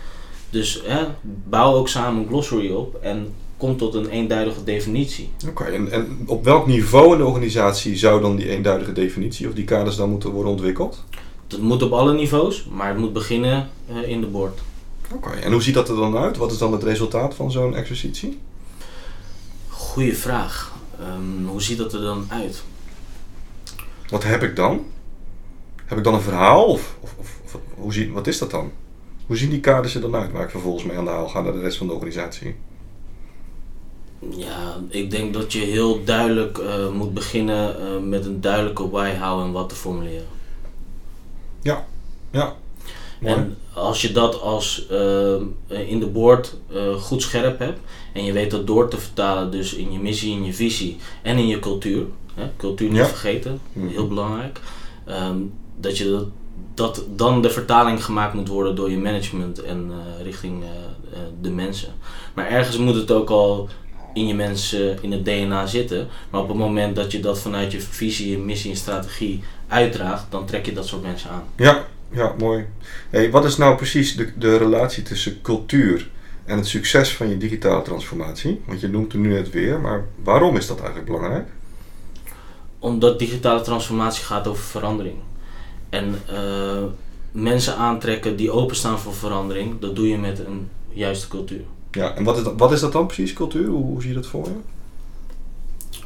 Dus 0.49 0.81
hè, 0.86 1.05
bouw 1.43 1.73
ook 1.73 1.88
samen 1.88 2.21
een 2.21 2.27
glossary 2.27 2.71
op 2.71 2.95
en 2.95 3.33
kom 3.57 3.77
tot 3.77 3.93
een 3.93 4.10
eenduidige 4.10 4.63
definitie. 4.63 5.29
Oké, 5.47 5.63
en, 5.63 5.91
en 5.91 6.23
op 6.25 6.43
welk 6.43 6.67
niveau 6.67 7.12
in 7.12 7.17
de 7.17 7.25
organisatie 7.25 7.95
zou 7.95 8.21
dan 8.21 8.36
die 8.36 8.49
eenduidige 8.49 8.91
definitie 8.91 9.47
of 9.47 9.53
die 9.53 9.65
kaders 9.65 9.95
dan 9.95 10.10
moeten 10.10 10.29
worden 10.29 10.51
ontwikkeld? 10.51 11.03
Dat 11.47 11.60
moet 11.60 11.83
op 11.83 11.91
alle 11.91 12.13
niveaus, 12.13 12.67
maar 12.71 12.88
het 12.88 12.97
moet 12.97 13.13
beginnen 13.13 13.69
uh, 13.91 14.10
in 14.10 14.21
de 14.21 14.27
board. 14.27 14.60
Oké, 15.13 15.29
en 15.29 15.51
hoe 15.51 15.62
ziet 15.62 15.73
dat 15.73 15.89
er 15.89 15.95
dan 15.95 16.17
uit? 16.17 16.38
Wat 16.38 16.51
is 16.51 16.57
dan 16.57 16.71
het 16.71 16.83
resultaat 16.83 17.36
van 17.36 17.51
zo'n 17.51 17.75
exercitie? 17.75 18.39
Goeie 19.69 20.17
vraag. 20.17 20.75
Um, 20.99 21.47
hoe 21.47 21.62
ziet 21.62 21.77
dat 21.77 21.93
er 21.93 22.01
dan 22.01 22.25
uit? 22.29 22.63
Wat 24.10 24.23
heb 24.23 24.43
ik 24.43 24.55
dan? 24.55 24.86
Heb 25.86 25.97
ik 25.97 26.03
dan 26.03 26.13
een 26.13 26.21
verhaal? 26.21 26.65
Of, 26.65 26.97
of, 27.01 27.12
of 27.43 27.57
hoe 27.75 27.93
zie, 27.93 28.12
wat 28.12 28.27
is 28.27 28.38
dat 28.38 28.51
dan? 28.51 28.71
Hoe 29.27 29.37
zien 29.37 29.49
die 29.49 29.59
kaders 29.59 29.95
er 29.95 30.01
dan 30.01 30.15
uit 30.15 30.31
waar 30.31 30.43
ik 30.43 30.49
vervolgens 30.49 30.83
mee 30.83 30.97
aan 30.97 31.05
de 31.05 31.11
haal 31.11 31.27
ga 31.27 31.41
naar 31.41 31.53
de 31.53 31.59
rest 31.59 31.77
van 31.77 31.87
de 31.87 31.93
organisatie? 31.93 32.55
Ja, 34.29 34.77
ik 34.89 35.11
denk 35.11 35.33
dat 35.33 35.53
je 35.53 35.59
heel 35.59 36.03
duidelijk 36.03 36.57
uh, 36.57 36.89
moet 36.91 37.13
beginnen 37.13 37.75
uh, 37.79 38.09
met 38.09 38.25
een 38.25 38.41
duidelijke 38.41 38.89
why, 38.89 39.17
how 39.19 39.41
en 39.41 39.51
wat 39.51 39.69
te 39.69 39.75
formuleren. 39.75 40.27
Ja, 41.61 41.85
ja. 42.31 42.55
En 43.21 43.57
als 43.73 44.01
je 44.01 44.11
dat 44.11 44.41
als 44.41 44.87
uh, 44.91 45.35
in 45.67 45.99
de 45.99 46.07
board 46.07 46.55
goed 46.99 47.21
scherp 47.21 47.59
hebt 47.59 47.79
en 48.13 48.23
je 48.23 48.31
weet 48.31 48.51
dat 48.51 48.67
door 48.67 48.89
te 48.89 48.97
vertalen 48.97 49.51
dus 49.51 49.73
in 49.73 49.91
je 49.91 49.99
missie, 49.99 50.31
in 50.31 50.45
je 50.45 50.53
visie 50.53 50.97
en 51.21 51.37
in 51.37 51.47
je 51.47 51.59
cultuur, 51.59 52.05
hè, 52.33 52.49
cultuur 52.57 52.89
niet 52.89 53.05
vergeten, 53.05 53.59
mhm. 53.73 53.87
heel 53.87 54.07
belangrijk, 54.07 54.59
um, 55.07 55.53
dat 55.79 55.97
je 55.97 56.09
dat 56.09 56.25
dat 56.77 57.03
dan 57.15 57.41
de 57.41 57.49
vertaling 57.49 58.03
gemaakt 58.03 58.33
moet 58.33 58.47
worden 58.47 58.75
door 58.75 58.91
je 58.91 58.97
management 58.97 59.61
en 59.61 59.91
uh, 59.91 60.23
richting 60.23 60.63
uh, 60.63 60.69
uh, 61.13 61.19
de 61.41 61.49
mensen. 61.49 61.89
Maar 62.33 62.47
ergens 62.47 62.77
moet 62.77 62.95
het 62.95 63.11
ook 63.11 63.29
al 63.29 63.69
in 64.13 64.27
je 64.27 64.33
mensen, 64.33 64.97
in 65.01 65.11
het 65.11 65.25
DNA 65.25 65.65
zitten. 65.65 66.07
Maar 66.29 66.41
op 66.41 66.47
het 66.47 66.57
moment 66.57 66.95
dat 66.95 67.11
je 67.11 67.19
dat 67.19 67.39
vanuit 67.39 67.71
je 67.71 67.81
visie, 67.81 68.37
missie 68.37 68.71
en 68.71 68.77
strategie 68.77 69.43
uitdraagt, 69.67 70.25
dan 70.29 70.45
trek 70.45 70.65
je 70.65 70.73
dat 70.73 70.87
soort 70.87 71.01
mensen 71.01 71.29
aan. 71.29 71.43
Ja, 71.55 71.85
ja 72.11 72.33
mooi. 72.37 72.65
Hey, 73.09 73.31
wat 73.31 73.45
is 73.45 73.57
nou 73.57 73.75
precies 73.75 74.15
de, 74.15 74.31
de 74.37 74.57
relatie 74.57 75.03
tussen 75.03 75.41
cultuur 75.41 76.09
en 76.45 76.57
het 76.57 76.67
succes 76.67 77.13
van 77.13 77.29
je 77.29 77.37
digitale 77.37 77.81
transformatie? 77.81 78.61
Want 78.65 78.79
je 78.79 78.87
noemt 78.87 79.11
het 79.11 79.21
nu 79.21 79.33
net 79.33 79.49
weer, 79.49 79.79
maar 79.79 80.05
waarom 80.23 80.57
is 80.57 80.67
dat 80.67 80.77
eigenlijk 80.77 81.07
belangrijk? 81.07 81.47
Omdat 82.79 83.19
digitale 83.19 83.61
transformatie 83.61 84.23
gaat 84.23 84.47
over 84.47 84.63
verandering. 84.63 85.15
En 85.97 86.21
uh, 86.31 86.83
mensen 87.31 87.75
aantrekken 87.75 88.36
die 88.36 88.51
openstaan 88.51 88.99
voor 88.99 89.13
verandering, 89.13 89.79
dat 89.79 89.95
doe 89.95 90.07
je 90.07 90.17
met 90.17 90.39
een 90.39 90.69
juiste 90.89 91.27
cultuur. 91.27 91.62
Ja, 91.91 92.15
en 92.15 92.23
wat 92.23 92.38
is 92.38 92.43
dat, 92.43 92.53
wat 92.57 92.71
is 92.71 92.79
dat 92.79 92.91
dan 92.91 93.05
precies, 93.05 93.33
cultuur? 93.33 93.67
Hoe, 93.67 93.83
hoe 93.83 94.01
zie 94.01 94.10
je 94.10 94.15
dat 94.15 94.27
voor 94.27 94.45
je? 94.45 94.55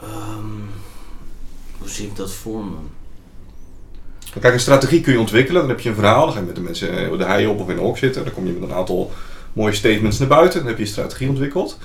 Um, 0.04 0.69
hoe 1.77 1.89
zie 1.89 2.08
ik 2.08 2.15
dat 2.15 2.32
voor 2.32 2.63
me? 2.63 2.75
Kijk, 4.39 4.54
een 4.54 4.60
strategie 4.60 5.01
kun 5.01 5.13
je 5.13 5.19
ontwikkelen. 5.19 5.62
Dan 5.62 5.69
heb 5.69 5.80
je 5.80 5.89
een 5.89 5.95
verhaal. 5.95 6.25
Dan 6.25 6.34
ga 6.34 6.39
je 6.39 6.45
met 6.45 6.56
de 6.56 6.62
mensen 6.62 7.17
de 7.17 7.25
hei 7.25 7.47
op 7.47 7.60
of 7.60 7.69
in 7.69 7.77
een 7.77 7.84
hok 7.84 7.97
zitten. 7.97 8.23
Dan 8.23 8.34
kom 8.34 8.45
je 8.45 8.51
met 8.51 8.69
een 8.69 8.75
aantal 8.75 9.12
mooie 9.54 9.73
statements 9.73 10.19
naar 10.19 10.27
buiten. 10.27 10.60
Dan 10.60 10.67
heb 10.67 10.77
je 10.77 10.84
een 10.84 10.89
strategie 10.89 11.30
ontwikkeld. 11.30 11.77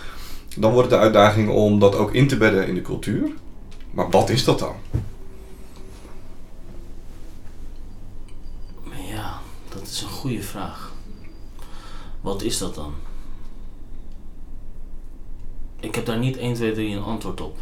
Dan 0.57 0.73
wordt 0.73 0.91
het 0.91 0.99
de 0.99 1.05
uitdaging 1.05 1.49
om 1.49 1.79
dat 1.79 1.95
ook 1.95 2.15
in 2.15 2.29
te 2.29 2.37
bedden 2.37 2.69
in 2.69 2.75
de 2.75 2.83
cultuur. 2.83 3.29
Maar 3.91 4.11
wat 4.11 4.31
is 4.31 4.45
dat 4.45 4.59
dan? 4.59 4.75
dat 9.86 9.86
is 9.97 10.03
een 10.03 10.09
goede 10.09 10.43
vraag. 10.43 10.93
Wat 12.21 12.43
is 12.43 12.59
dat 12.59 12.75
dan? 12.75 12.95
Ik 15.81 15.95
heb 15.95 16.07
daar 16.07 16.19
niet 16.19 16.37
1, 16.37 16.55
2, 16.55 16.73
3 16.73 16.97
een 16.97 17.03
antwoord 17.03 17.41
op. 17.41 17.59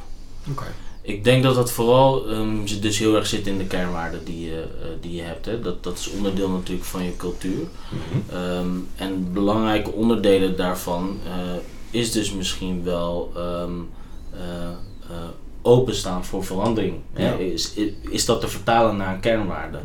Oké. 0.51 0.75
Ik 1.03 1.25
denk 1.25 1.43
dat 1.43 1.55
dat 1.55 1.73
vooral 1.73 2.31
um, 2.31 2.65
dus 2.81 2.99
heel 2.99 3.17
erg 3.17 3.27
zit 3.27 3.47
in 3.47 3.59
de 3.59 3.67
kernwaarden 3.67 4.25
die 4.25 4.45
je, 4.45 4.67
uh, 4.81 4.87
die 5.01 5.15
je 5.15 5.23
hebt. 5.23 5.47
Hè. 5.47 5.61
Dat, 5.61 5.83
dat 5.83 5.99
is 5.99 6.11
onderdeel 6.11 6.49
natuurlijk 6.49 6.87
van 6.87 7.05
je 7.05 7.17
cultuur. 7.17 7.61
Mm 7.61 7.99
-hmm. 8.11 8.37
um, 8.37 8.89
en 8.97 9.33
belangrijke 9.33 9.91
onderdelen 9.91 10.57
daarvan 10.57 11.19
uh, 11.27 11.33
is 11.91 12.13
dus 12.13 12.33
misschien 12.33 12.85
wel 12.85 13.33
um, 13.37 13.91
uh, 14.35 15.19
openstaan 15.63 16.25
voor 16.25 16.45
verandering. 16.45 16.97
Ja. 17.17 17.23
Hè. 17.23 17.37
Is, 17.37 17.75
is, 17.75 17.93
is, 18.11 18.25
dat 18.25 18.41
te 18.41 18.49
vertalen 18.49 18.97
naar 18.97 19.15
een 19.15 19.21
kernwaarde? 19.21 19.79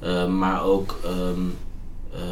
Ja. 0.00 0.26
maar 0.26 0.64
ook 0.64 0.96
uh, 2.16 2.22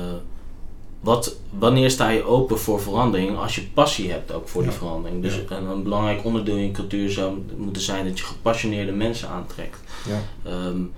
wat, 1.01 1.37
wanneer 1.59 1.91
sta 1.91 2.09
je 2.09 2.25
open 2.25 2.59
voor 2.59 2.81
verandering 2.81 3.39
als 3.39 3.55
je 3.55 3.67
passie 3.75 4.11
hebt 4.11 4.33
ook 4.33 4.49
voor 4.49 4.63
die 4.63 4.71
verandering. 4.71 5.23
Dus 5.23 5.35
ja. 5.35 5.57
een, 5.57 5.67
een, 5.67 5.83
belangrijk 5.83 6.25
onderdeel 6.25 6.57
in 6.57 6.67
je 6.67 6.71
cultuur 6.71 7.11
zou 7.11 7.45
moeten 7.57 7.83
zijn 7.83 8.05
dat 8.05 8.19
je 8.19 8.25
gepassioneerde 8.25 8.93
mensen 8.93 9.29
aantrekt. 9.29 9.79
Ja. 10.07 10.51
Um, 10.53 10.93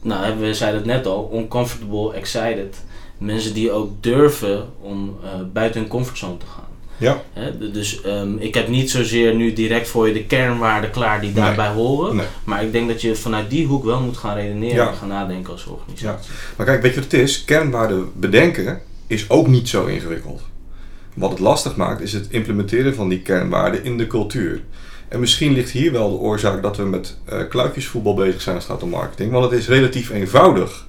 nou, 0.00 0.38
we 0.38 0.54
zeiden 0.54 0.80
het 0.80 0.88
net 0.88 1.06
al, 1.06 1.30
uncomfortable, 1.34 2.12
excited. 2.12 2.84
Mensen 3.18 3.54
die 3.54 3.72
ook 3.72 3.90
durven 4.00 4.68
om 4.80 5.16
uh, 5.24 5.30
buiten 5.52 5.80
hun 5.80 5.90
comfortzone 5.90 6.36
te 6.36 6.46
gaan. 6.46 6.64
Ja. 6.98 7.22
He, 7.32 7.70
dus 7.70 8.00
um, 8.06 8.38
ik 8.38 8.54
heb 8.54 8.68
niet 8.68 8.90
zozeer 8.90 9.34
nu 9.34 9.52
direct 9.52 9.88
voor 9.88 10.06
je 10.06 10.12
de 10.12 10.24
kernwaarden 10.24 10.90
klaar 10.90 11.20
die 11.20 11.32
daarbij 11.32 11.68
nee. 11.68 11.76
horen. 11.76 12.16
Nee. 12.16 12.26
Maar 12.44 12.64
ik 12.64 12.72
denk 12.72 12.88
dat 12.88 13.00
je 13.00 13.14
vanuit 13.14 13.50
die 13.50 13.66
hoek 13.66 13.84
wel 13.84 14.00
moet 14.00 14.16
gaan 14.16 14.36
redeneren 14.36 14.76
ja. 14.76 14.88
en 14.88 14.96
gaan 14.96 15.08
nadenken 15.08 15.52
als 15.52 15.66
organisatie. 15.66 16.06
Ja. 16.06 16.34
Maar 16.56 16.66
kijk, 16.66 16.82
weet 16.82 16.94
je 16.94 17.00
wat 17.00 17.12
het 17.12 17.20
is? 17.20 17.44
Kernwaarden 17.44 18.10
bedenken 18.14 18.80
is 19.06 19.30
ook 19.30 19.46
niet 19.46 19.68
zo 19.68 19.84
ingewikkeld. 19.84 20.42
Wat 21.14 21.30
het 21.30 21.38
lastig 21.38 21.76
maakt 21.76 22.00
is 22.00 22.12
het 22.12 22.26
implementeren 22.30 22.94
van 22.94 23.08
die 23.08 23.20
kernwaarden 23.20 23.84
in 23.84 23.98
de 23.98 24.06
cultuur. 24.06 24.62
En 25.08 25.20
misschien 25.20 25.52
ligt 25.52 25.70
hier 25.70 25.92
wel 25.92 26.10
de 26.10 26.16
oorzaak 26.16 26.62
dat 26.62 26.76
we 26.76 26.82
met 26.82 27.16
uh, 27.32 27.48
kluitjesvoetbal 27.48 28.14
bezig 28.14 28.42
zijn 28.42 28.54
als 28.54 28.64
het 28.64 28.72
gaat 28.72 28.82
om 28.82 28.90
marketing. 28.90 29.32
Want 29.32 29.50
het 29.50 29.60
is 29.60 29.68
relatief 29.68 30.10
eenvoudig 30.10 30.86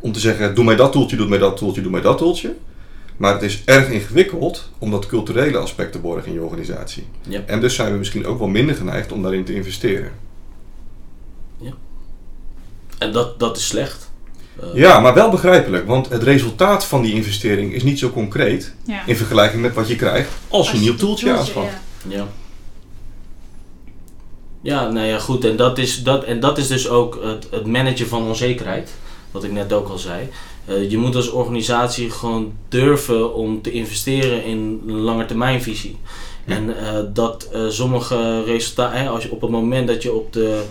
om 0.00 0.12
te 0.12 0.20
zeggen: 0.20 0.54
doe 0.54 0.64
mij 0.64 0.76
dat 0.76 0.92
toeltje, 0.92 1.16
doe 1.16 1.28
mij 1.28 1.38
dat 1.38 1.56
toeltje, 1.56 1.82
doe 1.82 1.90
mij 1.90 2.00
dat 2.00 2.18
toeltje. 2.18 2.54
Maar 3.20 3.32
het 3.32 3.42
is 3.42 3.62
erg 3.64 3.88
ingewikkeld 3.88 4.68
om 4.78 4.90
dat 4.90 5.06
culturele 5.06 5.58
aspect 5.58 5.92
te 5.92 5.98
borgen 5.98 6.26
in 6.26 6.32
je 6.32 6.42
organisatie. 6.42 7.06
Ja. 7.28 7.40
En 7.46 7.60
dus 7.60 7.74
zijn 7.74 7.92
we 7.92 7.98
misschien 7.98 8.26
ook 8.26 8.38
wel 8.38 8.48
minder 8.48 8.74
geneigd 8.74 9.12
om 9.12 9.22
daarin 9.22 9.44
te 9.44 9.54
investeren. 9.54 10.12
En 12.98 13.12
dat, 13.12 13.38
dat 13.38 13.56
is 13.56 13.66
slecht. 13.66 14.10
Eh, 14.60 14.66
Ja, 14.74 15.00
maar 15.00 15.14
wel 15.14 15.30
begrijpelijk, 15.30 15.86
want 15.86 16.08
het 16.08 16.22
resultaat 16.22 16.84
van 16.84 17.02
die 17.02 17.14
investering 17.14 17.72
is 17.72 17.82
niet 17.82 17.98
zo 17.98 18.10
concreet 18.10 18.74
Ja. 18.84 19.06
in 19.06 19.16
vergelijking 19.16 19.62
met 19.62 19.74
wat 19.74 19.88
je 19.88 19.96
krijgt 19.96 20.30
als 20.48 20.70
je 20.70 20.76
een 20.76 20.82
nieuw 20.82 20.94
toeltje 20.94 21.32
aanschaft. 21.36 21.72
ja. 22.08 22.16
Ja. 22.16 22.26
Ja, 24.62 24.90
nou 24.90 25.06
ja, 25.06 25.18
goed. 25.18 25.44
En 25.44 25.56
dat 25.56 25.78
is, 25.78 26.02
dat, 26.02 26.24
en 26.24 26.40
dat 26.40 26.58
is 26.58 26.66
dus 26.66 26.88
ook 26.88 27.18
het, 27.22 27.46
het 27.50 27.66
managen 27.66 28.06
van 28.08 28.22
onzekerheid. 28.22 28.90
Wat 29.30 29.44
ik 29.44 29.52
net 29.52 29.72
ook 29.72 29.88
al 29.88 29.98
zei. 29.98 30.28
Eh, 30.70 30.90
je 30.90 30.98
moet 30.98 31.16
als 31.16 31.30
organisatie 31.30 32.10
gewoon 32.10 32.52
durven 32.68 33.34
om 33.34 33.62
te 33.62 33.72
investeren 33.72 34.44
in 34.44 34.82
een 34.86 35.00
langetermijnvisie. 35.00 35.96
Ja. 36.46 36.54
En 36.54 36.78
eh, 36.78 36.98
dat 37.12 37.48
eh, 37.52 37.68
sommige 37.68 38.44
resultaten, 38.44 39.08
als 39.08 39.22
je 39.22 39.32
op 39.32 39.40
het 39.40 39.50
moment 39.50 39.88
dat 39.88 40.02
je 40.02 40.12
op 40.12 40.32
de 40.32 40.62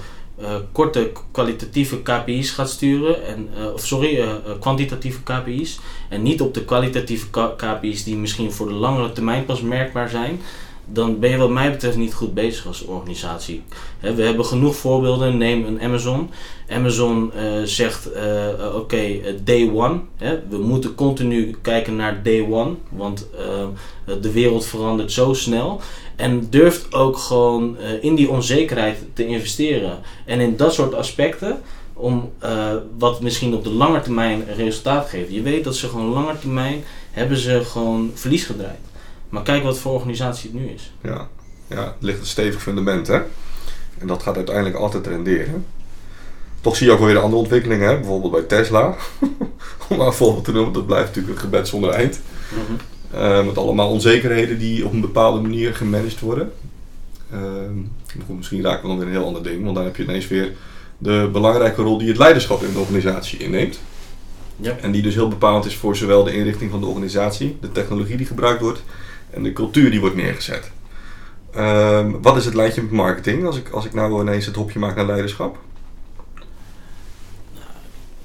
korte 0.72 1.12
kwalitatieve 1.32 2.02
KPI's 2.02 2.52
gaat 2.52 2.70
sturen, 2.70 3.26
en, 3.26 3.50
of 3.74 3.86
sorry, 3.86 4.26
kwantitatieve 4.60 5.24
KPI's, 5.24 5.80
en 6.10 6.22
niet 6.22 6.42
op 6.42 6.54
de 6.54 6.66
kwalitatieve 6.66 7.26
KPI's 7.56 8.04
die 8.04 8.16
misschien 8.16 8.52
voor 8.52 8.68
de 8.68 8.74
langere 8.74 9.12
termijn 9.12 9.46
pas 9.46 9.62
merkbaar 9.62 10.10
zijn, 10.10 10.42
dan 10.92 11.20
ben 11.20 11.30
je 11.30 11.38
wat 11.38 11.50
mij 11.50 11.72
betreft 11.72 11.98
niet 11.98 12.14
goed 12.14 12.34
bezig 12.34 12.68
als 12.68 12.86
organisatie. 12.86 13.64
We 14.00 14.22
hebben 14.24 14.46
genoeg 14.46 14.76
voorbeelden. 14.76 15.38
Neem 15.38 15.66
een 15.66 15.82
Amazon. 15.82 16.30
Amazon 16.70 17.34
eh, 17.34 17.62
zegt, 17.64 18.12
eh, 18.12 18.50
eh, 18.50 18.76
oké, 18.76 19.20
day 19.44 19.72
one. 19.74 20.00
We 20.50 20.58
moeten 20.58 20.96
continu 20.96 21.56
kijken 21.62 21.96
naar 21.96 22.24
day 22.24 22.48
one. 22.50 22.76
Want 22.90 23.28
de 24.22 24.32
wereld 24.32 24.66
verandert 24.66 25.12
zo 25.12 25.34
snel. 25.34 25.82
En 26.16 26.48
durft 26.50 26.94
ook 26.94 27.18
gewoon 27.18 27.78
in 28.02 28.16
die 28.16 28.30
onzekerheid 28.30 28.98
te 29.14 29.26
investeren. 29.26 30.00
En 30.26 30.40
in 30.40 30.56
dat 30.56 30.74
soort 30.74 30.94
aspecten. 30.94 31.62
Om 31.94 32.32
wat 32.98 33.22
misschien 33.22 33.54
op 33.54 33.64
de 33.64 33.70
lange 33.70 34.02
termijn 34.02 34.44
resultaat 34.56 35.10
geeft. 35.10 35.32
Je 35.32 35.42
weet 35.42 35.64
dat 35.64 35.76
ze 35.76 35.88
gewoon 35.88 36.14
lange 36.14 36.40
termijn 36.40 36.84
hebben 37.12 37.38
ze 37.38 37.62
gewoon 37.66 38.12
verlies 38.14 38.44
gedraaid. 38.44 38.89
Maar 39.30 39.44
kijk 39.44 39.64
wat 39.64 39.78
voor 39.78 39.94
organisatie 39.94 40.52
het 40.52 40.60
nu 40.60 40.68
is. 40.68 40.94
Ja, 41.02 41.28
ja 41.68 41.84
het 41.84 41.96
ligt 42.00 42.20
een 42.20 42.26
stevig 42.26 42.62
fundament, 42.62 43.08
hè. 43.08 43.22
En 43.98 44.08
dat 44.08 44.24
gaat 44.24 44.36
uiteindelijk 44.36 44.76
altijd 44.76 45.08
renderen. 45.08 45.66
Toch 46.62 46.76
zie 46.76 46.86
je 46.86 46.92
ook 46.92 46.98
wel 46.98 47.08
weer 47.08 47.16
de 47.16 47.22
andere 47.22 47.42
ontwikkelingen, 47.42 47.88
hè? 47.88 47.96
bijvoorbeeld 47.96 48.32
bij 48.32 48.42
Tesla. 48.42 48.96
Om 49.90 49.98
maar 49.98 50.08
een 50.08 50.14
voorbeeld 50.14 50.44
te 50.44 50.52
noemen, 50.52 50.74
dat 50.74 50.86
blijft 50.86 51.08
natuurlijk 51.08 51.36
een 51.36 51.42
gebed 51.42 51.68
zonder 51.68 51.90
eind. 51.90 52.22
Eh, 53.12 53.46
met 53.46 53.58
allemaal 53.58 53.90
onzekerheden 53.90 54.60
die 54.60 54.86
op 54.86 54.94
een 54.94 55.02
bepaalde 55.02 55.42
manier 55.42 55.76
gemanaged 55.76 56.20
worden. 56.20 56.52
Ehm, 57.32 57.78
goed, 58.26 58.38
misschien 58.38 58.62
raken 58.62 58.82
we 58.82 58.88
dan 58.88 58.98
weer 58.98 59.08
een 59.08 59.14
heel 59.14 59.26
ander 59.26 59.44
ding, 59.44 59.64
want 59.64 59.76
dan 59.76 59.84
heb 59.84 59.96
je 59.96 60.04
ineens 60.04 60.28
weer 60.28 60.54
de 60.98 61.30
belangrijke 61.32 61.82
rol 61.82 61.98
die 61.98 62.08
het 62.08 62.18
leiderschap 62.18 62.64
in 62.64 62.74
de 62.74 62.80
organisatie 62.80 63.40
inneemt. 63.40 63.80
Ja. 64.56 64.78
En 64.82 64.92
die 64.92 65.02
dus 65.02 65.14
heel 65.14 65.28
bepalend 65.28 65.66
is 65.66 65.76
voor 65.76 65.96
zowel 65.96 66.24
de 66.24 66.34
inrichting 66.34 66.72
van 66.72 66.80
de 66.80 66.86
organisatie, 66.86 67.58
de 67.62 67.72
technologie 67.72 68.18
die 68.18 68.26
gebruikt 68.26 68.62
wordt 68.62 68.82
en 69.30 69.44
de 69.44 69.54
cultuur 69.54 69.92
die 69.92 70.00
wordt 70.00 70.16
neergezet. 70.16 70.72
Ehm, 71.54 72.12
wat 72.22 72.38
is 72.38 72.46
het 72.46 72.54
lijntje 72.54 72.82
met 72.82 72.92
marketing 72.92 73.46
als 73.46 73.58
ik, 73.58 73.70
als 73.70 73.86
ik 73.86 73.94
nou 73.94 74.22
ineens 74.22 74.46
het 74.46 74.56
hopje 74.56 74.80
maak 74.80 74.96
naar 74.96 75.06
leiderschap? 75.06 75.58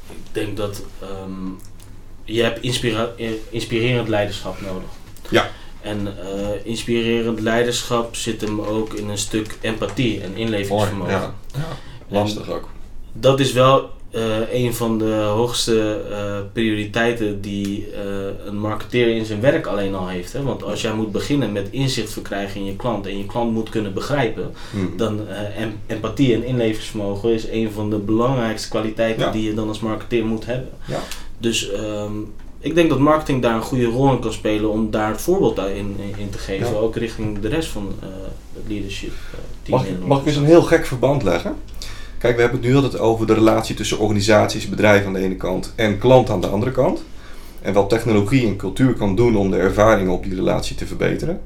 Ik 0.09 0.17
denk 0.33 0.57
dat 0.57 0.83
ehm, 1.01 1.49
je 2.25 2.43
hebt 2.43 2.63
inspira- 2.63 3.13
eh, 3.17 3.31
inspirerend 3.51 4.09
leiderschap 4.09 4.61
nodig. 4.61 4.89
Ja. 5.31 5.51
En 5.81 6.19
eh, 6.19 6.67
inspirerend 6.67 7.41
leiderschap 7.41 8.17
zit 8.17 8.41
hem 8.41 8.61
ook 8.61 8.95
in 8.95 9.09
een 9.09 9.19
stuk 9.19 9.57
empathie 9.61 10.21
en 10.21 10.37
inlevingsvermogen. 10.37 11.13
Ja, 11.13 11.35
ja. 11.55 11.67
lastig 12.09 12.51
ook. 12.51 12.69
Dat 13.13 13.41
is 13.41 13.53
wel 13.53 13.91
eh, 14.15 14.53
een 14.65 14.75
van 14.75 14.99
de 14.99 15.13
hoogste 15.35 16.01
eh, 16.11 16.39
prioriteiten 16.53 17.41
die 17.41 17.87
eh, 17.93 18.01
een 18.47 18.59
marketeer 18.59 19.09
in 19.17 19.25
zijn 19.25 19.41
werk 19.41 19.67
alleen 19.67 19.95
al 19.95 20.09
heeft. 20.09 20.33
Hè? 20.33 20.43
Want 20.43 20.63
als 20.63 20.81
jij 20.81 20.93
moet 20.95 21.13
beginnen 21.13 21.53
met 21.53 21.69
inzicht 21.71 22.13
verkrijgen 22.13 22.61
in 22.61 22.67
je 22.67 22.77
klant 22.77 23.07
en 23.07 23.19
je 23.19 23.27
klant 23.27 23.53
moet 23.53 23.69
kunnen 23.69 23.95
begrijpen, 23.95 24.51
Hmm. 24.71 24.93
dan 24.97 25.21
em- 25.57 25.79
empathie 25.87 26.35
en 26.35 26.45
inlevingsvermogen 26.45 27.33
is 27.33 27.49
een 27.49 27.71
van 27.73 27.91
de 27.91 27.97
belangrijkste 27.99 28.69
kwaliteiten 28.69 29.25
Ja. 29.25 29.31
die 29.31 29.43
je 29.45 29.55
dan 29.55 29.69
als 29.69 29.81
marketeer 29.81 30.25
moet 30.27 30.47
hebben. 30.47 30.69
Ja. 30.87 30.99
Dus 31.39 31.71
ehm, 31.73 32.13
ik 32.61 32.75
denk 32.75 32.89
dat 32.89 32.99
marketing 32.99 33.43
daar 33.43 33.55
een 33.55 33.63
goede 33.63 33.85
rol 33.85 34.11
in 34.13 34.19
kan 34.19 34.33
spelen 34.33 34.71
om 34.71 34.91
daar 34.91 35.11
het 35.11 35.21
voorbeeld 35.21 35.59
in, 35.59 35.67
in, 35.77 36.15
in 36.17 36.31
te 36.31 36.39
geven, 36.39 36.67
Ja. 36.73 36.79
ook 36.79 36.97
richting 36.97 37.39
de 37.41 37.49
rest 37.49 37.69
van 37.69 37.93
het 38.55 38.63
leadership 38.69 39.13
team. 39.63 39.79
Mag, 39.79 39.87
mag 40.07 40.21
ik 40.21 40.27
eens 40.27 40.37
een 40.37 40.45
heel 40.45 40.63
gek 40.63 40.87
verband 40.87 41.23
leggen? 41.23 41.55
Kijk, 42.25 42.37
we 42.37 42.43
hebben 42.43 42.61
het 42.61 42.69
nu 42.69 42.77
altijd 42.77 42.99
over 42.99 43.27
de 43.27 43.35
relatie 43.35 43.75
tussen 43.75 43.99
organisaties, 43.99 44.69
bedrijven 44.69 45.07
aan 45.07 45.13
de 45.13 45.19
ene 45.19 45.37
kant 45.37 45.73
en 45.77 45.99
klant 45.99 46.31
aan 46.31 46.41
de 46.41 46.47
andere 46.47 46.73
kant. 46.73 47.03
En 47.63 47.73
wat 47.73 47.89
technologie 47.89 48.47
en 48.47 48.57
cultuur 48.57 48.95
kan 48.95 49.17
doen 49.17 49.37
om 49.37 49.51
de 49.51 49.57
ervaringen 49.57 50.13
op 50.13 50.23
die 50.23 50.35
relatie 50.35 50.77
te 50.77 50.87
verbeteren. 50.87 51.41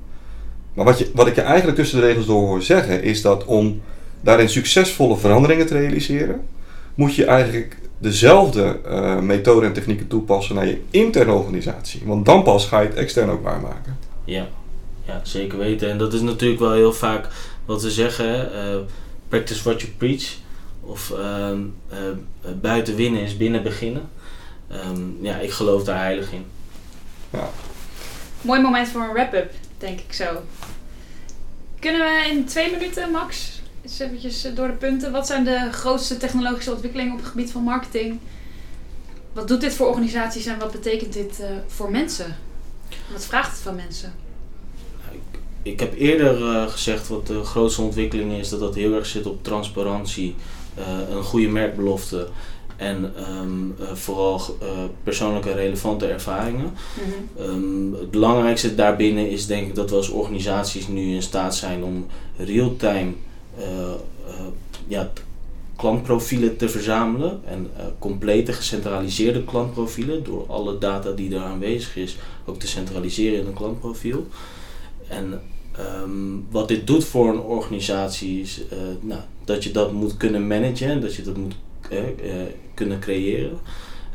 Maar 0.74 0.84
wat, 0.84 0.98
je, 0.98 1.10
wat 1.14 1.26
ik 1.26 1.34
je 1.34 1.40
eigenlijk 1.40 1.76
tussen 1.76 2.00
de 2.00 2.06
regels 2.06 2.26
door 2.26 2.46
hoor 2.46 2.62
zeggen, 2.62 3.02
is 3.02 3.22
dat 3.22 3.44
om 3.44 3.80
daarin 4.20 4.48
succesvolle 4.48 5.16
veranderingen 5.16 5.66
te 5.66 5.78
realiseren, 5.78 6.40
moet 6.94 7.14
je 7.14 7.24
eigenlijk 7.24 7.78
dezelfde 7.98 8.78
eh 8.84 9.18
methoden 9.18 9.68
en 9.68 9.74
technieken 9.74 10.06
toepassen 10.06 10.54
naar 10.54 10.66
je 10.66 10.80
interne 10.90 11.32
organisatie. 11.32 12.02
Want 12.04 12.26
dan 12.26 12.42
pas 12.42 12.66
ga 12.66 12.80
je 12.80 12.88
het 12.88 12.96
extern 12.96 13.30
ook 13.30 13.42
waarmaken. 13.42 13.98
Ja. 14.24 14.48
ja, 15.06 15.20
zeker 15.22 15.58
weten. 15.58 15.90
En 15.90 15.98
dat 15.98 16.12
is 16.12 16.20
natuurlijk 16.20 16.60
wel 16.60 16.72
heel 16.72 16.92
vaak 16.92 17.28
wat 17.64 17.82
we 17.82 17.90
zeggen: 17.90 18.52
eh, 18.52 18.76
practice 19.28 19.62
what 19.62 19.80
you 19.80 19.92
preach. 19.96 20.46
Of 20.88 21.10
ehm, 21.10 21.60
eh, 21.88 21.98
buiten 22.60 22.96
winnen 22.96 23.22
is 23.22 23.36
binnen 23.36 23.62
beginnen. 23.62 24.08
Ehm, 24.68 25.24
ja, 25.24 25.36
ik 25.36 25.50
geloof 25.50 25.84
daar 25.84 25.98
heilig 25.98 26.32
in. 26.32 26.44
Mooi 28.40 28.60
moment 28.60 28.88
voor 28.88 29.02
een 29.02 29.12
wrap-up, 29.12 29.52
denk 29.78 30.00
ik 30.00 30.12
zo. 30.12 30.42
Kunnen 31.78 32.00
we 32.00 32.28
in 32.30 32.44
twee 32.44 32.70
minuten, 32.70 33.10
Max, 33.10 33.60
eens 33.82 33.98
eventjes 33.98 34.44
eh, 34.44 34.54
door 34.54 34.66
de 34.66 34.72
punten. 34.72 35.12
Wat 35.12 35.26
zijn 35.26 35.44
de 35.44 35.68
grootste 35.72 36.16
technologische 36.16 36.72
ontwikkelingen 36.72 37.12
op 37.12 37.18
het 37.18 37.28
gebied 37.28 37.52
van 37.52 37.62
marketing? 37.62 38.18
Wat 39.32 39.48
doet 39.48 39.60
dit 39.60 39.74
voor 39.74 39.86
organisaties 39.86 40.46
en 40.46 40.58
wat 40.58 40.72
betekent 40.72 41.12
dit 41.12 41.40
eh, 41.40 41.50
voor 41.66 41.90
mensen? 41.90 42.36
Wat 43.12 43.24
vraagt 43.24 43.50
het 43.50 43.60
van 43.60 43.74
mensen? 43.74 44.14
Ik 45.62 45.80
heb 45.80 45.94
eerder 45.98 46.56
eh, 46.56 46.68
gezegd 46.68 47.08
wat 47.08 47.26
de 47.26 47.44
grootste 47.44 47.82
ontwikkeling 47.82 48.32
is, 48.32 48.48
dat 48.48 48.60
dat 48.60 48.74
heel 48.74 48.94
erg 48.94 49.06
zit 49.06 49.26
op 49.26 49.44
transparantie, 49.44 50.34
een 51.10 51.22
goede 51.22 51.48
merkbelofte 51.48 52.28
en 52.76 53.12
ehm, 53.16 53.82
eh, 53.82 53.94
vooral 53.94 54.40
eh, 54.60 54.68
persoonlijke 55.02 55.52
relevante 55.52 56.06
ervaringen. 56.06 56.72
Ehm, 57.38 57.92
het 57.92 58.10
belangrijkste 58.10 58.74
daarbinnen 58.74 59.30
is 59.30 59.46
denk 59.46 59.68
ik 59.68 59.74
dat 59.74 59.90
we 59.90 59.96
als 59.96 60.08
organisaties 60.08 60.88
nu 60.88 61.14
in 61.14 61.22
staat 61.22 61.56
zijn 61.56 61.84
om 61.84 62.06
real-time 62.36 63.12
eh, 63.56 63.90
eh, 64.26 64.46
ja, 64.88 65.10
klantprofielen 65.78 66.56
te 66.56 66.68
verzamelen 66.68 67.40
en 67.44 67.70
eh, 67.76 67.84
complete 67.98 68.52
gecentraliseerde 68.52 69.44
klantprofielen 69.44 70.24
door 70.24 70.44
alle 70.48 70.78
data 70.78 71.12
die 71.12 71.34
er 71.34 71.42
aanwezig 71.42 71.96
is 71.96 72.16
ook 72.44 72.58
te 72.58 72.66
centraliseren 72.66 73.40
in 73.40 73.46
een 73.46 73.54
klantprofiel. 73.54 74.26
En 75.08 75.42
ehm, 75.72 76.10
wat 76.50 76.68
dit 76.68 76.86
doet 76.86 77.04
voor 77.04 77.28
een 77.28 77.40
organisatie 77.40 78.40
is 78.40 78.62
eh, 78.70 78.78
nou, 79.00 79.20
dat 79.48 79.64
je 79.64 79.70
dat 79.70 79.92
moet 79.92 80.16
kunnen 80.16 80.46
managen 80.46 80.88
en 80.88 81.00
dat 81.00 81.14
je 81.14 81.22
dat 81.22 81.36
moet 81.36 81.54
eh, 81.90 81.98
kunnen 82.74 83.00
creëren. 83.00 83.58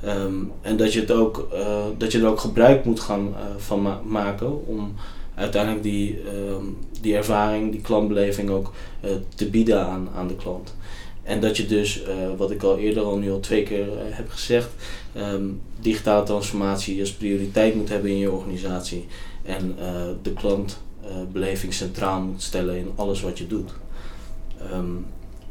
Ehm, 0.04 0.34
en 0.62 0.78
dat 0.78 0.94
je, 0.94 1.00
het 1.00 1.12
ook, 1.12 1.48
eh, 1.54 1.86
dat 1.98 2.12
je 2.12 2.20
er 2.20 2.28
ook 2.28 2.40
gebruik 2.40 2.86
moet 2.86 3.00
gaan 3.00 3.28
eh, 3.36 3.42
van 3.58 3.82
ma- 3.82 4.02
maken 4.06 4.68
om 4.68 4.94
uiteindelijk 5.36 5.84
die, 5.84 6.22
ehm, 6.22 6.66
die 7.02 7.16
ervaring, 7.16 7.72
die 7.72 7.82
klantbeleving 7.82 8.50
ook 8.50 8.74
eh, 9.02 9.12
te 9.36 9.50
bieden 9.50 9.86
aan, 9.86 10.10
aan 10.16 10.28
de 10.28 10.36
klant. 10.36 10.76
En 11.24 11.40
dat 11.42 11.58
je 11.58 11.66
dus, 11.66 12.04
wat 12.38 12.52
ik 12.52 12.64
al 12.64 12.78
eerder 12.78 13.04
al 13.04 13.18
nu 13.18 13.32
al 13.32 13.40
twee 13.40 13.64
keer 13.64 13.88
heb 14.00 14.30
gezegd, 14.30 14.70
ehm, 15.14 15.46
digitale 15.80 16.24
transformatie 16.26 17.00
als 17.00 17.14
prioriteit 17.14 17.76
moet 17.76 17.90
hebben 17.90 18.10
in 18.10 18.18
je 18.18 18.32
organisatie. 18.32 19.06
En 19.44 19.76
de 20.22 20.34
klantbeleving 20.34 21.74
centraal 21.74 22.22
moet 22.22 22.42
stellen 22.42 22.78
in 22.78 22.92
alles 22.96 23.22
wat 23.22 23.38
je 23.38 23.48
doet. 23.48 23.72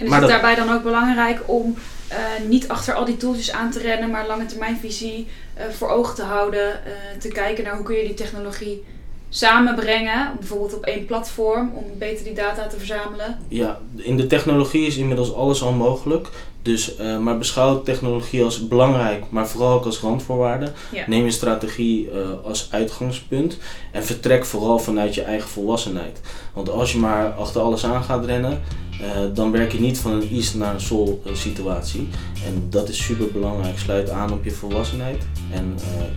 En 0.02 0.08
is 0.08 0.14
Maar 0.14 0.20
het 0.22 0.30
dat- 0.30 0.40
daarbij 0.42 0.64
dan 0.64 0.74
ook 0.76 0.82
belangrijk 0.82 1.40
om 1.46 1.74
eh, 2.08 2.18
niet 2.48 2.68
achter 2.68 2.94
al 2.94 3.04
die 3.04 3.16
tooltjes 3.16 3.52
aan 3.52 3.70
te 3.70 3.78
rennen, 3.78 4.10
maar 4.10 4.26
lange 4.26 4.46
termijnvisie 4.46 5.26
eh, 5.54 5.64
voor 5.76 5.88
ogen 5.88 6.14
te 6.14 6.22
houden, 6.22 6.84
eh, 6.84 6.92
te 7.20 7.28
kijken 7.28 7.64
naar 7.64 7.74
hoe 7.76 7.84
kun 7.84 7.96
je 7.96 8.04
die 8.04 8.14
technologie 8.14 8.84
samenbrengen, 9.28 10.30
bijvoorbeeld 10.38 10.74
op 10.74 10.84
één 10.84 11.04
platform, 11.04 11.70
om 11.74 11.84
beter 11.98 12.24
die 12.24 12.34
data 12.34 12.66
te 12.66 12.76
verzamelen? 12.78 13.38
Ja, 13.48 13.78
in 13.96 14.16
de 14.16 14.26
technologie 14.26 14.86
is 14.86 14.96
inmiddels 14.96 15.34
alles 15.34 15.62
al 15.62 15.72
mogelijk. 15.72 16.28
Dus, 16.62 16.98
uh, 16.98 17.18
maar 17.18 17.38
beschouw 17.38 17.82
technologie 17.82 18.44
als 18.44 18.68
belangrijk, 18.68 19.24
maar 19.28 19.48
vooral 19.48 19.72
ook 19.72 19.84
als 19.84 20.00
randvoorwaarde. 20.00 20.72
Ja. 20.92 21.04
Neem 21.06 21.24
je 21.24 21.30
strategie 21.30 22.10
uh, 22.10 22.26
als 22.44 22.68
uitgangspunt 22.70 23.58
en 23.92 24.04
vertrek 24.04 24.44
vooral 24.44 24.78
vanuit 24.78 25.14
je 25.14 25.22
eigen 25.22 25.48
volwassenheid. 25.48 26.20
Want 26.52 26.70
als 26.70 26.92
je 26.92 26.98
maar 26.98 27.26
achter 27.32 27.60
alles 27.60 27.84
aan 27.86 28.02
gaat 28.04 28.24
rennen, 28.24 28.52
uh, 28.52 28.91
dan 29.34 29.50
werk 29.50 29.72
je 29.72 29.80
niet 29.80 29.98
van 29.98 30.12
een 30.12 30.28
east 30.30 30.54
naar 30.54 30.74
een 30.74 30.80
sol 30.80 31.22
situatie. 31.32 32.08
En 32.46 32.66
dat 32.70 32.88
is 32.88 33.04
super 33.04 33.26
belangrijk. 33.32 33.78
Sluit 33.78 34.10
aan 34.10 34.32
op 34.32 34.44
je 34.44 34.50
volwassenheid 34.50 35.22
en 35.50 35.74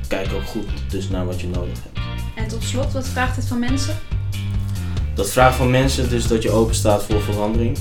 kijk 0.08 0.34
ook 0.34 0.46
goed 0.46 0.68
dus 0.90 1.10
naar 1.10 1.26
wat 1.26 1.42
je 1.42 1.48
nodig 1.48 1.78
hebt. 1.84 2.00
En 2.36 2.48
tot 2.48 2.64
slot, 2.64 2.94
wat 2.94 3.08
vraagt 3.08 3.36
het 3.36 3.46
van 3.46 3.60
mensen? 3.60 3.96
Dat 5.16 5.30
vraagt 5.30 5.56
van 5.56 5.72
mensen 5.72 6.10
dus 6.10 6.28
dat 6.28 6.44
je 6.44 6.52
open 6.52 6.76
staat 6.76 7.04
voor 7.04 7.22
verandering. 7.22 7.78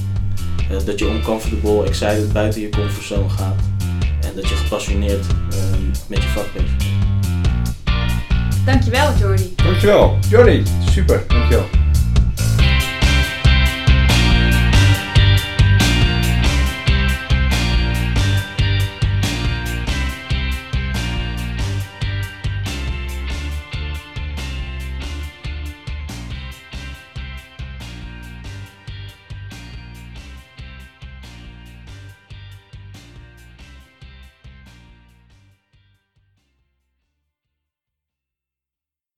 Uh, 0.71 0.77
dat 0.85 0.99
je 0.99 1.07
uncomfortable, 1.07 1.85
excited 1.85 2.33
buiten 2.33 2.61
je 2.61 2.69
comfortzone 2.69 3.29
gaat. 3.29 3.61
En 4.21 4.31
dat 4.35 4.49
je 4.49 4.55
gepassioneerd 4.55 5.27
uh, 5.27 5.59
met 6.07 6.23
je 6.23 6.29
vak 6.29 6.53
bent. 6.55 6.69
Dankjewel, 8.65 9.13
Jordi. 9.19 9.53
Dankjewel. 9.57 10.19
Jordi, 10.29 10.63
super. 10.91 11.25
Dankjewel. 11.29 11.84